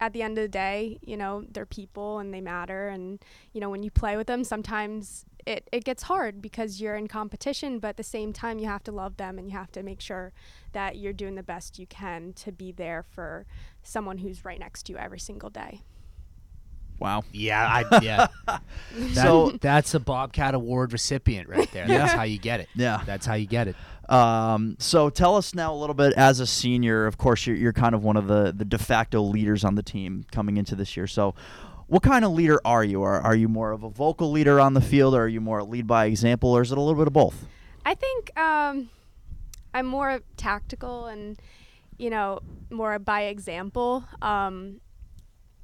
at 0.00 0.12
the 0.12 0.22
end 0.22 0.38
of 0.38 0.42
the 0.42 0.48
day, 0.48 0.98
you 1.02 1.16
know, 1.16 1.44
they're 1.50 1.66
people 1.66 2.18
and 2.18 2.32
they 2.32 2.40
matter. 2.40 2.88
And 2.88 3.20
you 3.52 3.60
know, 3.60 3.70
when 3.70 3.82
you 3.82 3.90
play 3.90 4.16
with 4.16 4.26
them, 4.26 4.44
sometimes 4.44 5.24
it 5.46 5.68
it 5.72 5.84
gets 5.84 6.04
hard 6.04 6.42
because 6.42 6.80
you're 6.80 6.96
in 6.96 7.06
competition. 7.06 7.78
But 7.78 7.88
at 7.88 7.96
the 7.96 8.02
same 8.02 8.32
time, 8.32 8.58
you 8.58 8.66
have 8.66 8.84
to 8.84 8.92
love 8.92 9.16
them 9.16 9.38
and 9.38 9.48
you 9.48 9.56
have 9.56 9.72
to 9.72 9.82
make 9.82 10.00
sure 10.00 10.32
that 10.72 10.96
you're 10.96 11.12
doing 11.12 11.34
the 11.34 11.42
best 11.42 11.78
you 11.78 11.86
can 11.86 12.32
to 12.34 12.52
be 12.52 12.72
there 12.72 13.02
for 13.02 13.46
someone 13.82 14.18
who's 14.18 14.44
right 14.44 14.58
next 14.58 14.84
to 14.84 14.92
you 14.92 14.98
every 14.98 15.20
single 15.20 15.50
day. 15.50 15.82
Wow. 16.98 17.24
Yeah, 17.32 17.64
I 17.90 17.98
yeah. 18.02 18.26
That- 18.46 18.62
So- 19.14 19.50
that's 19.60 19.94
a 19.94 20.00
Bobcat 20.00 20.54
Award 20.54 20.92
recipient 20.92 21.48
right 21.48 21.70
there. 21.72 21.88
Yeah. 21.88 21.98
That's 21.98 22.12
how 22.12 22.22
you 22.22 22.38
get 22.38 22.60
it. 22.60 22.68
Yeah. 22.74 23.02
That's 23.04 23.26
how 23.26 23.34
you 23.34 23.46
get 23.46 23.68
it. 23.68 23.76
Um, 24.10 24.76
so 24.78 25.08
tell 25.08 25.36
us 25.36 25.54
now 25.54 25.72
a 25.72 25.76
little 25.76 25.94
bit 25.94 26.12
as 26.14 26.38
a 26.40 26.46
senior. 26.46 27.06
Of 27.06 27.16
course, 27.18 27.46
you're, 27.46 27.56
you're 27.56 27.72
kind 27.72 27.94
of 27.94 28.04
one 28.04 28.16
of 28.18 28.26
the, 28.26 28.52
the 28.54 28.64
de 28.64 28.76
facto 28.78 29.22
leaders 29.22 29.64
on 29.64 29.74
the 29.76 29.82
team 29.82 30.26
coming 30.30 30.56
into 30.58 30.74
this 30.76 30.94
year. 30.96 31.06
So, 31.06 31.34
what 31.86 32.02
kind 32.02 32.24
of 32.24 32.32
leader 32.32 32.60
are 32.66 32.84
you? 32.84 33.02
Are, 33.02 33.20
are 33.20 33.34
you 33.34 33.48
more 33.48 33.70
of 33.72 33.82
a 33.82 33.88
vocal 33.90 34.30
leader 34.30 34.60
on 34.60 34.74
the 34.74 34.80
field, 34.80 35.14
or 35.14 35.22
are 35.22 35.28
you 35.28 35.40
more 35.40 35.58
a 35.60 35.64
lead 35.64 35.86
by 35.86 36.04
example, 36.06 36.50
or 36.50 36.60
is 36.62 36.70
it 36.72 36.78
a 36.78 36.80
little 36.80 36.98
bit 36.98 37.06
of 37.06 37.12
both? 37.14 37.46
I 37.86 37.94
think 37.94 38.38
um, 38.38 38.88
I'm 39.72 39.86
more 39.86 40.20
tactical 40.36 41.06
and, 41.06 41.38
you 41.98 42.08
know, 42.10 42.40
more 42.70 42.98
by 42.98 43.22
example. 43.24 44.04
Um, 44.22 44.80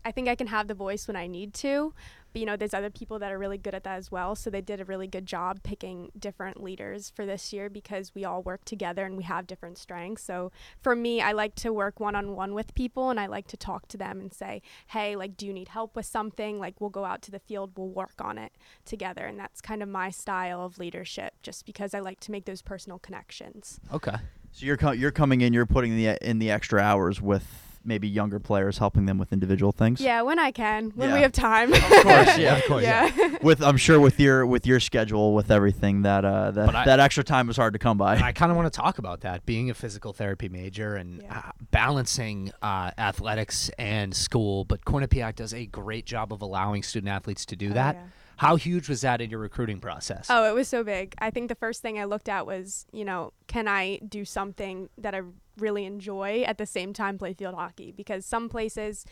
I 0.05 0.13
think 0.13 0.29
I 0.29 0.35
can 0.35 0.47
have 0.47 0.69
the 0.69 0.75
voice 0.75 1.07
when 1.07 1.17
I 1.17 1.27
need 1.27 1.53
to, 1.55 1.93
but 2.33 2.41
you 2.41 2.47
know, 2.47 2.57
there's 2.57 2.75
other 2.75 2.91
people 2.91 3.19
that 3.19 3.33
are 3.33 3.39
really 3.39 3.59
good 3.59 3.75
at 3.75 3.85
that 3.85 3.99
as 3.99 4.11
well. 4.11 4.35
So 4.35 4.51
they 4.51 4.61
did 4.61 4.81
a 4.81 4.85
really 4.85 5.07
good 5.07 5.27
job 5.27 5.63
picking 5.63 6.11
different 6.19 6.63
leaders 6.63 7.11
for 7.15 7.27
this 7.27 7.53
year 7.53 7.69
because 7.69 8.15
we 8.15 8.25
all 8.25 8.43
work 8.43 8.65
together 8.65 9.05
and 9.05 9.17
we 9.17 9.25
have 9.25 9.47
different 9.47 9.79
strengths. 9.79 10.23
So 10.23 10.53
for 10.81 10.95
me, 10.95 11.21
I 11.21 11.33
like 11.33 11.55
to 11.57 11.73
work 11.73 12.01
one 12.01 12.15
on 12.15 12.35
one 12.35 12.55
with 12.55 12.75
people 12.75 13.11
and 13.11 13.19
I 13.19 13.27
like 13.27 13.47
to 13.49 13.57
talk 13.57 13.89
to 13.89 13.97
them 13.97 14.21
and 14.21 14.33
say, 14.33 14.63
hey, 14.89 15.17
like, 15.17 15.37
do 15.37 15.47
you 15.47 15.53
need 15.53 15.69
help 15.69 15.97
with 15.97 16.07
something? 16.07 16.59
Like, 16.59 16.81
we'll 16.81 16.91
go 16.91 17.05
out 17.05 17.23
to 17.23 17.31
the 17.31 17.41
field, 17.41 17.73
we'll 17.77 17.89
work 17.89 18.21
on 18.21 18.39
it 18.39 18.53
together. 18.85 19.27
And 19.27 19.39
that's 19.39 19.61
kind 19.61 19.83
of 19.83 19.89
my 19.89 20.11
style 20.11 20.65
of 20.65 20.79
leadership 20.79 21.35
just 21.43 21.67
because 21.67 21.95
I 21.95 22.01
like 22.01 22.21
to 22.21 22.31
make 22.31 22.45
those 22.45 22.63
personal 22.63 22.99
connections. 22.99 23.81
Okay. 23.93 24.17
So 24.53 24.67
you're 24.67 24.77
co- 24.77 24.93
you're 24.93 25.13
coming 25.13 25.43
in, 25.43 25.53
you're 25.53 25.67
putting 25.67 25.97
the 25.97 26.19
in 26.29 26.39
the 26.41 26.51
extra 26.51 26.81
hours 26.81 27.21
with 27.21 27.70
maybe 27.85 28.07
younger 28.09 28.38
players, 28.38 28.79
helping 28.79 29.07
them 29.07 29.16
with 29.19 29.33
individual 29.33 29.73
things. 29.73 30.01
Yeah, 30.01 30.23
when 30.23 30.38
I 30.38 30.51
can, 30.51 30.90
when 30.95 31.09
Yeah. 31.09 31.14
we 31.14 31.23
have 31.23 31.33
time. 31.33 31.73
Of 31.73 31.81
course, 31.81 32.38
yeah, 32.38 32.57
of 32.57 32.64
course, 32.69 32.83
yeah. 32.85 33.37
With 33.43 33.62
I'm 33.62 33.77
sure 33.77 33.99
with 34.01 34.21
your 34.21 34.45
with 34.47 34.66
your 34.66 34.81
schedule, 34.81 35.35
with 35.35 35.51
everything 35.51 36.03
that 36.03 36.25
uh, 36.25 36.51
that 36.53 36.75
I- 36.75 36.85
that 36.85 37.01
extra 37.01 37.25
time 37.25 37.49
is 37.49 37.57
hard 37.57 37.73
to 37.73 37.79
come 37.79 37.97
by. 37.99 38.16
I 38.19 38.33
kind 38.33 38.51
of 38.53 38.57
want 38.57 38.73
to 38.73 38.77
talk 38.81 38.99
about 38.99 39.21
that, 39.23 39.47
being 39.47 39.71
a 39.71 39.75
physical 39.75 40.12
therapy 40.12 40.49
major 40.49 40.95
and 40.97 41.23
Yeah. 41.23 41.38
uh, 41.38 41.53
balancing 41.71 42.53
uh, 42.62 42.90
athletics 42.99 43.71
and 43.79 44.14
school. 44.14 44.64
But 44.64 44.85
Quinnipiac 44.85 45.35
does 45.37 45.55
a 45.55 45.66
great 45.66 46.07
job 46.07 46.33
of 46.33 46.43
allowing 46.43 46.83
student 46.83 47.09
athletes 47.11 47.45
to 47.47 47.57
do 47.57 47.71
Oh, 47.71 47.75
that. 47.75 47.95
yeah. 47.97 48.03
How 48.37 48.57
huge 48.57 48.88
was 48.88 49.03
that 49.03 49.21
in 49.21 49.29
your 49.29 49.38
recruiting 49.40 49.81
process? 49.81 50.29
Oh, 50.31 50.49
it 50.51 50.55
was 50.55 50.66
so 50.66 50.83
big. 50.83 51.14
I 51.19 51.31
think 51.31 51.49
the 51.49 51.55
first 51.55 51.83
thing 51.83 51.99
I 51.99 52.05
looked 52.05 52.29
at 52.29 52.47
was, 52.47 52.87
you 52.90 53.05
know, 53.05 53.33
can 53.49 53.69
I 53.69 53.99
do 53.99 54.25
something 54.25 54.88
that 54.97 55.14
I 55.14 55.21
really 55.61 55.85
enjoy 55.85 56.42
at 56.42 56.59
the 56.59 56.66
same 56.66 56.92
time 56.92 57.18
play 57.18 57.35
field 57.35 57.55
hockey? 57.55 57.92
Because 57.92 58.25
some 58.27 58.49
places, 58.49 59.05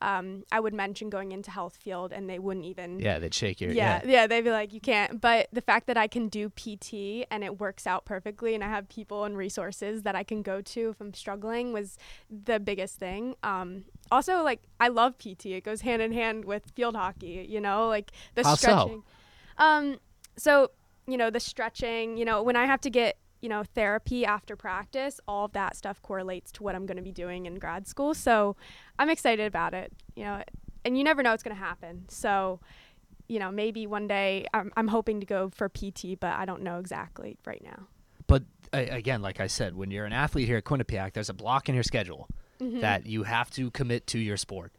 um, 0.00 0.44
I 0.52 0.60
would 0.60 0.74
mention 0.74 1.10
going 1.10 1.32
into 1.32 1.50
health 1.50 1.76
field 1.76 2.12
and 2.12 2.28
they 2.28 2.38
wouldn't 2.38 2.66
even. 2.66 3.00
yeah, 3.00 3.18
they'd 3.18 3.34
shake 3.34 3.60
your 3.60 3.72
Yeah, 3.72 4.02
yeah, 4.04 4.26
they'd 4.26 4.42
be 4.42 4.50
like, 4.50 4.72
you 4.72 4.80
can't. 4.80 5.20
But 5.20 5.48
the 5.52 5.60
fact 5.60 5.86
that 5.86 5.96
I 5.96 6.06
can 6.06 6.28
do 6.28 6.48
PT 6.50 7.26
and 7.30 7.42
it 7.42 7.58
works 7.58 7.86
out 7.86 8.04
perfectly, 8.04 8.54
and 8.54 8.62
I 8.62 8.68
have 8.68 8.88
people 8.88 9.24
and 9.24 9.36
resources 9.36 10.02
that 10.02 10.14
I 10.14 10.22
can 10.22 10.42
go 10.42 10.60
to 10.60 10.90
if 10.90 11.00
I'm 11.00 11.14
struggling, 11.14 11.72
was 11.72 11.98
the 12.30 12.60
biggest 12.60 12.98
thing. 12.98 13.34
Um, 13.42 13.84
also, 14.10 14.42
like, 14.42 14.62
I 14.78 14.88
love 14.88 15.18
PT. 15.18 15.46
It 15.46 15.64
goes 15.64 15.80
hand 15.80 16.02
in 16.02 16.12
hand 16.12 16.44
with 16.44 16.70
field 16.74 16.96
hockey. 16.96 17.46
You 17.48 17.60
know, 17.60 17.88
like 17.88 18.12
the 18.34 18.44
How 18.44 18.54
so? 18.54 18.56
stretching. 18.56 19.02
Um, 19.58 19.98
so 20.36 20.70
you 21.06 21.16
know 21.16 21.30
the 21.30 21.40
stretching. 21.40 22.16
You 22.16 22.24
know, 22.24 22.42
when 22.42 22.56
I 22.56 22.66
have 22.66 22.80
to 22.82 22.90
get 22.90 23.16
you 23.46 23.50
know 23.50 23.62
therapy 23.62 24.26
after 24.26 24.56
practice, 24.56 25.20
all 25.28 25.44
of 25.44 25.52
that 25.52 25.76
stuff 25.76 26.02
correlates 26.02 26.50
to 26.50 26.64
what 26.64 26.74
I'm 26.74 26.84
going 26.84 26.96
to 26.96 27.02
be 27.02 27.12
doing 27.12 27.46
in 27.46 27.54
grad 27.60 27.86
school. 27.86 28.12
So 28.12 28.56
I'm 28.98 29.08
excited 29.08 29.46
about 29.46 29.72
it. 29.72 29.92
You 30.16 30.24
know, 30.24 30.42
and 30.84 30.98
you 30.98 31.04
never 31.04 31.22
know 31.22 31.30
what's 31.30 31.44
going 31.44 31.54
to 31.54 31.62
happen. 31.62 32.06
So, 32.08 32.58
you 33.28 33.38
know, 33.38 33.52
maybe 33.52 33.86
one 33.86 34.08
day 34.08 34.48
I'm, 34.52 34.72
I'm 34.76 34.88
hoping 34.88 35.20
to 35.20 35.26
go 35.26 35.48
for 35.50 35.68
PT, 35.68 36.18
but 36.18 36.32
I 36.32 36.44
don't 36.44 36.62
know 36.62 36.80
exactly 36.80 37.36
right 37.46 37.62
now. 37.62 37.86
But 38.26 38.42
uh, 38.74 38.78
again, 38.90 39.22
like 39.22 39.38
I 39.38 39.46
said, 39.46 39.76
when 39.76 39.92
you're 39.92 40.06
an 40.06 40.12
athlete 40.12 40.48
here 40.48 40.56
at 40.56 40.64
Quinnipiac, 40.64 41.12
there's 41.12 41.28
a 41.30 41.34
block 41.34 41.68
in 41.68 41.74
your 41.76 41.84
schedule 41.84 42.26
Mhm. 42.60 42.80
that 42.80 43.06
you 43.06 43.22
have 43.22 43.48
to 43.50 43.70
commit 43.70 44.08
to 44.08 44.18
your 44.18 44.36
sport. 44.38 44.72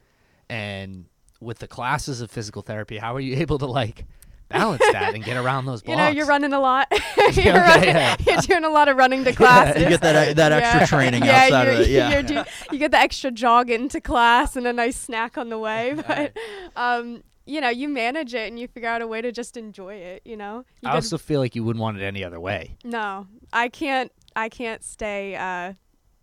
And 0.50 1.06
with 1.40 1.60
the 1.60 1.68
classes 1.70 2.20
of 2.20 2.30
physical 2.30 2.62
therapy, 2.64 2.98
how 2.98 3.16
are 3.16 3.22
you 3.22 3.38
able 3.46 3.60
to 3.60 3.66
like 3.68 4.04
balance 4.50 4.82
that 4.92 5.14
and 5.14 5.24
get 5.24 5.38
around 5.38 5.66
those 5.66 5.82
You 5.88 5.96
know, 5.96 6.08
you're 6.08 6.26
running 6.26 6.54
a 6.54 6.60
lot. 6.60 6.88
You're, 7.34 7.54
running, 7.56 7.90
yeah. 7.90 8.16
you're 8.26 8.42
doing 8.42 8.64
a 8.64 8.70
lot 8.70 8.88
of 8.88 8.98
running 8.98 9.24
to 9.26 9.34
classes. 9.34 9.82
You 9.82 9.90
get 9.90 10.02
that 10.02 10.36
that 10.38 10.52
extra 10.52 10.80
Yeah. 10.82 10.86
training 10.86 11.26
yeah, 11.26 11.44
outside 11.44 11.68
of 11.68 11.80
it. 11.82 11.90
Yeah. 11.90 12.10
you're 12.12 12.24
do, 12.24 12.44
you 12.72 12.80
get 12.80 12.92
the 12.92 13.00
extra 13.00 13.32
jog 13.32 13.70
into 13.70 14.00
class 14.00 14.56
and 14.56 14.66
a 14.66 14.74
nice 14.74 14.96
snack 14.98 15.38
on 15.38 15.50
the 15.50 15.58
way. 15.60 15.94
But, 16.08 16.36
um, 16.76 17.24
you 17.46 17.60
know, 17.62 17.70
you 17.70 17.88
manage 17.90 18.34
it 18.34 18.48
and 18.50 18.60
you 18.60 18.68
figure 18.68 18.90
out 18.90 19.02
a 19.02 19.08
way 19.08 19.22
to 19.22 19.32
just 19.32 19.58
enjoy 19.58 19.96
it. 19.96 20.22
You 20.26 20.38
know, 20.38 20.64
you 20.82 20.90
I 20.90 20.96
also 20.96 21.18
feel 21.18 21.40
like 21.40 21.56
you 21.56 21.64
wouldn't 21.64 21.82
want 21.82 21.98
it 21.98 22.04
any 22.04 22.24
other 22.24 22.40
way. 22.40 22.78
no, 22.84 23.28
I 23.54 23.70
can't. 23.70 24.12
I 24.36 24.50
can't 24.50 24.84
stay. 24.84 25.36
Uh, 25.36 25.74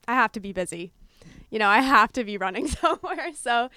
I 0.06 0.14
have 0.14 0.32
to 0.32 0.40
be 0.40 0.52
busy. 0.52 0.92
You 1.50 1.58
know, 1.58 1.68
I 1.68 1.80
have 1.80 2.12
to 2.12 2.24
be 2.24 2.36
running 2.36 2.68
somewhere. 2.68 3.32
So, 3.34 3.68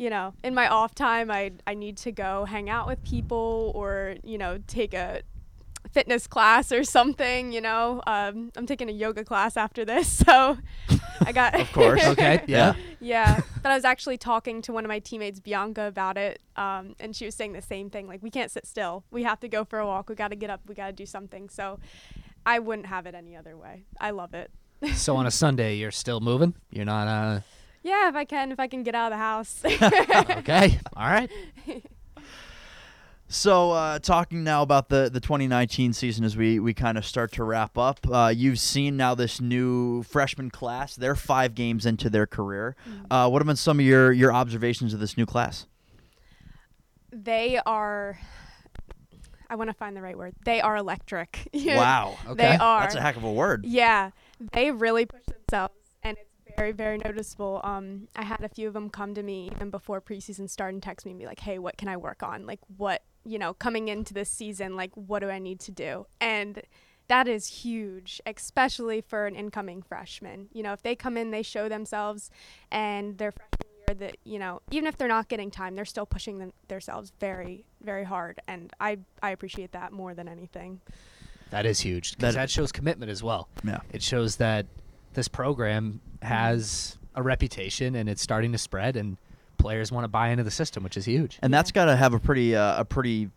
you 0.00 0.08
know, 0.08 0.32
in 0.42 0.54
my 0.54 0.66
off 0.66 0.94
time, 0.94 1.30
I 1.30 1.52
I 1.66 1.74
need 1.74 1.98
to 1.98 2.10
go 2.10 2.46
hang 2.46 2.70
out 2.70 2.86
with 2.86 3.04
people 3.04 3.70
or 3.74 4.16
you 4.24 4.38
know 4.38 4.58
take 4.66 4.94
a 4.94 5.20
fitness 5.92 6.26
class 6.26 6.72
or 6.72 6.84
something. 6.84 7.52
You 7.52 7.60
know, 7.60 8.00
um, 8.06 8.50
I'm 8.56 8.64
taking 8.64 8.88
a 8.88 8.92
yoga 8.92 9.24
class 9.24 9.58
after 9.58 9.84
this, 9.84 10.08
so 10.26 10.56
I 11.20 11.32
got 11.32 11.60
Of 11.60 11.70
course. 11.72 12.02
Okay. 12.06 12.42
Yeah. 12.46 12.72
yeah, 12.98 13.42
but 13.62 13.70
I 13.72 13.74
was 13.74 13.84
actually 13.84 14.16
talking 14.16 14.62
to 14.62 14.72
one 14.72 14.86
of 14.86 14.88
my 14.88 15.00
teammates, 15.00 15.38
Bianca, 15.38 15.86
about 15.86 16.16
it, 16.16 16.40
um, 16.56 16.96
and 16.98 17.14
she 17.14 17.26
was 17.26 17.34
saying 17.34 17.52
the 17.52 17.60
same 17.60 17.90
thing. 17.90 18.08
Like, 18.08 18.22
we 18.22 18.30
can't 18.30 18.50
sit 18.50 18.66
still. 18.66 19.04
We 19.10 19.22
have 19.24 19.38
to 19.40 19.48
go 19.48 19.66
for 19.66 19.78
a 19.80 19.86
walk. 19.86 20.08
We 20.08 20.14
got 20.14 20.28
to 20.28 20.36
get 20.36 20.48
up. 20.48 20.62
We 20.66 20.74
got 20.74 20.86
to 20.86 20.92
do 20.94 21.04
something. 21.04 21.50
So, 21.50 21.78
I 22.46 22.58
wouldn't 22.58 22.86
have 22.86 23.04
it 23.06 23.14
any 23.14 23.36
other 23.36 23.54
way. 23.54 23.84
I 24.00 24.12
love 24.12 24.32
it. 24.32 24.50
so 24.94 25.16
on 25.16 25.26
a 25.26 25.30
Sunday, 25.30 25.76
you're 25.76 25.90
still 25.90 26.20
moving. 26.20 26.54
You're 26.70 26.86
not. 26.86 27.06
uh 27.06 27.40
Yeah, 27.82 28.08
if 28.08 28.14
I 28.14 28.24
can, 28.24 28.52
if 28.52 28.60
I 28.60 28.66
can 28.66 28.82
get 28.82 28.94
out 28.94 29.12
of 29.12 29.18
the 29.18 29.22
house. 29.22 29.62
Okay. 30.40 30.78
All 30.96 31.06
right. 31.06 31.30
So, 33.32 33.70
uh, 33.70 34.00
talking 34.00 34.42
now 34.42 34.62
about 34.62 34.88
the, 34.88 35.08
the 35.12 35.20
2019 35.20 35.92
season 35.92 36.24
as 36.24 36.36
we, 36.36 36.58
we 36.58 36.74
kind 36.74 36.98
of 36.98 37.04
start 37.06 37.30
to 37.32 37.44
wrap 37.44 37.78
up, 37.78 38.00
uh, 38.10 38.32
you've 38.34 38.58
seen 38.58 38.96
now 38.96 39.14
this 39.14 39.40
new 39.40 40.02
freshman 40.02 40.50
class. 40.50 40.96
They're 40.96 41.14
five 41.14 41.54
games 41.54 41.86
into 41.86 42.10
their 42.10 42.26
career. 42.26 42.74
Uh, 43.08 43.28
what 43.28 43.40
have 43.40 43.46
been 43.46 43.54
some 43.54 43.78
of 43.78 43.86
your, 43.86 44.10
your 44.10 44.32
observations 44.32 44.92
of 44.92 44.98
this 45.00 45.16
new 45.16 45.26
class? 45.26 45.66
they 47.12 47.60
are. 47.66 48.18
I 49.48 49.56
want 49.56 49.68
to 49.68 49.74
find 49.74 49.96
the 49.96 50.02
right 50.02 50.16
word. 50.16 50.34
They 50.44 50.60
are 50.60 50.76
electric. 50.76 51.48
Wow. 51.54 52.16
Okay. 52.26 52.34
They 52.34 52.56
are. 52.56 52.80
That's 52.80 52.94
a 52.94 53.00
heck 53.00 53.16
of 53.16 53.24
a 53.24 53.32
word. 53.32 53.64
Yeah, 53.64 54.10
they 54.52 54.70
really 54.70 55.06
push 55.06 55.22
themselves, 55.26 55.74
very, 56.60 56.72
very 56.72 56.98
noticeable. 56.98 57.60
Um, 57.64 58.08
I 58.14 58.22
had 58.22 58.44
a 58.44 58.48
few 58.48 58.68
of 58.68 58.74
them 58.74 58.90
come 58.90 59.14
to 59.14 59.22
me 59.22 59.50
even 59.54 59.70
before 59.70 60.00
preseason 60.00 60.48
started 60.48 60.74
and 60.74 60.82
text 60.82 61.06
me 61.06 61.12
and 61.12 61.18
be 61.18 61.24
like, 61.26 61.40
"Hey, 61.40 61.58
what 61.58 61.78
can 61.78 61.88
I 61.88 61.96
work 61.96 62.22
on? 62.22 62.46
Like, 62.46 62.60
what 62.76 63.02
you 63.24 63.38
know, 63.38 63.52
coming 63.54 63.88
into 63.88 64.14
this 64.14 64.30
season, 64.30 64.76
like, 64.76 64.90
what 64.94 65.20
do 65.20 65.30
I 65.30 65.38
need 65.38 65.60
to 65.60 65.70
do?" 65.70 66.06
And 66.20 66.62
that 67.08 67.26
is 67.26 67.46
huge, 67.64 68.20
especially 68.26 69.00
for 69.00 69.26
an 69.26 69.34
incoming 69.34 69.82
freshman. 69.82 70.48
You 70.52 70.62
know, 70.62 70.72
if 70.72 70.82
they 70.82 70.94
come 70.94 71.16
in, 71.16 71.30
they 71.30 71.42
show 71.42 71.68
themselves, 71.68 72.30
and 72.70 73.16
their 73.18 73.32
freshman 73.32 73.68
year, 73.88 73.94
that 73.94 74.16
you 74.24 74.38
know, 74.38 74.60
even 74.70 74.86
if 74.86 74.96
they're 74.98 75.08
not 75.08 75.28
getting 75.28 75.50
time, 75.50 75.74
they're 75.76 75.84
still 75.86 76.06
pushing 76.06 76.38
them 76.38 76.52
themselves 76.68 77.12
very, 77.20 77.64
very 77.82 78.04
hard, 78.04 78.40
and 78.46 78.72
I 78.80 78.98
I 79.22 79.30
appreciate 79.30 79.72
that 79.72 79.92
more 79.92 80.14
than 80.14 80.28
anything. 80.28 80.80
That 81.50 81.66
is 81.66 81.80
huge 81.80 82.12
because 82.16 82.34
That- 82.34 82.42
that 82.42 82.50
shows 82.50 82.70
commitment 82.70 83.10
as 83.10 83.22
well. 83.24 83.48
Yeah. 83.64 83.80
It 83.92 84.02
shows 84.02 84.36
that 84.36 84.66
this 85.14 85.28
program 85.28 86.00
has 86.22 86.98
a 87.14 87.22
reputation 87.22 87.94
and 87.94 88.08
it's 88.08 88.22
starting 88.22 88.52
to 88.52 88.58
spread, 88.58 88.96
and 88.96 89.16
players 89.58 89.90
want 89.92 90.04
to 90.04 90.08
buy 90.08 90.28
into 90.28 90.44
the 90.44 90.50
system, 90.50 90.82
which 90.84 90.96
is 90.96 91.04
huge. 91.04 91.38
And 91.42 91.52
that's 91.52 91.72
got 91.72 91.86
to 91.86 91.96
have 91.96 92.14
a 92.14 92.18
pretty 92.18 92.54
uh, 92.56 92.80
a 92.80 92.84
pretty 92.84 93.30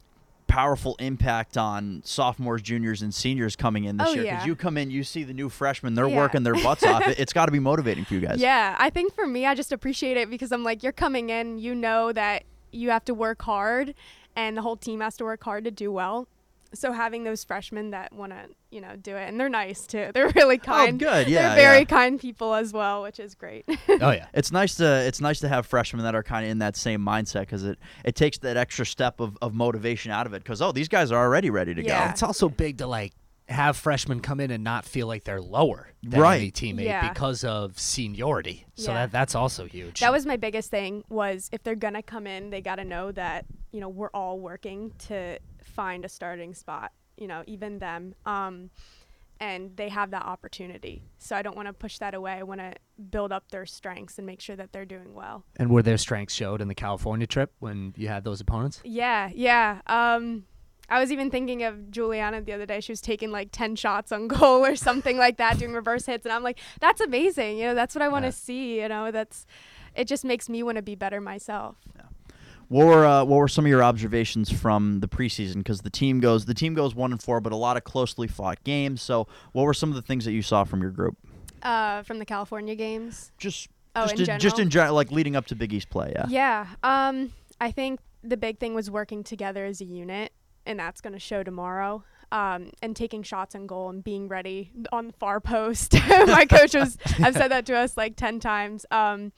powerful 0.48 0.96
impact 1.00 1.58
on 1.58 2.02
sophomores, 2.06 2.62
juniors, 2.62 3.02
and 3.02 3.14
seniors 3.16 3.56
coming 3.56 3.86
in 3.86 3.98
this 3.98 4.10
Oh, 4.10 4.14
year. 4.14 4.24
Because 4.24 4.42
yeah. 4.42 4.46
you 4.46 4.56
come 4.56 4.78
in, 4.78 4.92
you 4.92 5.04
see 5.04 5.24
the 5.24 5.34
new 5.34 5.50
freshmen, 5.50 5.96
they're 5.96 6.08
Yeah. 6.08 6.16
working 6.18 6.44
their 6.44 6.54
butts 6.54 6.84
off. 6.84 7.08
It, 7.08 7.18
it's 7.20 7.34
got 7.34 7.48
to 7.48 7.52
be 7.52 7.60
motivating 7.60 8.06
for 8.06 8.14
you 8.14 8.20
guys. 8.20 8.40
Yeah, 8.40 8.76
I 8.78 8.92
think 8.92 9.16
for 9.16 9.26
me, 9.26 9.48
I 9.48 9.56
just 9.56 9.72
appreciate 9.72 10.16
it 10.18 10.30
because 10.30 10.52
I'm 10.52 10.64
like, 10.64 10.84
you're 10.84 10.92
coming 10.92 11.30
in, 11.32 11.58
you 11.58 11.74
know 11.74 12.12
that 12.12 12.44
you 12.72 12.92
have 12.92 13.04
to 13.06 13.16
work 13.16 13.42
hard, 13.42 13.96
and 14.36 14.56
the 14.56 14.62
whole 14.62 14.76
team 14.76 15.00
has 15.00 15.18
to 15.18 15.24
work 15.24 15.44
hard 15.44 15.64
to 15.64 15.72
do 15.72 15.92
well. 15.92 16.28
So 16.74 16.92
having 16.92 17.24
those 17.24 17.44
freshmen 17.44 17.92
that 17.92 18.14
want 18.14 18.32
to, 18.32 18.50
you 18.72 18.82
know, 18.82 18.96
do 18.96 19.16
it, 19.16 19.30
and 19.30 19.40
they're 19.40 19.50
nice 19.50 19.86
too. 19.86 20.10
They're 20.14 20.30
really 20.30 20.60
oh, 20.62 20.66
kind. 20.66 21.02
Oh, 21.02 21.06
good. 21.06 21.28
Yeah. 21.28 21.50
they're 21.50 21.66
very 21.66 21.80
yeah. 21.80 21.86
kind 21.86 22.20
people 22.20 22.54
as 22.54 22.74
well, 22.74 23.04
which 23.04 23.20
is 23.20 23.36
great. 23.36 23.66
oh 23.90 24.12
yeah. 24.12 24.28
It's 24.34 24.52
nice 24.52 24.76
to 24.76 24.86
it's 24.86 25.22
nice 25.22 25.40
to 25.42 25.50
have 25.50 25.66
freshmen 25.66 26.04
that 26.04 26.16
are 26.16 26.24
kind 26.24 26.46
of 26.46 26.52
in 26.52 26.60
that 26.60 26.76
same 26.76 27.02
mindset 27.02 27.42
because 27.42 27.64
it, 27.64 27.80
it 28.04 28.16
takes 28.16 28.38
that 28.40 28.58
extra 28.58 28.86
step 28.86 29.20
of, 29.20 29.38
of 29.42 29.54
motivation 29.54 30.12
out 30.12 30.26
of 30.26 30.34
it. 30.34 30.44
Because 30.44 30.62
oh, 30.62 30.72
these 30.72 30.88
guys 30.88 31.12
are 31.12 31.24
already 31.24 31.50
ready 31.50 31.74
to 31.74 31.84
Yeah. 31.84 32.06
go. 32.06 32.12
It's 32.12 32.24
also 32.24 32.50
big 32.50 32.78
to 32.80 32.88
like 32.88 33.14
have 33.54 33.78
freshmen 33.78 34.20
come 34.20 34.40
in 34.40 34.52
and 34.52 34.64
not 34.64 34.84
feel 34.86 35.08
like 35.08 35.24
they're 35.24 35.42
lower 35.42 35.90
than 36.04 36.20
Right. 36.20 36.42
any 36.42 36.52
teammate 36.52 36.84
Yeah. 36.86 37.08
because 37.10 37.44
of 37.44 37.80
seniority. 37.80 38.66
So 38.76 38.92
Yeah. 38.92 39.00
that 39.06 39.12
that's 39.12 39.36
also 39.36 39.66
huge. 39.66 40.00
that 40.02 40.12
was 40.12 40.26
my 40.26 40.36
biggest 40.38 40.70
thing 40.72 41.04
was 41.10 41.50
if 41.54 41.64
they're 41.64 41.76
gonna 41.76 42.04
come 42.04 42.28
in, 42.28 42.50
they 42.50 42.62
gotta 42.62 42.84
know 42.84 43.12
that 43.14 43.46
you 43.72 43.80
know 43.80 43.90
we're 43.90 44.10
all 44.14 44.40
working 44.40 44.92
to 45.08 45.40
find 45.64 46.04
a 46.06 46.10
starting 46.10 46.54
spot. 46.54 46.92
You 47.18 47.28
know, 47.28 47.44
even 47.48 47.80
them. 47.80 48.16
Um, 48.26 48.72
and 49.40 49.76
they 49.76 49.90
have 49.90 50.12
that 50.12 50.24
opportunity. 50.24 51.04
So 51.18 51.36
I 51.36 51.42
don't 51.42 51.56
want 51.56 51.68
to 51.68 51.74
push 51.74 51.98
that 51.98 52.14
away. 52.14 52.34
I 52.34 52.44
want 52.44 52.62
to 52.62 52.74
build 53.12 53.32
up 53.32 53.50
their 53.52 53.66
strengths 53.66 54.18
and 54.18 54.26
make 54.26 54.40
sure 54.40 54.56
that 54.56 54.72
they're 54.72 54.86
doing 54.86 55.14
well. 55.14 55.44
and 55.58 55.70
were 55.70 55.82
their 55.82 55.98
strengths 55.98 56.34
showed 56.34 56.62
in 56.62 56.68
the 56.70 56.76
California 56.76 57.28
trip 57.28 57.52
when 57.60 57.94
you 57.98 58.08
had 58.08 58.24
those 58.24 58.40
opponents? 58.42 58.80
Yeah, 58.86 59.30
yeah. 59.34 59.82
Um, 59.88 60.46
I 60.90 61.00
was 61.00 61.12
even 61.12 61.32
thinking 61.32 61.64
of 61.64 61.90
Juliana 61.92 62.42
the 62.42 62.54
other 62.54 62.66
day. 62.66 62.80
She 62.82 62.92
was 62.92 63.02
taking 63.02 63.32
like 63.32 63.50
10 63.52 63.76
shots 63.76 64.12
on 64.12 64.28
goal 64.28 64.66
or 64.66 64.76
something 64.76 65.18
like 65.18 65.38
that, 65.38 65.58
doing 65.58 65.74
reverse 65.74 66.06
hits. 66.06 66.26
And 66.26 66.34
I'm 66.34 66.44
like, 66.44 66.60
that's 66.80 67.02
amazing. 67.02 67.58
You 67.58 67.68
know, 67.68 67.76
that's 67.76 67.96
what 67.96 68.02
I 68.02 68.10
want 68.10 68.24
to 68.24 68.28
Yeah. 68.28 68.32
see. 68.32 68.82
You 68.82 68.90
know, 68.90 69.10
that's, 69.12 69.46
it 69.96 70.08
just 70.08 70.26
makes 70.26 70.50
me 70.50 70.62
want 70.64 70.76
to 70.78 70.82
be 70.82 70.96
better 70.96 71.22
myself. 71.22 71.78
Yeah. 71.96 72.02
What 72.70 72.86
were 72.88 73.06
uh, 73.06 73.24
what 73.26 73.38
were 73.38 73.48
some 73.48 73.66
of 73.66 73.70
your 73.70 73.84
observations 73.84 74.50
from 74.52 75.00
the 75.02 75.08
preseason? 75.08 75.56
Because 75.58 75.82
the 75.82 75.90
team 75.92 76.20
goes 76.20 76.46
the 76.46 76.54
team 76.56 76.74
goes 76.74 76.96
one 76.96 77.12
and 77.12 77.22
four, 77.22 77.40
but 77.40 77.52
a 77.54 77.56
lot 77.58 77.78
of 77.78 77.84
closely 77.84 78.28
fought 78.28 78.64
games. 78.64 79.02
So 79.02 79.28
what 79.52 79.64
were 79.64 79.74
some 79.76 79.90
of 79.90 79.96
the 79.96 80.02
things 80.02 80.26
that 80.26 80.32
you 80.32 80.42
saw 80.42 80.64
from 80.64 80.82
your 80.82 80.90
group? 80.90 81.16
Uh, 81.62 82.02
from 82.04 82.18
the 82.20 82.26
California 82.26 82.74
games. 82.76 83.32
Just 83.38 83.68
Oh, 83.96 84.02
just 84.04 84.14
in 84.16 84.20
in, 84.22 84.26
general? 84.26 84.40
just 84.40 84.60
in 84.60 84.70
general, 84.72 84.96
like 84.96 85.12
leading 85.12 85.36
up 85.36 85.46
to 85.48 85.56
Big 85.56 85.72
East 85.72 85.90
play. 85.92 86.14
Yeah. 86.16 86.26
Yeah. 86.30 86.68
Um, 86.82 87.32
I 87.62 87.70
think 87.70 88.00
the 88.24 88.38
big 88.38 88.58
thing 88.58 88.74
was 88.74 88.90
working 88.90 89.24
together 89.24 89.66
as 89.66 89.80
a 89.80 89.86
unit, 89.86 90.32
and 90.66 90.80
that's 90.80 91.02
going 91.02 91.14
to 91.14 91.20
show 91.20 91.44
tomorrow. 91.44 92.04
Um, 92.32 92.72
and 92.82 92.96
taking 92.96 93.22
shots 93.22 93.54
on 93.54 93.68
goal 93.68 93.90
and 93.90 94.04
being 94.04 94.28
ready 94.28 94.72
on 94.92 95.06
the 95.06 95.14
far 95.14 95.40
post. 95.40 95.94
My 96.10 96.46
coach 96.46 96.74
was, 96.74 96.98
I've 97.20 97.36
said 97.36 97.50
that 97.50 97.68
to 97.68 97.76
us 97.76 97.96
like 97.96 98.16
10 98.16 98.40
times. 98.40 98.88
Um, 98.90 99.34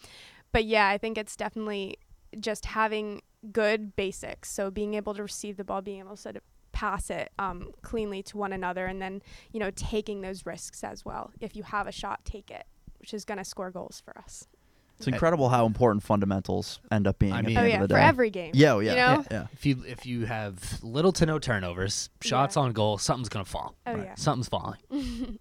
but 0.53 0.63
yeah, 0.63 0.87
I 0.87 0.97
think 0.97 1.17
it's 1.17 1.35
definitely 1.35 1.97
just 2.39 2.67
having 2.67 3.21
good 3.51 3.97
basics. 3.97 4.49
So 4.49 4.71
being 4.71 4.93
able 4.93 5.13
to 5.13 5.23
receive 5.23 5.57
the 5.57 5.65
ball, 5.65 5.81
being 5.81 5.99
able 5.99 6.15
to 6.15 6.41
pass 6.71 7.09
it 7.09 7.31
um, 7.37 7.71
cleanly 7.81 8.23
to 8.23 8.37
one 8.37 8.53
another, 8.53 8.85
and 8.85 9.01
then, 9.01 9.21
you 9.51 9.59
know, 9.59 9.71
taking 9.75 10.21
those 10.21 10.45
risks 10.45 10.81
as 10.81 11.03
well. 11.03 11.31
If 11.41 11.55
you 11.55 11.63
have 11.63 11.87
a 11.87 11.91
shot, 11.91 12.23
take 12.23 12.49
it, 12.49 12.65
which 12.99 13.13
is 13.13 13.25
going 13.25 13.39
to 13.39 13.45
score 13.45 13.71
goals 13.71 14.01
for 14.03 14.17
us. 14.17 14.47
It's 14.97 15.07
incredible 15.07 15.49
how 15.49 15.65
important 15.65 16.03
fundamentals 16.03 16.79
end 16.89 17.05
up 17.05 17.19
being. 17.19 17.33
I 17.33 17.39
at 17.39 17.45
mean- 17.45 17.55
the 17.55 17.59
Oh 17.59 17.63
end 17.63 17.71
yeah, 17.73 17.81
of 17.83 17.89
the 17.89 17.93
for 17.95 17.99
day. 17.99 18.05
every 18.05 18.29
game. 18.29 18.51
Yeah, 18.53 18.73
oh, 18.73 18.79
yeah, 18.79 18.91
You 18.91 18.95
know? 19.17 19.25
yeah. 19.31 19.47
If 19.53 19.65
you 19.65 19.83
if 19.85 20.05
you 20.05 20.25
have 20.25 20.81
little 20.83 21.11
to 21.13 21.25
no 21.25 21.37
turnovers, 21.39 22.09
shots 22.21 22.55
Yeah. 22.55 22.61
on 22.63 22.71
goal, 22.71 22.97
something's 22.97 23.27
gonna 23.29 23.43
fall. 23.45 23.75
Oh 23.85 23.93
Right. 23.93 24.03
yeah. 24.05 24.15
Something's 24.15 24.47
falling. 24.49 24.79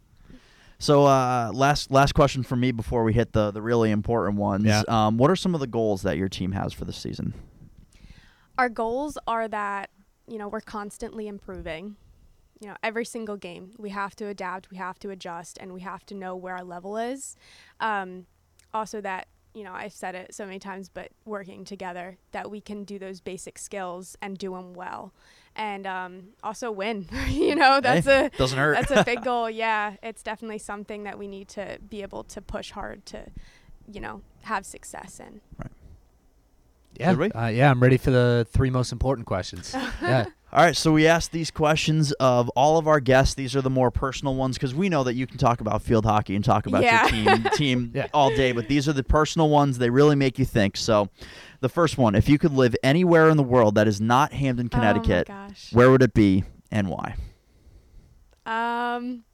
So 0.81 1.07
uh, 1.07 1.51
last 1.55 1.91
last 1.93 2.15
question 2.15 2.43
for 2.43 2.57
me 2.57 2.73
before 2.73 3.05
we 3.05 3.13
hit 3.15 3.33
the 3.33 3.51
the 3.53 3.63
really 3.63 3.91
important 3.91 4.39
ones. 4.39 4.65
Yeah. 4.67 4.83
Um, 4.89 5.17
what 5.17 5.31
are 5.31 5.37
some 5.37 5.55
of 5.55 5.61
the 5.61 5.67
goals 5.69 6.03
that 6.03 6.19
your 6.19 6.29
team 6.29 6.53
has 6.53 6.73
for 6.73 6.85
the 6.85 6.93
season? 6.93 7.33
Our 8.59 8.69
goals 8.69 9.17
are 9.27 9.49
that 9.49 9.91
you 10.27 10.37
know 10.37 10.49
we're 10.49 10.61
constantly 10.61 11.27
improving. 11.29 11.97
You 12.61 12.69
know, 12.69 12.77
every 12.83 13.05
single 13.05 13.37
game 13.37 13.71
we 13.79 13.91
have 13.91 14.15
to 14.17 14.27
adapt, 14.27 14.71
we 14.71 14.77
have 14.77 14.99
to 15.01 15.11
adjust, 15.11 15.59
and 15.61 15.73
we 15.73 15.81
have 15.83 16.05
to 16.07 16.15
know 16.15 16.35
where 16.37 16.57
our 16.57 16.65
level 16.65 16.97
is. 16.97 17.37
Um, 17.81 18.27
also, 18.75 19.01
that 19.01 19.29
you 19.55 19.65
know 19.65 19.73
I've 19.73 19.93
said 19.93 20.15
it 20.15 20.35
so 20.35 20.45
many 20.45 20.59
times, 20.59 20.89
but 20.89 21.11
working 21.25 21.65
together, 21.65 22.19
that 22.33 22.51
we 22.51 22.61
can 22.61 22.85
do 22.85 22.99
those 22.99 23.21
basic 23.21 23.59
skills 23.59 24.17
and 24.21 24.37
do 24.37 24.53
them 24.55 24.75
well, 24.75 25.13
and 25.57 25.87
um, 25.87 26.23
also 26.43 26.71
win. 26.71 27.07
you 27.29 27.55
know, 27.55 27.81
that's 27.81 28.07
Hey, 28.07 28.27
a 28.27 28.37
doesn't 28.37 28.59
hurt. 28.59 28.75
that's 28.75 28.91
a 28.91 29.05
big 29.05 29.23
goal. 29.31 29.49
Yeah, 29.49 29.95
it's 30.03 30.23
definitely 30.23 30.59
something 30.59 31.05
that 31.05 31.19
we 31.19 31.29
need 31.29 31.49
to 31.49 31.79
be 31.89 32.03
able 32.03 32.25
to 32.25 32.41
push 32.43 32.73
hard 32.73 33.07
to, 33.07 33.27
you 33.91 34.01
know, 34.01 34.23
have 34.43 34.67
success 34.67 35.21
in. 35.21 35.41
Yeah, 36.99 37.15
we? 37.15 37.31
uh, 37.33 37.47
yeah, 37.49 37.71
I'm 37.71 37.81
ready 37.83 37.97
for 37.97 38.11
the 38.11 38.47
three 38.51 38.71
most 38.71 38.93
important 38.93 39.27
questions. 39.27 39.75
yeah, 40.03 40.27
All 40.53 40.65
right, 40.65 40.77
so 40.77 40.93
we 40.93 41.07
asked 41.09 41.33
these 41.33 41.51
questions 41.51 42.13
of 42.13 42.49
all 42.51 42.79
of 42.79 42.87
our 42.87 43.01
guests. 43.01 43.35
These 43.35 43.57
are 43.57 43.63
the 43.63 43.71
more 43.71 43.91
personal 43.91 44.35
ones 44.37 44.57
because 44.57 44.75
we 44.75 44.89
know 44.89 45.03
that 45.05 45.15
you 45.15 45.27
can 45.27 45.37
talk 45.39 45.61
about 45.61 45.83
field 45.83 46.05
hockey 46.05 46.37
and 46.37 46.45
talk 46.45 46.67
about 46.67 46.83
Yeah. 46.85 47.09
your 47.09 47.25
team 47.27 47.45
team 47.55 47.91
Yeah. 47.95 48.07
all 48.15 48.31
day, 48.31 48.53
but 48.53 48.69
these 48.69 48.89
are 48.89 48.93
the 48.93 49.03
personal 49.03 49.49
ones. 49.51 49.79
They 49.79 49.91
really 49.91 50.15
make 50.17 50.39
you 50.39 50.45
think. 50.45 50.77
So, 50.77 51.09
the 51.61 51.69
first 51.69 51.99
one: 51.99 52.15
if 52.15 52.29
you 52.29 52.39
could 52.39 52.53
live 52.53 52.77
anywhere 52.83 53.29
in 53.29 53.37
the 53.37 53.43
world 53.43 53.75
that 53.75 53.89
is 53.89 54.01
not 54.01 54.33
Hamden, 54.33 54.69
Connecticut, 54.69 55.29
Oh 55.31 55.49
where 55.73 55.91
would 55.91 56.03
it 56.03 56.15
be 56.15 56.45
and 56.71 56.89
why? 56.89 57.17
Um, 58.47 59.25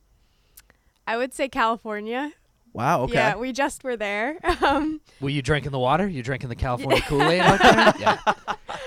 I 1.07 1.17
would 1.17 1.35
say 1.35 1.49
California. 1.49 2.33
Wow. 2.73 3.03
Okay. 3.03 3.15
Yeah, 3.15 3.37
we 3.37 3.53
just 3.53 3.83
were 3.85 3.97
there. 3.97 4.39
Um, 4.63 5.01
were 5.21 5.31
you 5.31 5.43
drinking 5.43 5.73
the 5.73 5.79
water? 5.79 6.07
You 6.07 6.23
drinking 6.23 6.49
the 6.51 6.55
California 6.57 7.03
Kool 7.03 7.23
Aid 7.23 7.41
out 7.41 7.61
there? 7.63 7.95
Yeah. 7.99 8.19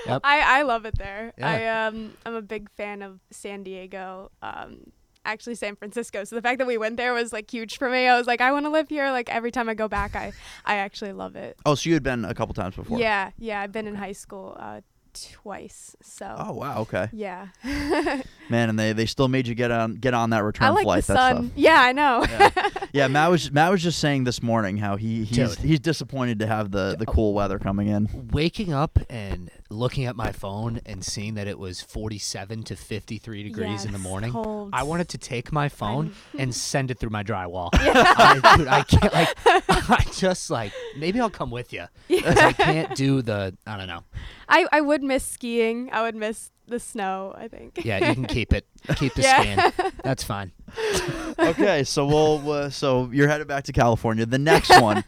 Yep. 0.05 0.21
I 0.23 0.59
I 0.59 0.61
love 0.63 0.85
it 0.85 0.97
there. 0.97 1.33
Yeah. 1.37 1.49
I 1.49 1.87
um 1.87 2.13
I'm 2.25 2.35
a 2.35 2.41
big 2.41 2.69
fan 2.71 3.01
of 3.01 3.19
San 3.31 3.63
Diego. 3.63 4.31
Um, 4.41 4.91
actually 5.25 5.55
San 5.55 5.75
Francisco. 5.77 6.23
So 6.25 6.35
the 6.35 6.41
fact 6.41 6.57
that 6.59 6.67
we 6.67 6.77
went 6.77 6.97
there 6.97 7.13
was 7.13 7.31
like 7.33 7.49
huge 7.51 7.77
for 7.77 7.89
me. 7.89 8.07
I 8.07 8.17
was 8.17 8.27
like, 8.27 8.41
I 8.41 8.51
want 8.51 8.65
to 8.65 8.69
live 8.69 8.89
here. 8.89 9.09
Like 9.11 9.29
every 9.29 9.51
time 9.51 9.69
I 9.69 9.73
go 9.73 9.87
back, 9.87 10.15
I 10.15 10.33
I 10.65 10.75
actually 10.75 11.13
love 11.13 11.35
it. 11.35 11.57
oh, 11.65 11.75
so 11.75 11.89
you 11.89 11.93
had 11.95 12.03
been 12.03 12.25
a 12.25 12.33
couple 12.33 12.53
times 12.53 12.75
before? 12.75 12.99
Yeah, 12.99 13.31
yeah. 13.37 13.61
I've 13.61 13.71
been 13.71 13.87
in 13.87 13.95
high 13.95 14.11
school 14.11 14.55
uh 14.59 14.81
twice. 15.13 15.95
So 16.01 16.35
Oh 16.37 16.53
wow. 16.53 16.79
Okay. 16.81 17.09
yeah. 17.13 17.47
Man, 18.49 18.69
and 18.69 18.77
they, 18.77 18.91
they 18.93 19.05
still 19.05 19.27
made 19.29 19.47
you 19.47 19.55
get 19.55 19.71
on 19.71 19.95
get 19.95 20.13
on 20.13 20.31
that 20.31 20.43
return 20.43 20.67
I 20.67 20.69
like 20.71 20.83
flight. 20.83 21.03
the 21.05 21.13
That's 21.13 21.35
sun. 21.37 21.43
tough. 21.49 21.51
Yeah, 21.55 21.79
I 21.81 21.91
know. 21.93 22.25
Yeah. 22.29 22.71
yeah, 22.93 23.07
Matt 23.07 23.31
was 23.31 23.51
Matt 23.51 23.71
was 23.71 23.81
just 23.81 23.99
saying 23.99 24.25
this 24.25 24.41
morning 24.43 24.77
how 24.77 24.95
he 24.97 25.23
he's 25.23 25.55
Dude. 25.55 25.65
he's 25.65 25.79
disappointed 25.79 26.39
to 26.39 26.47
have 26.47 26.71
the 26.71 26.95
the 26.99 27.05
cool 27.05 27.33
weather 27.33 27.57
coming 27.59 27.87
in. 27.87 28.29
Waking 28.31 28.73
up 28.73 28.99
and 29.09 29.49
looking 29.69 30.05
at 30.05 30.15
my 30.15 30.31
phone 30.31 30.81
and 30.85 31.03
seeing 31.03 31.33
that 31.35 31.47
it 31.47 31.57
was 31.57 31.81
47 31.81 32.63
to 32.63 32.75
53 32.75 33.43
degrees 33.43 33.85
in 33.85 33.91
the 33.91 33.97
Yes, 33.97 34.03
morning, 34.07 34.31
cold. 34.33 34.69
I 34.73 34.83
wanted 34.83 35.09
to 35.09 35.17
take 35.17 35.51
my 35.51 35.67
phone 35.69 36.13
and 36.37 36.53
send 36.53 36.91
it 36.91 36.99
through 36.99 37.09
my 37.11 37.23
drywall. 37.23 37.69
Yeah. 37.83 38.13
I, 38.17 38.57
dude, 38.57 38.67
I 38.67 38.83
can't 38.83 39.13
like. 39.13 39.29
I 39.89 40.05
just 40.13 40.49
like 40.49 40.71
maybe 40.97 41.19
I'll 41.19 41.29
come 41.29 41.49
with 41.51 41.73
you 41.73 41.85
because 42.07 42.37
I 42.37 42.53
can't 42.53 42.95
do 42.95 43.21
the. 43.21 43.55
I 43.67 43.77
don't 43.77 43.87
know. 43.87 44.03
I 44.53 44.67
I 44.71 44.81
would 44.81 45.01
miss 45.03 45.25
skiing. 45.25 45.89
I 45.91 46.03
would 46.03 46.15
miss 46.15 46.51
the 46.67 46.79
snow. 46.79 47.33
I 47.35 47.47
think. 47.47 47.83
Yeah, 47.83 48.07
you 48.09 48.13
can 48.13 48.25
keep 48.25 48.53
it. 48.53 48.65
Keep 48.97 49.13
the 49.15 49.21
Yeah. 49.23 49.69
skin. 49.71 49.91
That's 50.03 50.23
fine. 50.23 50.51
okay, 51.39 51.83
so 51.85 52.05
we'll 52.05 52.51
uh, 52.51 52.69
so 52.69 53.09
you're 53.13 53.27
headed 53.29 53.47
back 53.47 53.63
to 53.65 53.71
California. 53.73 54.25
The 54.25 54.37
next 54.37 54.69
one, 54.81 55.03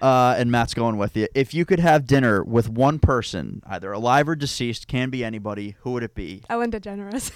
uh, 0.00 0.34
and 0.38 0.50
Matt's 0.50 0.74
going 0.74 0.96
with 0.96 1.16
you. 1.16 1.28
If 1.34 1.52
you 1.54 1.64
could 1.64 1.78
have 1.80 2.06
dinner 2.06 2.42
with 2.42 2.68
one 2.70 2.98
person, 2.98 3.62
either 3.66 3.92
alive 3.92 4.28
or 4.28 4.34
deceased, 4.36 4.88
can 4.88 5.10
be 5.10 5.22
anybody, 5.24 5.76
who 5.80 5.92
would 5.92 6.02
it 6.02 6.14
be, 6.14 6.42
Ellen 6.48 6.70
DeGeneres. 6.70 7.30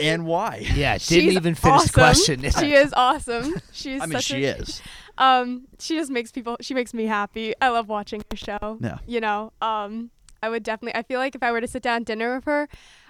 and 0.00 0.24
why? 0.26 0.64
Yeah, 0.74 0.92
didn't 0.98 1.02
She's 1.02 1.36
even 1.36 1.54
finish 1.54 1.74
awesome. 1.74 1.86
the 1.86 1.92
question. 1.92 2.50
She 2.60 2.72
is 2.74 2.92
awesome. 2.96 3.54
She's 3.72 4.00
I 4.00 4.06
mean, 4.06 4.12
such 4.12 4.24
she 4.24 4.44
a, 4.44 4.56
is. 4.56 4.80
Um, 5.18 5.66
she 5.78 5.96
just 5.96 6.10
makes 6.10 6.30
people. 6.32 6.56
She 6.60 6.72
makes 6.74 6.94
me 6.94 7.06
happy. 7.06 7.54
I 7.60 7.68
love 7.70 7.88
watching 7.88 8.22
her 8.30 8.36
show. 8.36 8.78
Yeah. 8.80 8.98
You 9.06 9.20
know. 9.20 9.52
Um, 9.60 10.10
I 10.44 10.50
would 10.50 10.62
definitely. 10.62 10.94
I 10.98 11.02
feel 11.02 11.18
like 11.18 11.34
if 11.34 11.42
I 11.42 11.50
were 11.52 11.62
to 11.62 11.66
sit 11.66 11.82
down 11.82 12.02
dinner 12.02 12.34
with 12.34 12.44
her, 12.44 12.68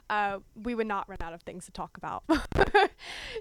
uh, 0.08 0.38
we 0.54 0.76
would 0.76 0.86
not 0.86 1.08
run 1.08 1.18
out 1.20 1.32
of 1.32 1.42
things 1.42 1.66
to 1.66 1.72
talk 1.72 1.96
about. 1.96 2.22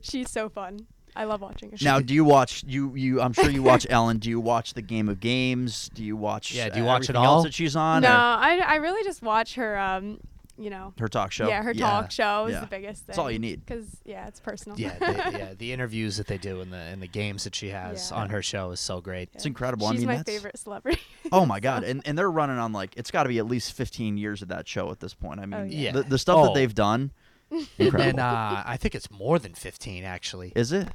She's 0.01 0.32
so 0.32 0.49
fun. 0.49 0.88
I 1.15 1.25
love 1.25 1.41
watching 1.41 1.69
her. 1.69 1.77
Now, 1.79 1.99
do 1.99 2.12
you 2.12 2.25
watch 2.25 2.63
you 2.65 2.95
you? 2.95 3.21
I'm 3.21 3.34
sure 3.34 3.51
you 3.51 3.62
watch 3.62 3.86
Ellen. 3.88 4.17
Do 4.17 4.32
you 4.32 4.39
watch 4.39 4.73
the 4.73 4.82
Game 4.82 5.10
of 5.10 5.19
Games? 5.19 5.91
Do 5.93 6.03
you 6.03 6.17
watch? 6.17 6.51
Yeah, 6.51 6.69
do 6.69 6.79
you 6.79 6.86
uh, 6.86 6.88
watch 6.88 7.03
it 7.03 7.12
everything 7.12 7.23
else 7.23 7.36
all? 7.36 7.43
that 7.43 7.53
she's 7.53 7.75
on? 7.75 8.01
no, 8.01 8.10
or 8.10 8.12
I 8.12 8.63
I 8.65 8.75
really 8.77 9.03
just 9.03 9.21
watch 9.21 9.53
her. 9.56 9.77
Um, 9.77 10.19
you 10.58 10.70
know. 10.70 10.94
her 11.00 11.08
talk 11.08 11.32
show. 11.32 11.48
Yeah, 11.48 11.63
her 11.63 11.74
talk 11.74 12.12
show 12.12 12.46
is 12.46 12.54
Yeah. 12.54 12.60
the 12.62 12.68
biggest 12.68 13.00
thing. 13.02 13.06
That's 13.08 13.18
all 13.20 13.32
you 13.32 13.39
need. 13.39 13.66
Because 13.66 13.86
yeah, 14.06 14.28
it's 14.28 14.39
personal. 14.39 14.80
Yeah, 14.80 14.98
the, 15.00 15.06
yeah. 15.38 15.54
The 15.58 15.72
interviews 15.74 16.18
that 16.18 16.28
they 16.28 16.38
do 16.38 16.62
and 16.62 16.72
the 16.72 16.78
and 16.78 17.02
the 17.02 17.08
games 17.08 17.44
that 17.46 17.56
she 17.56 17.70
has 17.70 18.12
Yeah. 18.12 18.18
on 18.18 18.30
her 18.30 18.42
show 18.42 18.72
is 18.72 18.80
so 18.80 19.02
great. 19.02 19.30
It's 19.34 19.46
incredible. 19.46 19.88
She's 19.92 19.98
I 19.98 20.00
mean, 20.00 20.08
my 20.08 20.16
that's, 20.18 20.30
favorite 20.32 20.58
celebrity. 20.60 21.02
Oh 21.32 21.46
my 21.46 21.60
god, 21.70 21.84
and 21.84 22.02
and 22.06 22.18
they're 22.18 22.32
running 22.32 22.58
on 22.60 22.72
like 22.74 22.94
it's 22.98 23.12
got 23.12 23.24
to 23.24 23.30
be 23.30 23.39
at 23.39 23.46
least 23.48 23.74
15 23.74 24.18
years 24.18 24.42
of 24.42 24.48
that 24.50 24.68
show 24.68 24.92
at 24.92 25.00
this 25.00 25.13
point. 25.13 25.39
I 25.39 25.46
mean, 25.46 25.60
Oh, 25.60 25.63
yeah. 25.63 25.92
the, 25.92 26.04
the 26.04 26.18
stuff 26.18 26.38
Oh. 26.38 26.44
that 26.46 26.54
they've 26.54 26.74
done, 26.76 27.12
And 27.52 27.68
incredible. 27.80 28.18
then 28.18 28.20
uh, 28.20 28.63
I 28.66 28.78
think 28.78 28.96
it's 28.96 29.10
more 29.12 29.39
than 29.39 29.54
15 29.54 30.04
actually. 30.04 30.54
Is 30.56 30.72
it? 30.72 30.88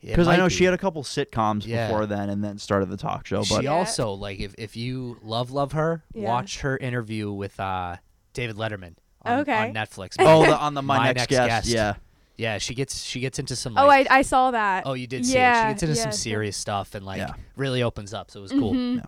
It 0.00 0.08
Because 0.08 0.28
I 0.28 0.36
know 0.36 0.48
be. 0.48 0.54
she 0.54 0.64
had 0.64 0.74
a 0.74 0.78
couple 0.78 1.02
sitcoms 1.02 1.66
Yeah. 1.66 1.86
before 1.88 2.04
then, 2.06 2.28
and 2.28 2.44
then 2.44 2.58
started 2.58 2.90
the 2.90 2.96
talk 2.98 3.26
show. 3.26 3.42
But 3.48 3.60
She 3.62 3.66
also 3.66 4.12
like 4.12 4.38
if 4.40 4.54
if 4.58 4.76
you 4.76 5.18
love 5.22 5.50
love 5.50 5.72
her, 5.72 6.04
Yeah. 6.14 6.28
watch 6.28 6.60
her 6.60 6.76
interview 6.76 7.30
with 7.32 7.58
uh, 7.58 7.96
David 8.34 8.56
Letterman 8.56 8.94
on, 9.22 9.40
Okay. 9.40 9.56
on 9.68 9.72
Netflix. 9.74 10.16
oh, 10.18 10.42
the, 10.46 10.56
on 10.58 10.74
the 10.74 10.82
my, 10.82 10.98
My 10.98 11.04
next, 11.06 11.20
Next 11.22 11.30
guest, 11.30 11.48
Guest. 11.48 11.68
yeah. 11.68 11.94
yeah, 12.36 12.58
she 12.58 12.74
gets 12.74 13.02
she 13.02 13.20
gets 13.20 13.38
into 13.38 13.56
some. 13.56 13.78
oh, 13.78 13.88
I 13.88 14.06
I 14.10 14.22
saw 14.22 14.50
that. 14.50 14.82
oh, 14.86 14.92
you 14.92 15.06
did 15.06 15.24
see 15.24 15.32
it. 15.32 15.36
yeah, 15.36 15.68
She 15.68 15.72
gets 15.72 15.82
into 15.84 15.94
yeah, 15.96 16.02
some 16.02 16.12
so- 16.12 16.16
serious 16.18 16.56
stuff 16.56 16.94
and 16.94 17.06
like 17.06 17.18
Yeah. 17.18 17.32
really 17.56 17.82
opens 17.82 18.12
up. 18.12 18.30
So 18.30 18.40
it 18.40 18.42
was 18.42 18.52
cool. 18.52 18.72
Mhm. 18.74 18.96
Yeah. 18.96 19.04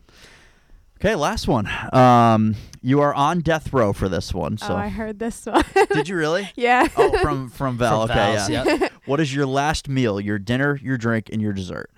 Okay, 0.98 1.14
last 1.14 1.46
one. 1.46 1.68
Um, 1.92 2.54
you 2.80 3.02
are 3.02 3.12
on 3.12 3.40
death 3.40 3.70
row 3.74 3.92
for 3.92 4.08
this 4.08 4.32
one. 4.32 4.56
So 4.56 4.68
Oh, 4.72 4.76
I 4.76 4.88
heard 4.88 5.18
this 5.18 5.44
one. 5.44 5.62
did 5.92 6.08
you 6.08 6.16
really? 6.16 6.48
yeah. 6.56 6.88
Oh, 6.96 7.18
from 7.18 7.50
from 7.50 7.76
Val. 7.76 8.06
From 8.06 8.16
okay, 8.16 8.34
Val's, 8.36 8.48
yeah. 8.48 8.64
yep. 8.64 8.92
What 9.04 9.20
is 9.20 9.34
your 9.34 9.44
last 9.44 9.90
meal? 9.90 10.18
Your 10.18 10.38
dinner, 10.38 10.78
your 10.82 10.96
drink, 10.96 11.28
and 11.30 11.42
your 11.42 11.52
dessert. 11.52 11.90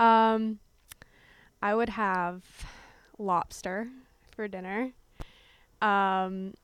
Um, 0.00 0.58
I 1.62 1.74
would 1.76 1.90
have 1.90 2.42
lobster 3.18 3.86
for 4.34 4.48
dinner. 4.48 4.94
Um, 5.80 6.54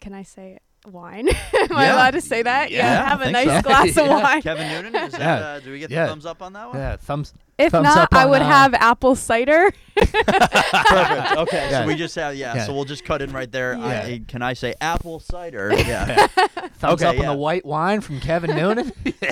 can 0.00 0.14
I 0.14 0.22
say 0.22 0.58
wine? 0.86 1.28
Am 1.60 1.76
I 1.76 1.86
allowed 1.86 2.12
to 2.12 2.20
say 2.20 2.42
that? 2.42 2.70
Yeah, 2.70 3.02
I 3.04 3.08
have 3.08 3.20
a 3.22 3.30
nice 3.30 3.46
so. 3.48 3.62
glass 3.62 3.88
of 3.96 4.06
Yeah. 4.06 4.22
wine. 4.22 4.42
Kevin 4.42 4.68
Noonan, 4.68 4.94
is 5.06 5.12
that, 5.18 5.42
uh, 5.42 5.60
do 5.60 5.72
we 5.72 5.78
get 5.78 5.90
Yeah. 5.90 6.04
the 6.04 6.10
thumbs 6.10 6.26
up 6.26 6.42
on 6.42 6.52
that 6.54 6.68
one? 6.68 6.76
Yeah, 6.76 6.96
thumbs. 6.96 7.32
If 7.56 7.70
Thumbs 7.70 7.84
not, 7.84 7.98
up 7.98 8.08
I 8.12 8.26
would 8.26 8.42
uh, 8.42 8.46
have 8.48 8.74
apple 8.74 9.14
cider. 9.14 9.70
Perfect. 9.94 11.36
Okay, 11.36 11.70
Yeah. 11.70 11.80
so 11.82 11.86
we 11.86 11.94
just 11.94 12.14
have 12.16 12.34
yeah, 12.34 12.54
Yeah. 12.56 12.66
So 12.66 12.74
we'll 12.74 12.84
just 12.84 13.04
cut 13.04 13.22
in 13.22 13.32
right 13.32 13.50
there. 13.50 13.74
Yeah. 13.74 13.84
I, 13.86 14.22
can 14.26 14.42
I 14.42 14.54
say 14.54 14.74
apple 14.80 15.20
cider? 15.20 15.72
Yeah. 15.72 16.26
Thumbs 16.26 17.00
Okay, 17.02 17.06
up 17.06 17.18
on 17.20 17.26
the 17.26 17.34
white 17.40 17.64
wine 17.64 18.00
from 18.00 18.18
Kevin 18.18 18.56
Noonan. 18.56 18.90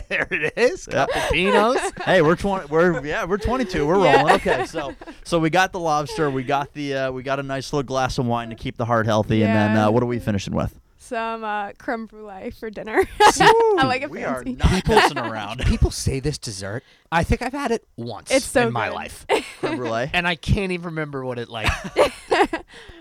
there 0.08 0.28
it 0.30 0.52
is. 0.56 0.88
Yep. 0.90 1.08
Couple 1.10 2.02
hey, 2.04 2.22
we're 2.22 2.36
twenty. 2.36 2.66
We're 2.66 3.04
yeah, 3.04 3.24
we're 3.24 3.38
twenty-two. 3.38 3.84
We're 3.86 4.02
Yeah. 4.04 4.18
rolling. 4.18 4.34
Okay, 4.36 4.66
so 4.66 4.94
so 5.24 5.40
we 5.40 5.50
got 5.50 5.72
the 5.72 5.80
lobster. 5.80 6.30
We 6.30 6.44
got 6.44 6.72
the 6.74 6.94
uh, 6.94 7.10
we 7.12 7.24
got 7.24 7.40
a 7.40 7.42
nice 7.42 7.72
little 7.72 7.82
glass 7.82 8.18
of 8.18 8.26
wine 8.26 8.50
to 8.50 8.54
keep 8.54 8.76
the 8.76 8.84
heart 8.84 9.06
healthy, 9.06 9.42
and 9.42 9.52
then 9.54 9.76
uh, 9.76 9.90
what 9.90 10.02
are 10.02 10.06
we 10.06 10.20
finishing 10.20 10.54
with? 10.54 10.78
Some 11.12 11.44
uh, 11.44 11.72
creme 11.78 12.06
brulee 12.06 12.52
for 12.52 12.70
dinner. 12.70 13.02
I 13.20 13.82
like 13.84 14.00
it 14.00 14.08
we 14.08 14.24
are 14.24 14.36
fancy. 14.42 14.52
not 14.64 14.88
messing 14.88 15.18
around. 15.18 15.58
People 15.66 15.90
say 15.90 16.20
this 16.20 16.38
dessert. 16.38 16.82
I 17.10 17.22
think 17.22 17.42
I've 17.42 17.52
had 17.52 17.70
it 17.70 17.86
once 17.98 18.30
It's 18.30 18.46
so 18.46 18.68
in 18.68 18.72
my 18.72 18.88
good. 18.88 18.94
life, 18.94 19.26
Creme 19.60 19.76
brulee. 19.76 20.10
and 20.14 20.26
I 20.26 20.36
can't 20.36 20.72
even 20.72 20.86
remember 20.86 21.22
what 21.22 21.38
it 21.38 21.50
like. 21.50 21.68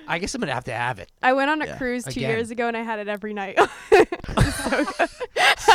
I 0.10 0.19
guess 0.19 0.36
I'm 0.36 0.41
gonna 0.41 0.54
have 0.54 0.65
to 0.65 0.74
have 0.74 1.00
it. 1.00 1.10
I 1.24 1.32
went 1.32 1.50
on 1.50 1.62
a 1.62 1.67
Yeah. 1.67 1.78
cruise 1.78 2.04
two 2.04 2.10
Again. 2.19 2.30
years 2.32 2.52
ago 2.52 2.67
and 2.67 2.76
I 2.76 2.82
had 2.82 3.00
it 3.00 3.08
every 3.08 3.34
night. 3.34 3.58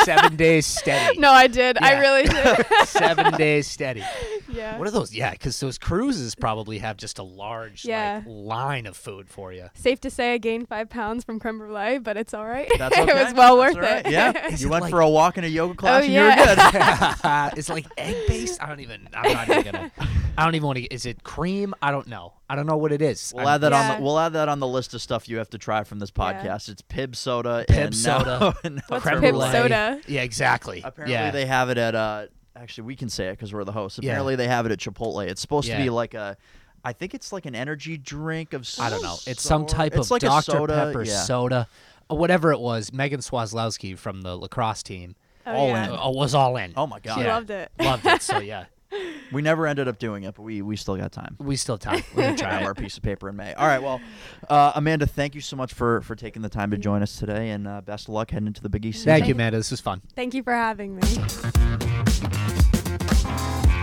Seven 0.04 0.36
days 0.36 0.66
steady. 0.66 1.18
no, 1.18 1.30
I 1.32 1.46
did. 1.46 1.78
I 1.78 1.92
Yeah. 1.92 2.00
really 2.00 2.22
did. 2.24 2.66
Seven 2.86 3.32
days 3.38 3.66
steady. 3.66 4.04
yeah. 4.52 4.78
What 4.78 4.86
are 4.86 4.90
those? 4.90 5.14
Yeah, 5.14 5.30
because 5.30 5.58
those 5.60 5.78
cruises 5.78 6.34
probably 6.34 6.78
have 6.78 6.96
just 6.98 7.18
a 7.18 7.22
large 7.22 7.84
Yeah. 7.86 8.16
like, 8.16 8.24
line 8.26 8.86
of 8.86 8.96
food 8.96 9.28
for 9.30 9.52
you. 9.52 9.70
Safe 9.74 10.00
to 10.00 10.10
say 10.10 10.34
I 10.34 10.38
gained 10.38 10.68
five 10.68 10.90
pounds 10.90 11.24
from 11.24 11.38
creme 11.40 11.58
brulee, 11.58 11.98
but 11.98 12.16
it's 12.26 12.34
all 12.34 12.44
right. 12.44 12.68
That's 12.76 12.98
okay. 12.98 13.08
it 13.20 13.24
was 13.24 13.34
well 13.34 13.56
That's 13.58 13.76
worth 13.76 13.84
all 13.84 13.88
right. 13.88 14.04
it. 14.04 14.10
Yeah, 14.10 14.46
Is 14.52 14.60
you 14.60 14.66
it 14.66 14.70
went 14.72 14.82
like- 14.82 14.90
for 14.90 14.98
a 15.00 15.08
walk 15.08 15.38
in 15.38 15.44
a 15.44 15.46
yoga 15.46 15.74
class, 15.76 16.02
and 16.02 16.12
yeah. 16.12 16.34
you 16.34 16.40
were 16.40 17.50
good. 17.52 17.58
it's 17.58 17.68
like 17.68 17.86
egg 17.96 18.16
based. 18.26 18.60
I 18.60 18.66
don't 18.66 18.80
even. 18.80 19.08
I'm 19.14 19.32
not 19.32 19.48
even 19.48 19.62
gonna. 19.72 19.92
I 20.36 20.44
don't 20.44 20.56
even 20.56 20.66
want 20.66 20.78
to. 20.78 20.84
Is 20.92 21.06
it 21.06 21.22
cream? 21.22 21.72
I 21.80 21.92
don't 21.92 22.08
know. 22.08 22.32
I 22.50 22.56
don't 22.56 22.66
know 22.66 22.78
what 22.78 22.90
it 22.90 23.00
is. 23.00 23.32
We'll 23.32 23.46
I'm- 23.46 23.54
add 23.54 23.60
that 23.60 23.72
on 23.72 23.96
the 23.96 24.02
we'll 24.04 24.18
add 24.18 24.32
that 24.32 24.48
on 24.48 24.58
the 24.58 24.66
list 24.66 24.92
of 24.92 25.00
stuff 25.00 25.28
you 25.28 25.38
have 25.38 25.50
to 25.50 25.58
try 25.58 25.84
from 25.84 26.00
this 26.00 26.10
Yeah. 26.16 26.32
podcast. 26.42 26.68
It's 26.68 26.82
Pibb 26.82 27.14
soda. 27.14 27.64
Pibb 27.68 27.76
and 27.84 27.94
soda. 27.94 28.38
now- 28.40 28.54
and 28.64 28.82
What's 28.88 29.04
creme 29.04 29.18
Pibb 29.18 29.30
brulee. 29.30 29.52
soda? 29.52 30.00
Yeah, 30.08 30.22
exactly. 30.22 30.82
Apparently 30.84 31.14
yeah. 31.14 31.30
they 31.30 31.46
have 31.46 31.70
it 31.70 31.78
at 31.78 31.94
uh 31.94 32.26
actually 32.56 32.86
we 32.86 32.96
can 32.96 33.08
say 33.08 33.28
it 33.28 33.34
because 33.34 33.52
we're 33.54 33.62
the 33.62 33.70
hosts. 33.70 34.00
Yeah. 34.02 34.10
Apparently 34.10 34.34
they 34.34 34.48
have 34.48 34.66
it 34.66 34.72
at 34.72 34.78
Chipotle. 34.80 35.24
It's 35.28 35.40
supposed 35.40 35.68
to 35.70 35.76
be 35.76 35.90
like 35.90 36.14
a 36.14 36.36
I 36.84 36.92
think 36.92 37.14
it's 37.14 37.32
like 37.32 37.46
an 37.46 37.56
energy 37.56 37.98
drink 37.98 38.52
of 38.52 38.68
I 38.78 38.90
don't 38.90 39.02
know. 39.02 39.16
It's 39.26 39.42
some 39.42 39.62
sort. 39.62 39.68
type 39.70 39.96
It's 39.96 40.06
of 40.06 40.10
like 40.12 40.22
a 40.22 40.26
Dr 40.26 40.42
soda, 40.52 40.74
Pepper 40.86 41.02
yeah. 41.02 41.22
soda, 41.22 41.56
or 41.56 41.66
whatever 42.08 42.52
it 42.52 42.60
was. 42.60 42.92
Megan 42.92 43.20
Swazlowski 43.20 43.96
from 43.98 44.22
the 44.22 44.36
lacrosse 44.36 44.82
team 44.82 45.16
Oh, 45.48 45.52
All 45.54 45.68
yeah. 45.68 45.84
in. 45.86 45.90
uh, 45.92 46.10
was 46.10 46.34
all 46.34 46.56
in. 46.56 46.72
Oh 46.76 46.86
my 46.86 46.98
god. 47.00 47.14
She 47.14 47.20
Yeah. 47.22 47.34
loved 47.34 47.50
it. 47.50 47.70
Loved 47.78 48.04
it. 48.06 48.20
So 48.22 48.38
yeah, 48.38 48.64
We 49.32 49.42
never 49.42 49.66
ended 49.66 49.86
up 49.88 49.98
doing 49.98 50.22
it, 50.24 50.34
but 50.36 50.42
we 50.42 50.62
we 50.62 50.76
still 50.76 50.96
got 50.96 51.10
time. 51.12 51.36
we 51.38 51.56
still 51.56 51.74
have 51.76 51.80
time. 51.80 52.02
We're 52.14 52.22
gonna 52.22 52.36
try 52.38 52.62
our 52.64 52.74
piece 52.74 52.96
of 52.96 53.02
paper 53.02 53.28
in 53.28 53.36
May. 53.36 53.52
All 53.54 53.66
right, 53.66 53.82
well, 53.82 54.00
uh, 54.48 54.72
Amanda, 54.76 55.06
thank 55.06 55.34
you 55.34 55.40
so 55.40 55.56
much 55.56 55.72
for 55.74 56.00
for 56.02 56.14
taking 56.14 56.42
the 56.42 56.48
time 56.48 56.70
to 56.70 56.76
join 56.78 57.02
us 57.02 57.16
today, 57.16 57.50
and 57.50 57.66
uh, 57.68 57.80
best 57.80 58.08
of 58.08 58.14
luck 58.14 58.30
heading 58.30 58.46
into 58.46 58.62
the 58.62 58.68
Big 58.68 58.86
East. 58.86 59.04
Thank 59.04 59.24
season. 59.24 59.28
you, 59.28 59.34
Amanda. 59.34 59.58
This 59.58 59.70
was 59.72 59.80
fun. 59.80 60.00
Thank 60.14 60.34
you 60.34 60.42
for 60.44 60.52
having 60.52 60.96
me. 60.96 61.02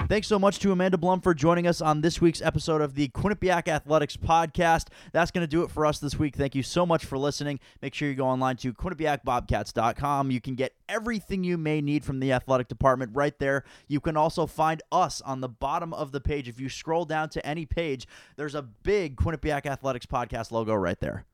Mm-hmm. 0.04 0.10
Thanks 0.10 0.28
so 0.28 0.38
much 0.38 0.60
to 0.60 0.72
Amanda 0.72 0.98
Blum 0.98 1.22
for 1.22 1.34
joining 1.34 1.66
us 1.66 1.80
on 1.80 2.02
this 2.02 2.20
week's 2.20 2.42
episode 2.42 2.82
of 2.82 2.96
the 2.96 3.08
Quinnipiac 3.10 3.70
Athletics 3.70 4.18
Podcast. 4.18 4.88
That's 5.13 5.32
going 5.32 5.44
to 5.44 5.50
do 5.50 5.63
it 5.63 5.72
for 5.72 5.86
us 5.86 6.00
this 6.00 6.20
week. 6.20 6.36
Thank 6.36 6.56
you 6.56 6.63
so 6.63 6.86
much 6.86 7.06
for 7.06 7.18
listening. 7.18 7.60
Make 7.82 7.94
sure 7.94 8.10
you 8.10 8.16
go 8.16 8.28
online 8.28 8.58
to 8.58 8.74
QuinnipiacBobcats.com. 8.74 10.32
You 10.32 10.42
can 10.42 10.56
get 10.56 10.74
everything 10.89 11.44
you 11.44 11.58
may 11.58 11.80
need 11.80 12.04
from 12.04 12.20
the 12.20 12.34
athletic 12.34 12.68
department 12.68 13.12
right 13.13 13.38
there. 13.39 13.63
You 13.88 14.02
can 14.02 14.18
also 14.18 14.46
find 14.46 14.82
us 14.92 15.22
on 15.22 15.39
the 15.42 15.50
bottom 15.50 15.94
of 15.94 16.12
the 16.12 16.22
page. 16.22 16.50
If 16.50 16.60
you 16.60 16.68
scroll 16.68 17.06
down 17.06 17.30
to 17.30 17.46
any 17.46 17.66
page, 17.66 18.06
there's 18.36 18.56
a 18.56 18.62
big 18.62 19.16
Quinnipiac 19.16 19.66
Athletics 19.66 20.06
Podcast 20.06 20.52
logo 20.52 20.74
right 20.74 21.00
there. 21.00 21.26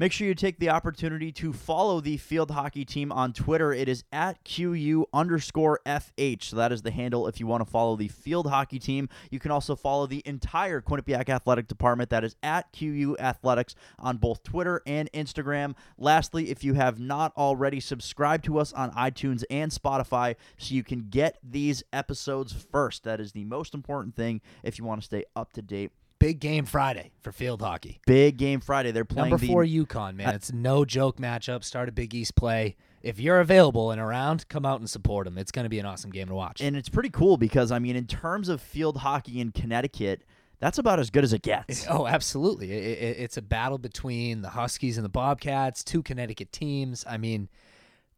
Make 0.00 0.12
sure 0.12 0.26
you 0.26 0.34
take 0.34 0.58
the 0.58 0.70
opportunity 0.70 1.30
to 1.32 1.52
follow 1.52 2.00
the 2.00 2.16
field 2.16 2.52
hockey 2.52 2.86
team 2.86 3.12
on 3.12 3.34
Twitter. 3.34 3.74
It 3.74 3.86
is 3.86 4.02
at 4.10 4.42
QU 4.44 5.04
underscore 5.12 5.78
FH. 5.84 6.44
So 6.44 6.56
that 6.56 6.72
is 6.72 6.80
the 6.80 6.90
handle 6.90 7.26
if 7.26 7.38
you 7.38 7.46
want 7.46 7.62
to 7.62 7.70
follow 7.70 7.96
the 7.96 8.08
field 8.08 8.46
hockey 8.46 8.78
team. 8.78 9.10
You 9.30 9.38
can 9.38 9.50
also 9.50 9.76
follow 9.76 10.06
the 10.06 10.22
entire 10.24 10.80
Quinnipiac 10.80 11.28
Athletic 11.28 11.68
Department. 11.68 12.08
That 12.08 12.24
is 12.24 12.34
at 12.42 12.72
QU 12.72 13.14
Athletics 13.18 13.74
on 13.98 14.16
both 14.16 14.42
Twitter 14.42 14.80
and 14.86 15.12
Instagram. 15.12 15.74
Lastly, 15.98 16.48
if 16.48 16.64
you 16.64 16.72
have 16.72 16.98
not 16.98 17.36
already, 17.36 17.78
subscribe 17.78 18.42
to 18.44 18.58
us 18.58 18.72
on 18.72 18.92
iTunes 18.92 19.44
and 19.50 19.70
Spotify 19.70 20.34
so 20.56 20.74
you 20.74 20.82
can 20.82 21.08
get 21.10 21.36
these 21.42 21.82
episodes 21.92 22.54
first. 22.54 23.04
That 23.04 23.20
is 23.20 23.32
the 23.32 23.44
most 23.44 23.74
important 23.74 24.16
thing 24.16 24.40
if 24.62 24.78
you 24.78 24.84
want 24.86 25.02
to 25.02 25.04
stay 25.04 25.24
up 25.36 25.52
to 25.52 25.60
date 25.60 25.90
Big 26.20 26.38
game 26.38 26.66
Friday 26.66 27.10
for 27.22 27.32
field 27.32 27.62
hockey. 27.62 28.00
Big 28.06 28.36
game 28.36 28.60
Friday. 28.60 28.92
They're 28.92 29.06
playing 29.06 29.30
Number 29.30 29.44
the 29.44 29.48
four 29.48 29.64
UConn, 29.64 30.14
man. 30.14 30.34
It's 30.34 30.52
no 30.52 30.84
joke 30.84 31.16
matchup. 31.16 31.64
Start 31.64 31.88
a 31.88 31.92
Big 31.92 32.14
East 32.14 32.36
play. 32.36 32.76
If 33.02 33.18
you're 33.18 33.40
available 33.40 33.90
and 33.90 33.98
around, 34.00 34.46
come 34.48 34.66
out 34.66 34.80
and 34.80 34.88
support 34.88 35.24
them. 35.24 35.38
It's 35.38 35.50
going 35.50 35.64
to 35.64 35.70
be 35.70 35.78
an 35.78 35.86
awesome 35.86 36.10
game 36.10 36.28
to 36.28 36.34
watch. 36.34 36.60
and 36.60 36.76
it's 36.76 36.90
pretty 36.90 37.08
cool 37.08 37.38
because 37.38 37.72
I 37.72 37.78
mean, 37.78 37.96
in 37.96 38.06
terms 38.06 38.50
of 38.50 38.60
field 38.60 38.98
hockey 38.98 39.40
in 39.40 39.50
Connecticut, 39.50 40.22
that's 40.58 40.76
about 40.76 41.00
as 41.00 41.08
good 41.08 41.24
as 41.24 41.32
it 41.32 41.40
gets. 41.40 41.86
Oh, 41.90 42.06
absolutely. 42.06 42.70
It, 42.70 42.98
it, 42.98 43.16
it's 43.20 43.38
a 43.38 43.42
battle 43.42 43.78
between 43.78 44.42
the 44.42 44.50
Huskies 44.50 44.98
and 44.98 45.04
the 45.04 45.08
Bobcats, 45.10 45.82
two 45.82 46.02
Connecticut 46.02 46.52
teams. 46.52 47.02
I 47.08 47.16
mean, 47.16 47.48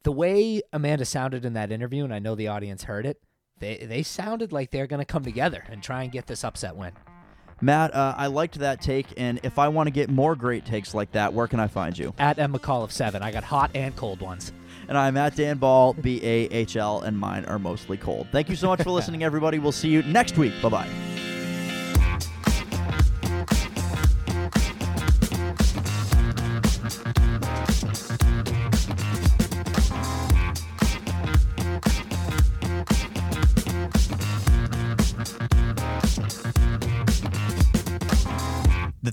the 0.03 0.11
way 0.11 0.61
Amanda 0.73 1.05
sounded 1.05 1.45
in 1.45 1.53
that 1.53 1.71
interview, 1.71 2.03
and 2.03 2.13
I 2.13 2.19
know 2.19 2.35
the 2.35 2.49
audience 2.49 2.83
heard 2.83 3.07
it, 3.07 3.21
they, 3.61 3.77
they 3.77 4.03
sounded 4.03 4.51
like 4.51 4.73
they're 4.73 4.89
going 4.89 4.99
to 4.99 5.05
come 5.07 5.23
together 5.23 5.63
and 5.71 5.81
try 5.81 6.03
and 6.03 6.11
get 6.11 6.27
this 6.27 6.43
upset 6.43 6.75
win. 6.75 6.91
Matt, 7.63 7.95
uh, 7.95 8.15
I 8.19 8.27
liked 8.27 8.59
that 8.59 8.83
take, 8.83 9.07
and 9.17 9.39
if 9.45 9.57
I 9.57 9.69
want 9.69 9.87
to 9.87 9.93
get 9.93 10.11
more 10.11 10.35
great 10.35 10.67
takes 10.67 10.95
like 10.95 11.13
that, 11.13 11.33
where 11.33 11.47
can 11.47 11.61
I 11.61 11.69
find 11.69 11.97
you? 11.97 12.13
At 12.19 12.41
M. 12.41 12.53
McAuliffe 12.53 12.91
7. 12.91 13.23
I 13.23 13.31
got 13.31 13.45
hot 13.45 13.71
and 13.75 13.95
cold 13.95 14.21
ones. 14.21 14.53
And 14.89 14.99
I'm 14.99 15.17
at 15.17 15.37
Dan 15.37 15.59
Bahl, 15.59 15.95
B 15.95 16.21
A 16.25 16.49
H 16.51 16.77
L, 16.77 17.03
and 17.03 17.17
mine 17.17 17.45
are 17.45 17.61
mostly 17.61 17.97
cold. 17.97 18.27
Thank 18.33 18.49
you 18.49 18.57
so 18.57 18.67
much 18.67 18.83
for 18.83 18.91
listening, 18.91 19.23
everybody. 19.23 19.61
We'll 19.61 19.71
see 19.71 19.89
you 19.89 20.03
next 20.03 20.37
week. 20.37 20.53
Bye 20.61 20.69
bye. 20.71 21.12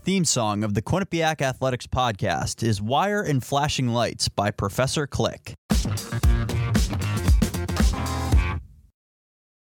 Theme 0.09 0.25
song 0.25 0.63
of 0.63 0.73
the 0.73 0.81
Quinnipiac 0.81 1.39
Athletics 1.39 1.85
podcast 1.85 2.63
is 2.63 2.81
Wire 2.81 3.21
and 3.21 3.43
Flashing 3.43 3.89
Lights 3.89 4.27
by 4.27 4.49
Professor 4.49 5.05
Kliq. 5.05 5.53